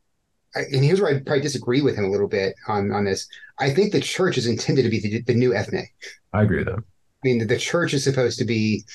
and 0.56 0.84
here's 0.84 1.02
where 1.02 1.14
I 1.14 1.20
probably 1.20 1.42
disagree 1.42 1.82
with 1.82 1.96
him 1.96 2.06
a 2.06 2.10
little 2.10 2.28
bit 2.28 2.56
on 2.68 2.92
on 2.92 3.06
this. 3.06 3.28
I 3.60 3.72
think 3.72 3.92
the 3.92 4.02
church 4.02 4.38
is 4.38 4.48
intended 4.48 4.84
to 4.84 4.90
be 4.90 5.00
the, 5.00 5.22
the 5.24 5.34
new 5.34 5.54
ethne. 5.54 5.88
I 6.34 6.44
agree 6.44 6.60
with 6.60 6.68
that. 6.68 6.80
I 6.80 7.28
mean, 7.28 7.46
the 7.46 7.58
church 7.58 7.94
is 7.94 8.04
supposed 8.04 8.40
to 8.40 8.46
be 8.46 8.86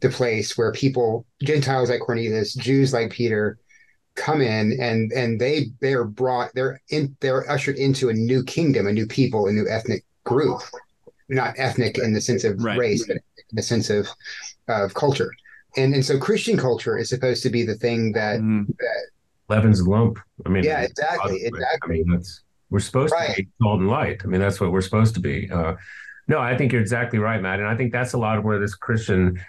the 0.00 0.08
place 0.08 0.56
where 0.56 0.72
people, 0.72 1.26
Gentiles 1.42 1.90
like 1.90 2.00
Cornelius, 2.00 2.54
Jews 2.54 2.92
like 2.92 3.10
Peter, 3.10 3.58
come 4.14 4.40
in 4.40 4.78
and 4.80 5.12
and 5.12 5.38
they 5.38 5.66
they 5.80 5.92
are 5.92 6.04
brought 6.04 6.50
they're 6.54 6.80
in 6.88 7.14
they're 7.20 7.48
ushered 7.50 7.76
into 7.76 8.08
a 8.08 8.14
new 8.14 8.42
kingdom, 8.42 8.86
a 8.86 8.92
new 8.92 9.06
people, 9.06 9.46
a 9.46 9.52
new 9.52 9.68
ethnic 9.68 10.04
group, 10.24 10.60
not 11.28 11.54
ethnic 11.58 11.98
in 11.98 12.12
the 12.12 12.20
sense 12.20 12.44
of 12.44 12.62
right. 12.62 12.78
race, 12.78 13.06
but 13.06 13.16
in 13.16 13.22
the 13.52 13.62
sense 13.62 13.90
of 13.90 14.08
of 14.68 14.94
culture 14.94 15.32
and 15.76 15.94
and 15.94 16.04
so 16.04 16.18
Christian 16.18 16.56
culture 16.56 16.98
is 16.98 17.08
supposed 17.08 17.42
to 17.42 17.50
be 17.50 17.64
the 17.64 17.74
thing 17.74 18.12
that, 18.12 18.40
mm. 18.40 18.66
that 18.66 19.06
leaven's 19.48 19.86
lump. 19.86 20.18
I 20.44 20.48
mean, 20.48 20.64
yeah, 20.64 20.80
exactly, 20.80 21.44
exactly. 21.44 22.00
I 22.00 22.04
mean, 22.04 22.12
that's 22.12 22.42
we're 22.70 22.80
supposed 22.80 23.12
right. 23.12 23.36
to 23.36 23.42
be 23.42 23.48
salt 23.62 23.80
and 23.80 23.88
light. 23.88 24.22
I 24.24 24.26
mean, 24.26 24.40
that's 24.40 24.60
what 24.60 24.72
we're 24.72 24.80
supposed 24.80 25.14
to 25.14 25.20
be. 25.20 25.50
Uh, 25.50 25.74
no, 26.28 26.40
I 26.40 26.56
think 26.56 26.72
you're 26.72 26.80
exactly 26.80 27.18
right, 27.20 27.40
Matt, 27.40 27.60
and 27.60 27.68
I 27.68 27.76
think 27.76 27.92
that's 27.92 28.14
a 28.14 28.18
lot 28.18 28.38
of 28.38 28.44
where 28.44 28.58
this 28.58 28.74
Christian, 28.74 29.40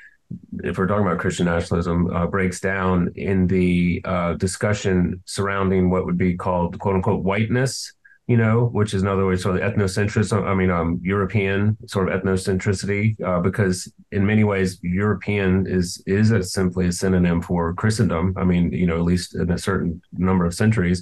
if 0.63 0.77
we're 0.77 0.85
talking 0.85 1.05
about 1.05 1.17
Christian 1.17 1.47
nationalism, 1.47 2.13
uh, 2.13 2.27
breaks 2.27 2.59
down 2.59 3.11
in 3.15 3.47
the 3.47 4.01
uh, 4.05 4.33
discussion 4.33 5.23
surrounding 5.25 5.89
what 5.89 6.05
would 6.05 6.17
be 6.17 6.35
called 6.35 6.77
"quote 6.79 6.95
unquote" 6.95 7.23
whiteness 7.23 7.93
you 8.27 8.35
know, 8.35 8.65
which 8.65 8.93
is 8.93 9.01
another 9.01 9.25
way 9.25 9.37
sort 9.37 9.55
of 9.55 9.61
ethnocentrism. 9.61 10.45
I 10.45 10.53
mean, 10.53 10.69
um, 10.69 10.99
European 11.01 11.77
sort 11.87 12.09
of 12.09 12.21
ethnocentricity, 12.21 13.19
uh, 13.23 13.39
because 13.39 13.91
in 14.11 14.25
many 14.25 14.43
ways, 14.43 14.79
European 14.83 15.65
is 15.65 16.03
is 16.05 16.31
a, 16.31 16.43
simply 16.43 16.87
a 16.87 16.91
synonym 16.91 17.41
for 17.41 17.73
Christendom. 17.73 18.33
I 18.37 18.43
mean, 18.43 18.73
you 18.73 18.85
know, 18.85 18.97
at 18.97 19.03
least 19.03 19.35
in 19.35 19.49
a 19.51 19.57
certain 19.57 20.01
number 20.11 20.45
of 20.45 20.53
centuries. 20.53 21.01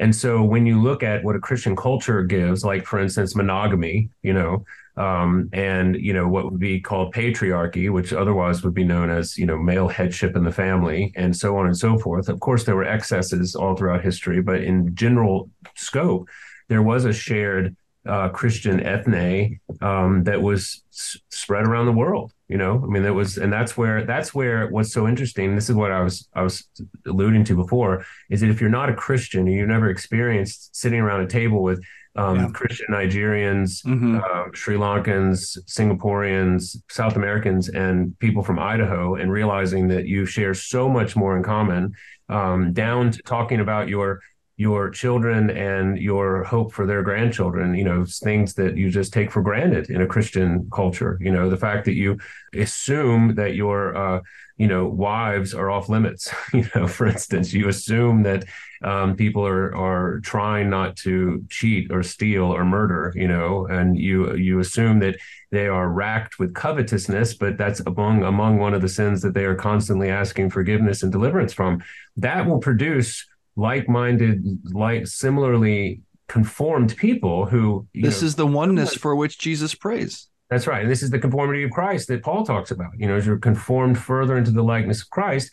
And 0.00 0.16
so 0.16 0.42
when 0.42 0.64
you 0.64 0.80
look 0.80 1.02
at 1.02 1.22
what 1.22 1.36
a 1.36 1.40
Christian 1.40 1.76
culture 1.76 2.22
gives, 2.22 2.64
like 2.64 2.86
for 2.86 2.98
instance, 2.98 3.36
monogamy, 3.36 4.08
you 4.22 4.32
know, 4.32 4.64
um, 4.96 5.48
and 5.52 5.94
you 5.96 6.12
know 6.12 6.28
what 6.28 6.50
would 6.50 6.60
be 6.60 6.78
called 6.78 7.14
patriarchy, 7.14 7.90
which 7.90 8.12
otherwise 8.12 8.62
would 8.62 8.74
be 8.74 8.84
known 8.84 9.08
as 9.08 9.38
you 9.38 9.46
know 9.46 9.56
male 9.56 9.88
headship 9.88 10.36
in 10.36 10.44
the 10.44 10.52
family, 10.52 11.12
and 11.16 11.34
so 11.34 11.56
on 11.56 11.66
and 11.66 11.76
so 11.76 11.98
forth. 11.98 12.28
Of 12.28 12.40
course, 12.40 12.64
there 12.64 12.76
were 12.76 12.84
excesses 12.84 13.54
all 13.54 13.76
throughout 13.76 14.02
history, 14.02 14.42
but 14.42 14.62
in 14.62 14.94
general 14.94 15.48
scope, 15.74 16.28
there 16.70 16.82
was 16.82 17.04
a 17.04 17.12
shared 17.12 17.76
uh, 18.06 18.30
Christian 18.30 18.80
ethne 18.80 19.60
um, 19.82 20.24
that 20.24 20.40
was 20.40 20.82
s- 20.92 21.18
spread 21.28 21.66
around 21.66 21.86
the 21.86 21.92
world. 21.92 22.32
You 22.48 22.56
know, 22.56 22.82
I 22.82 22.86
mean, 22.86 23.02
that 23.02 23.12
was, 23.12 23.36
and 23.36 23.52
that's 23.52 23.76
where 23.76 24.04
that's 24.04 24.34
where 24.34 24.68
what's 24.68 24.92
so 24.92 25.06
interesting. 25.06 25.54
This 25.54 25.68
is 25.68 25.76
what 25.76 25.92
I 25.92 26.00
was 26.00 26.26
I 26.34 26.42
was 26.42 26.66
alluding 27.06 27.44
to 27.44 27.56
before. 27.56 28.04
Is 28.30 28.40
that 28.40 28.50
if 28.50 28.60
you're 28.60 28.70
not 28.70 28.88
a 28.88 28.94
Christian 28.94 29.46
and 29.46 29.54
you've 29.54 29.68
never 29.68 29.90
experienced 29.90 30.74
sitting 30.74 31.00
around 31.00 31.20
a 31.20 31.26
table 31.26 31.62
with 31.62 31.84
um, 32.16 32.36
yeah. 32.36 32.48
Christian 32.52 32.86
Nigerians, 32.90 33.84
mm-hmm. 33.84 34.18
uh, 34.18 34.44
Sri 34.54 34.76
Lankans, 34.76 35.58
Singaporeans, 35.66 36.76
South 36.88 37.16
Americans, 37.16 37.68
and 37.68 38.18
people 38.18 38.42
from 38.42 38.58
Idaho, 38.58 39.14
and 39.16 39.30
realizing 39.30 39.88
that 39.88 40.06
you 40.06 40.26
share 40.26 40.54
so 40.54 40.88
much 40.88 41.14
more 41.14 41.36
in 41.36 41.42
common, 41.42 41.94
um, 42.28 42.72
down 42.72 43.10
to 43.12 43.22
talking 43.22 43.60
about 43.60 43.88
your 43.88 44.20
your 44.60 44.90
children 44.90 45.48
and 45.48 45.96
your 45.96 46.44
hope 46.44 46.70
for 46.70 46.84
their 46.86 47.02
grandchildren 47.02 47.74
you 47.74 47.82
know 47.82 48.04
things 48.04 48.52
that 48.52 48.76
you 48.76 48.90
just 48.90 49.10
take 49.10 49.30
for 49.30 49.40
granted 49.40 49.88
in 49.88 50.02
a 50.02 50.06
christian 50.06 50.68
culture 50.70 51.16
you 51.18 51.32
know 51.32 51.48
the 51.48 51.56
fact 51.56 51.86
that 51.86 51.94
you 51.94 52.18
assume 52.54 53.34
that 53.36 53.54
your 53.54 53.96
uh, 53.96 54.20
you 54.58 54.66
know 54.66 54.86
wives 54.86 55.54
are 55.54 55.70
off 55.70 55.88
limits 55.88 56.30
you 56.52 56.68
know 56.74 56.86
for 56.86 57.06
instance 57.06 57.54
you 57.54 57.68
assume 57.68 58.22
that 58.22 58.44
um, 58.82 59.16
people 59.16 59.46
are 59.46 59.74
are 59.74 60.20
trying 60.20 60.68
not 60.68 60.94
to 60.94 61.42
cheat 61.48 61.90
or 61.90 62.02
steal 62.02 62.44
or 62.44 62.62
murder 62.62 63.14
you 63.16 63.28
know 63.28 63.66
and 63.66 63.98
you 63.98 64.34
you 64.34 64.58
assume 64.58 64.98
that 64.98 65.16
they 65.50 65.68
are 65.68 65.88
racked 65.88 66.38
with 66.38 66.54
covetousness 66.54 67.32
but 67.32 67.56
that's 67.56 67.80
among 67.80 68.22
among 68.24 68.58
one 68.58 68.74
of 68.74 68.82
the 68.82 68.88
sins 68.90 69.22
that 69.22 69.32
they 69.32 69.46
are 69.46 69.54
constantly 69.54 70.10
asking 70.10 70.50
forgiveness 70.50 71.02
and 71.02 71.12
deliverance 71.12 71.54
from. 71.54 71.82
That 72.16 72.46
will 72.46 72.58
produce 72.58 73.26
like-minded, 73.56 74.60
like 74.72 75.06
similarly 75.06 76.02
conformed 76.28 76.96
people 76.96 77.46
who 77.46 77.86
this 77.94 78.22
know, 78.22 78.26
is 78.26 78.34
the 78.36 78.46
oneness 78.46 78.94
for 78.94 79.16
which 79.16 79.38
Jesus 79.38 79.74
prays. 79.74 80.28
That's 80.48 80.66
right. 80.66 80.82
And 80.82 80.90
this 80.90 81.02
is 81.02 81.10
the 81.10 81.18
conformity 81.18 81.62
of 81.62 81.70
Christ 81.70 82.08
that 82.08 82.24
Paul 82.24 82.44
talks 82.44 82.72
about. 82.72 82.90
You 82.96 83.06
know, 83.06 83.14
as 83.14 83.24
you're 83.24 83.38
conformed 83.38 83.98
further 83.98 84.36
into 84.36 84.50
the 84.50 84.62
likeness 84.62 85.02
of 85.02 85.10
Christ. 85.10 85.52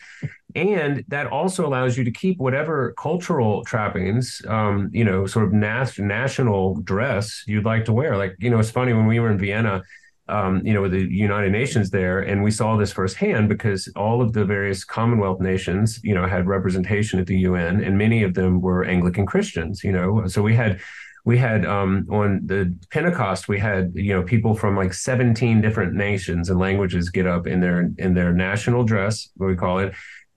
And 0.56 1.04
that 1.08 1.28
also 1.28 1.68
allows 1.68 1.98
you 1.98 2.04
to 2.04 2.10
keep 2.10 2.40
whatever 2.40 2.96
cultural 2.98 3.64
trappings, 3.64 4.42
um, 4.48 4.90
you 4.92 5.04
know, 5.04 5.28
sort 5.28 5.46
of 5.46 5.54
nas- 5.54 6.00
national 6.00 6.82
dress 6.82 7.44
you'd 7.46 7.66
like 7.66 7.86
to 7.86 7.94
wear. 7.94 8.18
Like, 8.18 8.36
you 8.40 8.50
know, 8.50 8.58
it's 8.58 8.72
funny 8.72 8.94
when 8.94 9.06
we 9.06 9.20
were 9.20 9.30
in 9.30 9.38
Vienna 9.38 9.84
um, 10.30 10.62
you 10.66 10.74
know, 10.74 10.82
with 10.82 10.92
the 10.92 11.06
United 11.10 11.52
Nations 11.52 11.90
there, 11.90 12.20
and 12.20 12.44
we 12.44 12.52
saw 12.52 12.76
this 12.76 12.92
firsthand 12.92 13.50
because 13.50 13.88
all 13.96 14.22
of 14.22 14.34
the 14.34 14.46
various 14.46 14.84
Commonwealth 14.84 15.40
nations, 15.40 16.00
you 16.04 16.14
know, 16.14 16.28
had 16.28 16.48
representation 16.48 17.20
at 17.20 17.28
the 17.28 17.38
UN, 17.40 17.84
and 17.84 17.98
many 17.98 18.24
of 18.24 18.34
them 18.34 18.62
were 18.62 18.84
Anglican 18.84 19.26
Christians. 19.26 19.84
You 19.84 19.92
know, 19.92 20.28
so 20.28 20.42
we 20.42 20.56
had 20.56 20.82
we 21.28 21.38
had 21.38 21.66
um, 21.66 22.08
on 22.10 22.42
the 22.46 22.74
Pentecost, 22.90 23.48
we 23.48 23.60
had 23.60 23.92
you 23.96 24.14
know 24.14 24.24
people 24.24 24.56
from 24.56 24.76
like 24.76 24.94
17 24.94 25.62
different 25.62 25.94
nations 25.94 26.50
and 26.50 26.60
languages 26.60 27.10
get 27.10 27.28
up 27.28 27.48
in 27.48 27.60
their 27.60 27.90
in 27.98 28.14
their 28.14 28.34
national 28.34 28.84
dress, 28.84 29.30
what 29.36 29.48
we 29.48 29.56
call 29.56 29.80
it, 29.80 29.94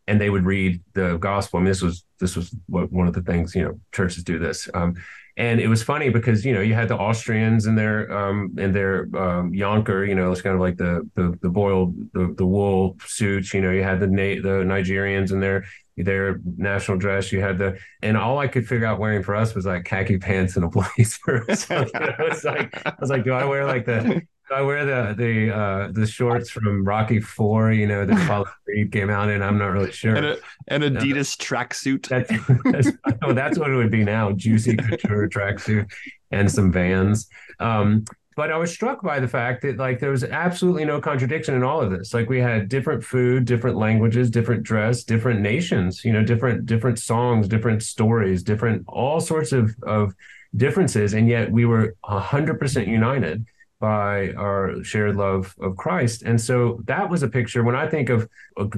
and 0.06 0.20
they 0.20 0.30
would 0.30 0.44
read 0.44 0.82
the 0.94 1.16
gospel. 1.18 1.58
I 1.58 1.62
mean, 1.62 1.68
this 1.68 1.82
was 1.82 2.04
this 2.18 2.34
was 2.34 2.54
what, 2.66 2.90
one 2.90 3.06
of 3.06 3.14
the 3.14 3.22
things 3.22 3.54
you 3.54 3.62
know 3.62 3.80
churches 3.92 4.24
do 4.24 4.38
this. 4.38 4.68
Um, 4.74 4.96
and 5.40 5.58
it 5.58 5.68
was 5.68 5.82
funny 5.82 6.10
because 6.10 6.44
you 6.44 6.52
know 6.52 6.60
you 6.60 6.74
had 6.74 6.88
the 6.88 6.96
Austrians 6.96 7.64
in 7.64 7.74
their 7.74 8.12
um 8.12 8.54
in 8.58 8.72
their 8.72 9.04
um 9.16 9.52
Janker, 9.52 10.06
you 10.06 10.14
know, 10.14 10.30
it's 10.30 10.42
kind 10.42 10.54
of 10.54 10.60
like 10.60 10.76
the 10.76 11.08
the 11.14 11.36
the 11.40 11.48
boiled 11.48 11.94
the, 12.12 12.34
the 12.36 12.44
wool 12.44 12.98
suits. 13.06 13.54
You 13.54 13.62
know, 13.62 13.70
you 13.70 13.82
had 13.82 14.00
the 14.00 14.06
Na- 14.06 14.42
the 14.42 14.62
Nigerians 14.64 15.32
in 15.32 15.40
their 15.40 15.64
their 15.96 16.40
national 16.58 16.98
dress. 16.98 17.32
You 17.32 17.40
had 17.40 17.56
the 17.56 17.78
and 18.02 18.18
all 18.18 18.38
I 18.38 18.48
could 18.48 18.68
figure 18.68 18.86
out 18.86 19.00
wearing 19.00 19.22
for 19.22 19.34
us 19.34 19.54
was 19.54 19.64
like 19.64 19.84
khaki 19.84 20.18
pants 20.18 20.56
and 20.56 20.64
a 20.64 20.68
blazer. 20.76 21.46
so, 21.54 21.78
you 21.78 22.00
know, 22.00 22.14
it's 22.18 22.44
like 22.44 22.86
I 22.86 22.92
was 23.00 23.08
like, 23.08 23.24
do 23.24 23.32
I 23.32 23.46
wear 23.46 23.64
like 23.64 23.86
the 23.86 24.20
I 24.50 24.62
wear 24.62 24.84
the 24.84 25.14
the 25.14 25.54
uh, 25.54 25.88
the 25.92 26.06
shorts 26.06 26.50
from 26.50 26.84
Rocky 26.84 27.20
Four, 27.20 27.72
you 27.72 27.86
know, 27.86 28.04
that 28.04 28.24
Apollo 28.24 28.46
Creed 28.64 28.92
came 28.92 29.10
out 29.10 29.28
in. 29.28 29.42
I'm 29.42 29.58
not 29.58 29.68
really 29.68 29.92
sure. 29.92 30.16
And 30.16 30.26
a, 30.26 30.36
an 30.68 30.82
Adidas 30.82 31.36
tracksuit. 31.36 32.08
That's, 32.08 32.30
that's, 32.64 32.96
oh, 33.22 33.32
that's 33.32 33.58
what 33.58 33.70
it 33.70 33.76
would 33.76 33.90
be 33.90 34.04
now: 34.04 34.32
juicy 34.32 34.76
couture 34.76 35.28
tracksuit 35.28 35.90
and 36.30 36.50
some 36.50 36.72
Vans. 36.72 37.28
Um, 37.60 38.04
but 38.36 38.50
I 38.50 38.56
was 38.56 38.72
struck 38.72 39.02
by 39.02 39.20
the 39.20 39.28
fact 39.28 39.62
that 39.62 39.76
like 39.76 40.00
there 40.00 40.10
was 40.10 40.24
absolutely 40.24 40.84
no 40.84 41.00
contradiction 41.00 41.54
in 41.54 41.62
all 41.62 41.80
of 41.80 41.90
this. 41.90 42.14
Like 42.14 42.28
we 42.28 42.40
had 42.40 42.68
different 42.68 43.04
food, 43.04 43.44
different 43.44 43.76
languages, 43.76 44.30
different 44.30 44.62
dress, 44.62 45.04
different 45.04 45.40
nations. 45.40 46.04
You 46.04 46.12
know, 46.12 46.24
different 46.24 46.66
different 46.66 46.98
songs, 46.98 47.46
different 47.46 47.82
stories, 47.82 48.42
different 48.42 48.84
all 48.88 49.20
sorts 49.20 49.52
of 49.52 49.74
of 49.82 50.14
differences, 50.56 51.14
and 51.14 51.28
yet 51.28 51.52
we 51.52 51.66
were 51.66 51.94
hundred 52.02 52.58
percent 52.58 52.88
united 52.88 53.46
by 53.80 54.32
our 54.34 54.84
shared 54.84 55.16
love 55.16 55.54
of 55.60 55.74
Christ. 55.76 56.22
And 56.22 56.38
so 56.38 56.80
that 56.84 57.08
was 57.08 57.22
a 57.22 57.28
picture 57.28 57.64
when 57.64 57.74
I 57.74 57.88
think 57.88 58.10
of 58.10 58.28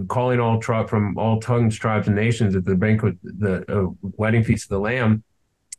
calling 0.06 0.38
all 0.38 0.60
from 0.60 1.18
all 1.18 1.40
tongues, 1.40 1.76
tribes, 1.76 2.06
and 2.06 2.16
nations 2.16 2.54
at 2.54 2.64
the 2.64 2.76
banquet, 2.76 3.16
the 3.22 3.64
uh, 3.68 3.90
wedding 4.00 4.44
feast 4.44 4.66
of 4.66 4.68
the 4.70 4.78
Lamb. 4.78 5.24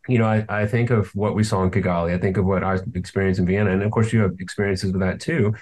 You 0.10 0.20
know, 0.20 0.26
I, 0.26 0.46
I 0.50 0.68
think 0.68 0.90
of 0.90 1.10
what 1.16 1.36
we 1.36 1.46
saw 1.46 1.64
in 1.64 1.72
Kigali. 1.72 2.14
I 2.14 2.18
think 2.18 2.36
of 2.36 2.44
what 2.44 2.66
I 2.66 2.78
experienced 2.94 3.40
in 3.40 3.46
Vienna. 3.46 3.72
And 3.72 3.82
of 3.82 3.92
course, 3.92 4.12
you 4.12 4.20
have 4.20 4.36
experiences 4.40 4.92
with 4.92 5.02
that 5.02 5.22
too, 5.22 5.54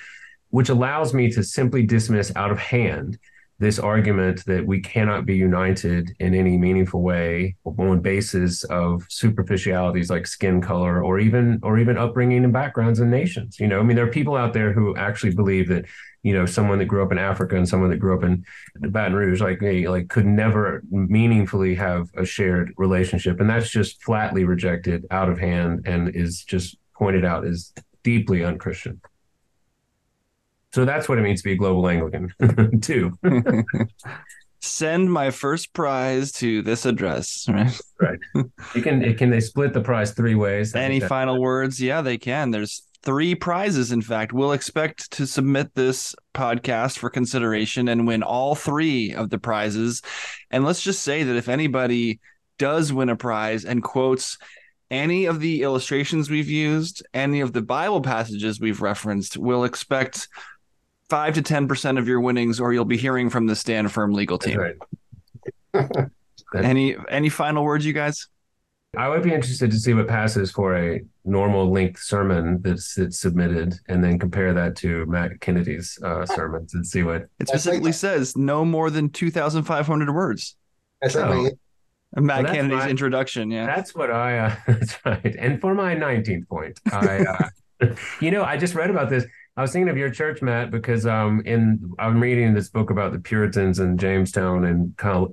which 0.50 0.70
allows 0.70 1.14
me 1.14 1.32
to 1.32 1.44
simply 1.44 1.86
dismiss 1.86 2.36
out 2.36 2.50
of 2.50 2.58
hand 2.58 3.20
this 3.62 3.80
argument 3.80 4.44
that 4.46 4.66
we 4.66 4.82
cannot 4.82 5.26
be 5.26 5.36
united 5.36 6.14
in 6.20 6.34
any 6.34 6.58
meaningful 6.58 7.02
way 7.02 7.56
on 7.66 8.00
basis 8.00 8.64
of 8.66 9.06
superficialities 9.08 10.10
like 10.10 10.28
skin 10.28 10.60
color 10.60 11.04
or 11.04 11.20
even 11.20 11.60
or 11.64 11.78
even 11.78 11.98
upbringing 11.98 12.44
and 12.44 12.52
backgrounds 12.52 13.00
and 13.00 13.10
nations 13.10 13.60
you 13.60 13.68
know? 13.68 13.80
I 13.80 13.84
mean 13.84 13.96
there 13.96 14.06
are 14.06 14.12
people 14.12 14.36
out 14.36 14.54
there 14.54 14.74
who 14.74 14.96
actually 14.98 15.36
believe 15.36 15.70
that 15.70 15.86
you 16.24 16.34
know 16.34 16.46
someone 16.46 16.80
that 16.80 16.86
grew 16.86 17.04
up 17.04 17.12
in 17.12 17.18
africa 17.18 17.56
and 17.56 17.68
someone 17.68 17.90
that 17.92 17.98
grew 17.98 18.18
up 18.18 18.24
in 18.24 18.44
baton 18.76 19.14
rouge 19.14 19.42
like 19.42 19.62
me 19.62 19.88
like 19.88 20.10
could 20.10 20.26
never 20.26 20.84
meaningfully 20.90 21.76
have 21.76 22.10
a 22.16 22.26
shared 22.26 22.74
relationship. 22.78 23.40
And 23.40 23.50
that's 23.50 23.70
just 23.70 24.04
flatly 24.04 24.44
rejected 24.44 25.06
out 25.12 25.30
of 25.30 25.38
hand 25.38 25.82
and 25.86 26.16
is 26.16 26.44
just 26.44 26.78
pointed 26.96 27.26
out 27.26 27.46
as 27.46 27.74
deeply 28.04 28.44
unchristian 28.44 29.02
so 30.74 30.86
that's 30.86 31.10
what 31.10 31.18
it 31.18 31.22
means 31.22 31.42
to 31.42 31.50
be 31.50 31.54
a 31.54 31.58
global 31.58 31.88
Anglican, 31.88 32.80
too. 32.82 33.18
Send 34.64 35.12
my 35.12 35.32
first 35.32 35.74
prize 35.74 36.32
to 36.34 36.62
this 36.62 36.86
address. 36.86 37.48
Right. 37.50 37.82
Right. 38.00 38.20
You 38.76 38.82
can. 38.84 39.16
Can 39.16 39.32
they 39.32 39.40
split 39.40 39.74
the 39.74 39.82
prize 39.82 40.12
three 40.12 40.36
ways? 40.36 40.76
Any 40.76 41.00
final 41.00 41.42
words? 41.42 41.82
Yeah, 41.82 42.02
they 42.02 42.20
can. 42.20 42.52
There's 42.52 42.84
three 43.04 43.34
prizes. 43.34 43.92
In 43.92 44.02
fact, 44.02 44.34
we'll 44.34 44.52
expect 44.52 45.12
to 45.14 45.26
submit 45.26 45.74
this 45.74 46.16
podcast 46.34 47.00
for 47.00 47.10
consideration 47.10 47.88
and 47.88 48.06
win 48.06 48.24
all 48.24 48.54
three 48.54 49.14
of 49.14 49.30
the 49.30 49.40
prizes. 49.40 50.02
And 50.52 50.64
let's 50.64 50.84
just 50.84 51.02
say 51.02 51.24
that 51.24 51.36
if 51.36 51.50
anybody 51.50 52.20
does 52.60 52.94
win 52.94 53.10
a 53.10 53.16
prize 53.16 53.66
and 53.66 53.82
quotes 53.82 54.38
any 54.92 55.26
of 55.26 55.40
the 55.40 55.64
illustrations 55.64 56.30
we've 56.30 56.50
used, 56.50 57.04
any 57.14 57.40
of 57.40 57.54
the 57.54 57.62
Bible 57.62 58.02
passages 58.02 58.60
we've 58.60 58.82
referenced, 58.82 59.38
we'll 59.38 59.64
expect 59.64 60.28
five 61.12 61.34
to 61.34 61.42
ten 61.42 61.68
percent 61.68 62.00
of 62.00 62.08
your 62.08 62.22
winnings, 62.22 62.62
or 62.62 62.72
you'll 62.72 62.86
be 62.86 62.98
hearing 62.98 63.30
from 63.30 63.46
the 63.46 63.56
Stand 63.56 63.92
Firm 63.92 64.14
legal 64.14 64.40
team. 64.40 64.58
Right. 64.58 64.78
any 66.56 66.96
any 67.10 67.28
final 67.28 67.66
words, 67.66 67.86
you 67.86 67.92
guys? 67.92 68.30
I 68.96 69.10
would 69.10 69.22
be 69.22 69.34
interested 69.34 69.72
to 69.72 69.78
see 69.78 69.94
what 69.94 70.08
passes 70.08 70.52
for 70.52 70.76
a 70.76 71.02
normal 71.24 71.72
length 71.72 72.02
sermon 72.02 72.62
that's, 72.62 72.96
that's 72.96 73.20
submitted, 73.20 73.76
and 73.88 74.04
then 74.04 74.20
compare 74.20 74.54
that 74.54 74.76
to 74.78 75.06
Matt 75.06 75.40
Kennedy's 75.40 75.98
uh, 76.04 76.26
sermons 76.26 76.74
and 76.74 76.86
see 76.86 77.04
what 77.04 77.28
it 77.40 77.48
specifically 77.48 77.94
says. 77.94 78.36
No 78.38 78.64
more 78.64 78.90
than 78.90 79.10
two 79.10 79.32
thousand 79.32 79.64
five 79.64 79.86
hundred 79.86 80.14
words. 80.14 80.56
That's 81.02 81.16
right. 81.16 81.52
Oh. 82.16 82.22
Matt 82.22 82.44
well, 82.46 82.54
Kennedy's 82.54 82.84
my, 82.84 82.90
introduction. 82.90 83.52
Yeah, 83.52 83.66
that's 83.66 83.94
what 83.94 84.12
I. 84.12 84.40
Uh, 84.40 84.56
that's 84.68 84.98
right. 85.06 85.36
And 85.38 85.60
for 85.60 85.74
my 85.74 85.94
nineteenth 85.94 86.48
point, 86.48 86.80
I. 86.90 87.26
Uh, 87.26 87.50
you 88.22 88.32
know, 88.32 88.44
I 88.44 88.58
just 88.58 88.76
read 88.76 88.90
about 88.90 89.10
this. 89.10 89.26
I 89.62 89.64
was 89.64 89.74
thinking 89.74 89.90
of 89.90 89.98
your 89.98 90.10
church, 90.10 90.42
Matt, 90.42 90.72
because 90.72 91.06
um, 91.06 91.44
in 91.46 91.94
I'm 92.00 92.20
reading 92.20 92.56
this 92.56 92.70
book 92.70 92.90
about 92.90 93.12
the 93.12 93.20
Puritans 93.20 93.78
and 93.78 94.00
Jamestown 94.00 94.66
and 94.66 95.00
uh, 95.04 95.26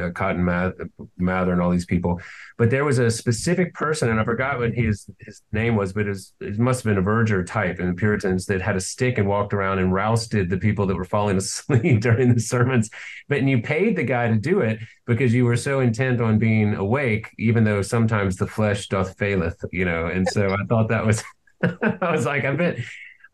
uh, 0.00 0.10
Cotton 0.12 0.44
Mather 0.44 1.52
and 1.52 1.60
all 1.60 1.72
these 1.72 1.84
people, 1.84 2.20
but 2.56 2.70
there 2.70 2.84
was 2.84 3.00
a 3.00 3.10
specific 3.10 3.74
person, 3.74 4.10
and 4.10 4.20
I 4.20 4.24
forgot 4.24 4.60
what 4.60 4.74
his 4.74 5.10
his 5.18 5.42
name 5.50 5.74
was, 5.74 5.92
but 5.92 6.06
it, 6.06 6.56
must 6.56 6.84
have 6.84 6.90
been 6.92 6.98
a 6.98 7.02
verger 7.02 7.42
type 7.42 7.80
in 7.80 7.88
the 7.88 7.94
Puritans 7.94 8.46
that 8.46 8.62
had 8.62 8.76
a 8.76 8.80
stick 8.80 9.18
and 9.18 9.26
walked 9.26 9.52
around 9.52 9.80
and 9.80 9.92
rousted 9.92 10.50
the 10.50 10.58
people 10.58 10.86
that 10.86 10.94
were 10.94 11.04
falling 11.04 11.36
asleep 11.44 12.00
during 12.00 12.32
the 12.32 12.40
sermons. 12.40 12.90
But 13.28 13.38
and 13.38 13.50
you 13.50 13.60
paid 13.60 13.96
the 13.96 14.04
guy 14.04 14.28
to 14.28 14.36
do 14.36 14.60
it 14.60 14.78
because 15.04 15.34
you 15.34 15.46
were 15.46 15.56
so 15.56 15.80
intent 15.80 16.20
on 16.20 16.38
being 16.38 16.76
awake, 16.76 17.28
even 17.40 17.64
though 17.64 17.82
sometimes 17.82 18.36
the 18.36 18.46
flesh 18.46 18.86
doth 18.86 19.18
faileth, 19.18 19.64
you 19.72 19.84
know. 19.84 20.06
And 20.06 20.28
so 20.28 20.50
I 20.50 20.64
thought 20.68 20.90
that 20.90 21.04
was. 21.04 21.24
I 21.64 22.12
was 22.12 22.24
like, 22.24 22.44
I 22.44 22.54
bet 22.54 22.78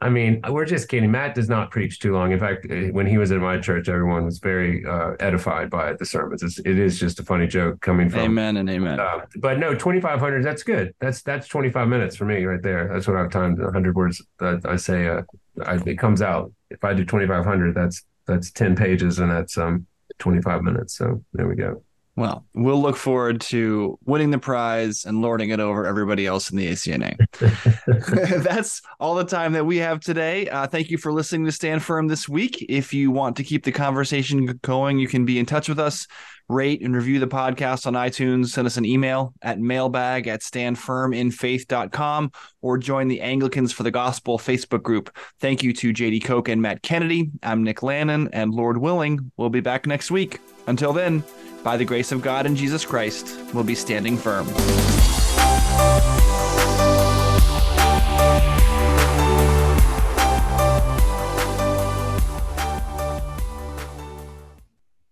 I 0.03 0.09
mean, 0.09 0.41
we're 0.49 0.65
just 0.65 0.89
kidding. 0.89 1.11
Matt 1.11 1.35
does 1.35 1.49
not 1.49 1.71
preach 1.71 1.99
too 1.99 2.15
long. 2.15 2.33
In 2.33 2.39
fact, 2.39 2.67
uh, 2.71 2.75
when 2.93 3.07
he 3.07 3.19
was 3.19 3.33
at 3.33 3.41
my 3.41 3.59
church, 3.59 3.89
everyone 3.89 4.25
was 4.25 4.39
very 4.39 4.85
uh, 4.85 5.13
edified 5.21 5.69
by 5.69 5.93
the 5.93 6.07
sermons. 6.07 6.43
It's, 6.43 6.59
it 6.61 6.79
is 6.79 6.99
just 6.99 7.21
a 7.21 7.23
funny 7.23 7.47
joke 7.47 7.81
coming 7.81 8.09
from. 8.09 8.21
Amen 8.21 8.57
and 8.57 8.71
amen. 8.71 8.99
Uh, 8.99 9.27
but 9.37 9.59
no, 9.59 9.75
twenty 9.75 10.01
five 10.01 10.21
hundred. 10.21 10.45
That's 10.45 10.63
good. 10.63 10.95
That's 11.01 11.23
that's 11.23 11.49
twenty 11.49 11.71
five 11.71 11.89
minutes 11.89 12.17
for 12.17 12.25
me 12.25 12.45
right 12.45 12.63
there. 12.63 12.89
That's 12.93 13.07
what 13.07 13.17
I've 13.17 13.31
timed. 13.31 13.59
hundred 13.61 13.95
words 13.95 14.23
that 14.39 14.63
I 14.65 14.77
say. 14.77 15.09
Uh, 15.09 15.23
I, 15.65 15.75
it 15.75 15.99
comes 15.99 16.23
out. 16.23 16.53
If 16.71 16.83
I 16.85 16.95
do 16.95 17.05
twenty 17.05 17.27
five 17.27 17.45
hundred, 17.45 17.75
that's 17.75 18.03
that's 18.27 18.51
ten 18.51 18.75
pages, 18.77 19.19
and 19.19 19.31
that's 19.31 19.59
um 19.59 19.87
twenty 20.19 20.41
five 20.41 20.63
minutes. 20.63 20.97
So 20.97 21.23
there 21.33 21.47
we 21.47 21.57
go. 21.57 21.83
Well, 22.21 22.45
we'll 22.53 22.83
look 22.83 22.99
forward 22.99 23.41
to 23.41 23.99
winning 24.05 24.31
the 24.31 24.39
prize 24.39 25.07
and 25.07 25.23
lording 25.23 25.49
it 25.49 25.59
over 25.59 25.87
everybody 25.87 26.27
else 26.27 26.51
in 26.51 26.59
the 26.59 26.69
ACNA. 26.69 27.17
That's 28.45 28.83
all 29.01 29.15
the 29.15 29.25
time 29.25 29.55
that 29.55 29.65
we 29.65 29.79
have 29.79 30.01
today. 30.01 30.47
Uh, 30.47 30.67
thank 30.67 30.91
you 30.91 30.99
for 30.99 31.15
listening 31.15 31.47
to 31.47 31.53
Stand 31.53 31.83
Firm 31.83 32.09
this 32.09 32.29
week. 32.29 32.63
If 32.69 32.93
you 32.93 33.11
want 33.11 33.37
to 33.37 33.43
keep 33.43 33.65
the 33.65 33.73
conversation 33.73 34.45
going, 34.61 34.99
you 34.99 35.09
can 35.09 35.25
be 35.25 35.39
in 35.39 35.47
touch 35.47 35.67
with 35.67 35.79
us, 35.79 36.07
rate 36.47 36.83
and 36.83 36.95
review 36.95 37.21
the 37.21 37.27
podcast 37.27 37.87
on 37.87 37.95
iTunes, 37.95 38.49
send 38.49 38.67
us 38.67 38.77
an 38.77 38.85
email 38.85 39.33
at 39.41 39.59
mailbag 39.59 40.29
at 40.29 40.41
standfirminfaith.com 40.41 42.33
or 42.61 42.77
join 42.77 43.09
the 43.09 43.23
Anglicans 43.23 43.73
for 43.73 43.83
the 43.83 43.91
Gospel 43.91 44.39
Facebook 44.39 44.83
group. 44.83 45.17
Thank 45.39 45.63
you 45.63 45.73
to 45.73 45.95
Jady 45.95 46.23
Koch 46.23 46.51
and 46.51 46.61
Matt 46.61 46.83
Kennedy. 46.83 47.31
I'm 47.43 47.65
Nick 47.65 47.83
Lannon, 47.83 48.29
and 48.35 48.53
Lord 48.53 48.77
willing, 48.77 49.33
we'll 49.39 49.49
be 49.49 49.61
back 49.61 49.87
next 49.87 50.11
week. 50.11 50.39
Until 50.67 50.93
then, 50.93 51.25
by 51.63 51.77
the 51.77 51.85
grace 51.85 52.13
of 52.13 52.23
God 52.23 52.47
and 52.47 52.57
Jesus 52.57 52.85
Christ, 52.85 53.39
we'll 53.53 53.65
be 53.65 53.75
standing 53.75 54.17
firm. 54.17 54.47